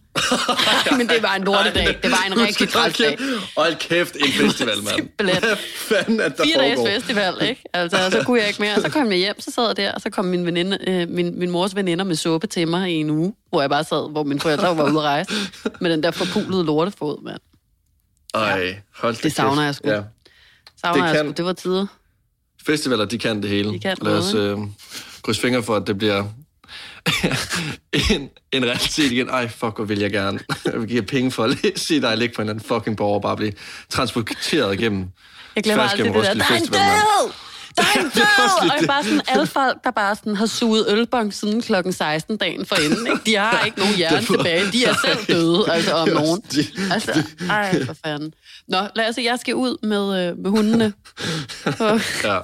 Men 0.98 1.10
det 1.10 1.24
var 1.24 1.36
en 1.36 1.44
lortedag. 1.44 2.00
Det 2.04 2.12
var 2.12 2.24
en 2.28 2.42
rigtig 2.42 2.70
træls 2.70 2.98
dag. 2.98 3.18
Hold 3.58 3.76
kæft, 3.76 4.16
en 4.16 4.28
festival, 4.32 4.76
mand. 4.84 5.10
Hvad 5.40 5.58
fanden 5.76 6.20
er 6.20 6.30
der 6.30 6.44
Fire 6.44 6.58
dages 6.58 6.80
festival, 6.86 7.34
ikke? 7.42 7.64
Altså, 7.74 8.10
så 8.12 8.24
kunne 8.26 8.40
jeg 8.40 8.48
ikke 8.48 8.62
mere. 8.62 8.82
Så 8.82 8.90
kom 8.90 9.08
jeg 9.12 9.18
hjem, 9.18 9.40
så 9.42 9.52
sad 9.52 9.68
jeg 9.68 9.78
der, 9.78 9.92
og 9.92 10.02
så 10.02 10.10
kom 10.10 10.26
min, 10.26 10.46
veninde, 10.46 10.78
øh, 10.88 11.10
min, 11.10 11.40
min 11.40 11.52
mors 11.52 11.76
veninder 11.76 12.06
med 12.06 12.16
suppe 12.16 12.48
til 12.48 12.68
mig 12.68 12.90
i 12.92 12.94
en 12.94 13.10
uge, 13.10 13.34
hvor 13.50 13.62
jeg 13.62 13.70
bare 13.70 13.84
sad, 13.84 14.12
hvor 14.12 14.24
mine 14.24 14.40
forældre 14.40 14.78
var 14.78 14.84
ude 14.84 14.98
at 14.98 15.04
rejse, 15.04 15.32
med 15.82 15.92
den 15.92 16.04
der 16.04 16.12
forpulede 16.12 16.64
lortefod, 16.66 17.24
mand. 17.24 17.40
Ej, 18.34 18.76
hold 18.96 19.16
da 19.16 19.20
Det 19.24 19.34
savner 19.36 19.64
jeg 19.64 19.76
sgu. 19.76 19.90
Ja. 19.90 20.02
Savner 20.82 21.02
Det 21.02 21.08
jeg 21.10 21.16
kan- 21.18 21.26
sgu. 21.26 21.34
Det 21.38 21.46
var 21.46 21.54
tider. 21.54 21.86
Festivaler, 22.66 23.06
de 23.06 23.18
kan 23.18 23.42
det 23.42 23.50
hele. 23.50 23.72
De 23.74 23.80
kan 23.80 23.98
Lad 24.02 24.14
os 24.18 24.34
øh, 24.34 24.58
krydse 25.24 25.42
fingre 25.42 25.64
for, 25.64 25.76
at 25.76 25.88
det 25.88 25.98
bliver 25.98 26.24
en, 28.12 28.30
en 28.52 28.66
realitet 28.66 29.12
igen. 29.12 29.30
Ej, 29.30 29.48
fuck, 29.48 29.76
hvor 29.76 29.86
vil 29.86 30.00
jeg 30.00 30.12
gerne. 30.12 30.40
Jeg 30.66 30.80
vil 30.80 30.88
give 30.88 31.04
penge 31.04 31.32
for 31.32 31.44
at 31.44 31.58
se 31.80 32.02
dig 32.02 32.18
ligge 32.18 32.36
på 32.36 32.42
en 32.42 32.48
eller 32.50 32.54
anden 32.54 32.68
fucking 32.68 32.98
borger 32.98 33.16
og 33.16 33.22
bare 33.22 33.38
blive 33.38 33.54
transporteret 33.90 34.74
igennem. 34.74 35.08
Jeg 35.56 35.64
glemmer 35.64 35.84
aldrig 35.84 36.06
det 36.06 36.14
der. 36.14 36.34
Der 36.34 36.44
er 36.50 36.58
en 36.58 36.66
død! 36.66 37.51
Der 37.78 37.84
er 37.96 38.00
en 38.00 38.06
er 38.06 38.12
død! 38.16 38.70
Og 38.72 38.76
jeg 38.80 38.88
bare 38.88 39.04
sådan, 39.04 39.22
alle 39.28 39.48
folk, 39.48 39.84
der 39.84 39.92
bare 39.92 40.16
sådan 40.16 40.36
har 40.36 40.46
suget 40.46 40.86
ølbong 40.90 41.34
siden 41.34 41.62
klokken 41.62 41.94
16 41.94 42.38
dagen 42.38 42.66
forinden, 42.66 43.08
ikke? 43.08 43.20
de 43.26 43.36
har 43.36 43.64
ikke 43.66 43.80
nogen 43.80 43.96
hjerne 43.96 44.26
tilbage. 44.26 44.72
De 44.72 44.86
er 44.86 44.94
selv 45.06 45.38
døde, 45.38 45.66
altså 45.74 45.94
om 45.94 46.08
nogen. 46.08 46.42
Altså, 46.92 47.24
ej, 47.50 47.86
for 47.86 47.96
fanden. 48.06 48.34
Nå, 48.68 48.78
lad 48.96 49.10
os 49.10 49.16
se, 49.16 49.22
jeg 49.22 49.40
skal 49.40 49.56
ud 49.56 49.78
med, 49.84 50.30
øh, 50.30 50.38
med 50.38 50.50
hundene. 50.50 50.94
Ja, 52.24 52.40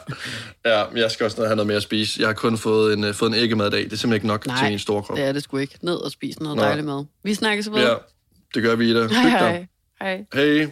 ja, 0.65 0.83
men 0.91 0.97
jeg 0.97 1.11
skal 1.11 1.23
også 1.23 1.37
have 1.45 1.55
noget 1.55 1.67
mere 1.67 1.77
at 1.77 1.83
spise. 1.83 2.19
Jeg 2.19 2.27
har 2.27 2.33
kun 2.33 2.57
fået 2.57 2.93
en, 2.93 3.03
uh, 3.03 3.13
fået 3.13 3.29
en 3.29 3.35
æggemad 3.35 3.67
i 3.67 3.69
dag. 3.69 3.83
Det 3.83 3.93
er 3.93 3.95
simpelthen 3.97 4.13
ikke 4.13 4.27
nok 4.27 4.41
til 4.41 4.51
Nej, 4.51 4.69
min 4.69 4.79
store 4.79 5.03
krop. 5.03 5.17
det 5.17 5.25
er 5.25 5.31
det 5.31 5.43
sgu 5.43 5.57
ikke. 5.57 5.77
Ned 5.81 5.95
og 5.95 6.11
spise 6.11 6.43
noget 6.43 6.57
Nå. 6.57 6.63
dejligt 6.63 6.87
mad. 6.87 7.05
Vi 7.23 7.33
snakkes 7.33 7.71
ved. 7.71 7.81
Ja, 7.81 7.93
det 8.55 8.63
gør 8.63 8.75
vi, 8.75 8.89
Ida. 8.89 9.07
Hej, 9.07 9.23
Hyg 9.23 9.31
dig. 9.31 9.39
hej. 9.39 9.67
Hej. 10.01 10.25
Hej. 10.33 10.67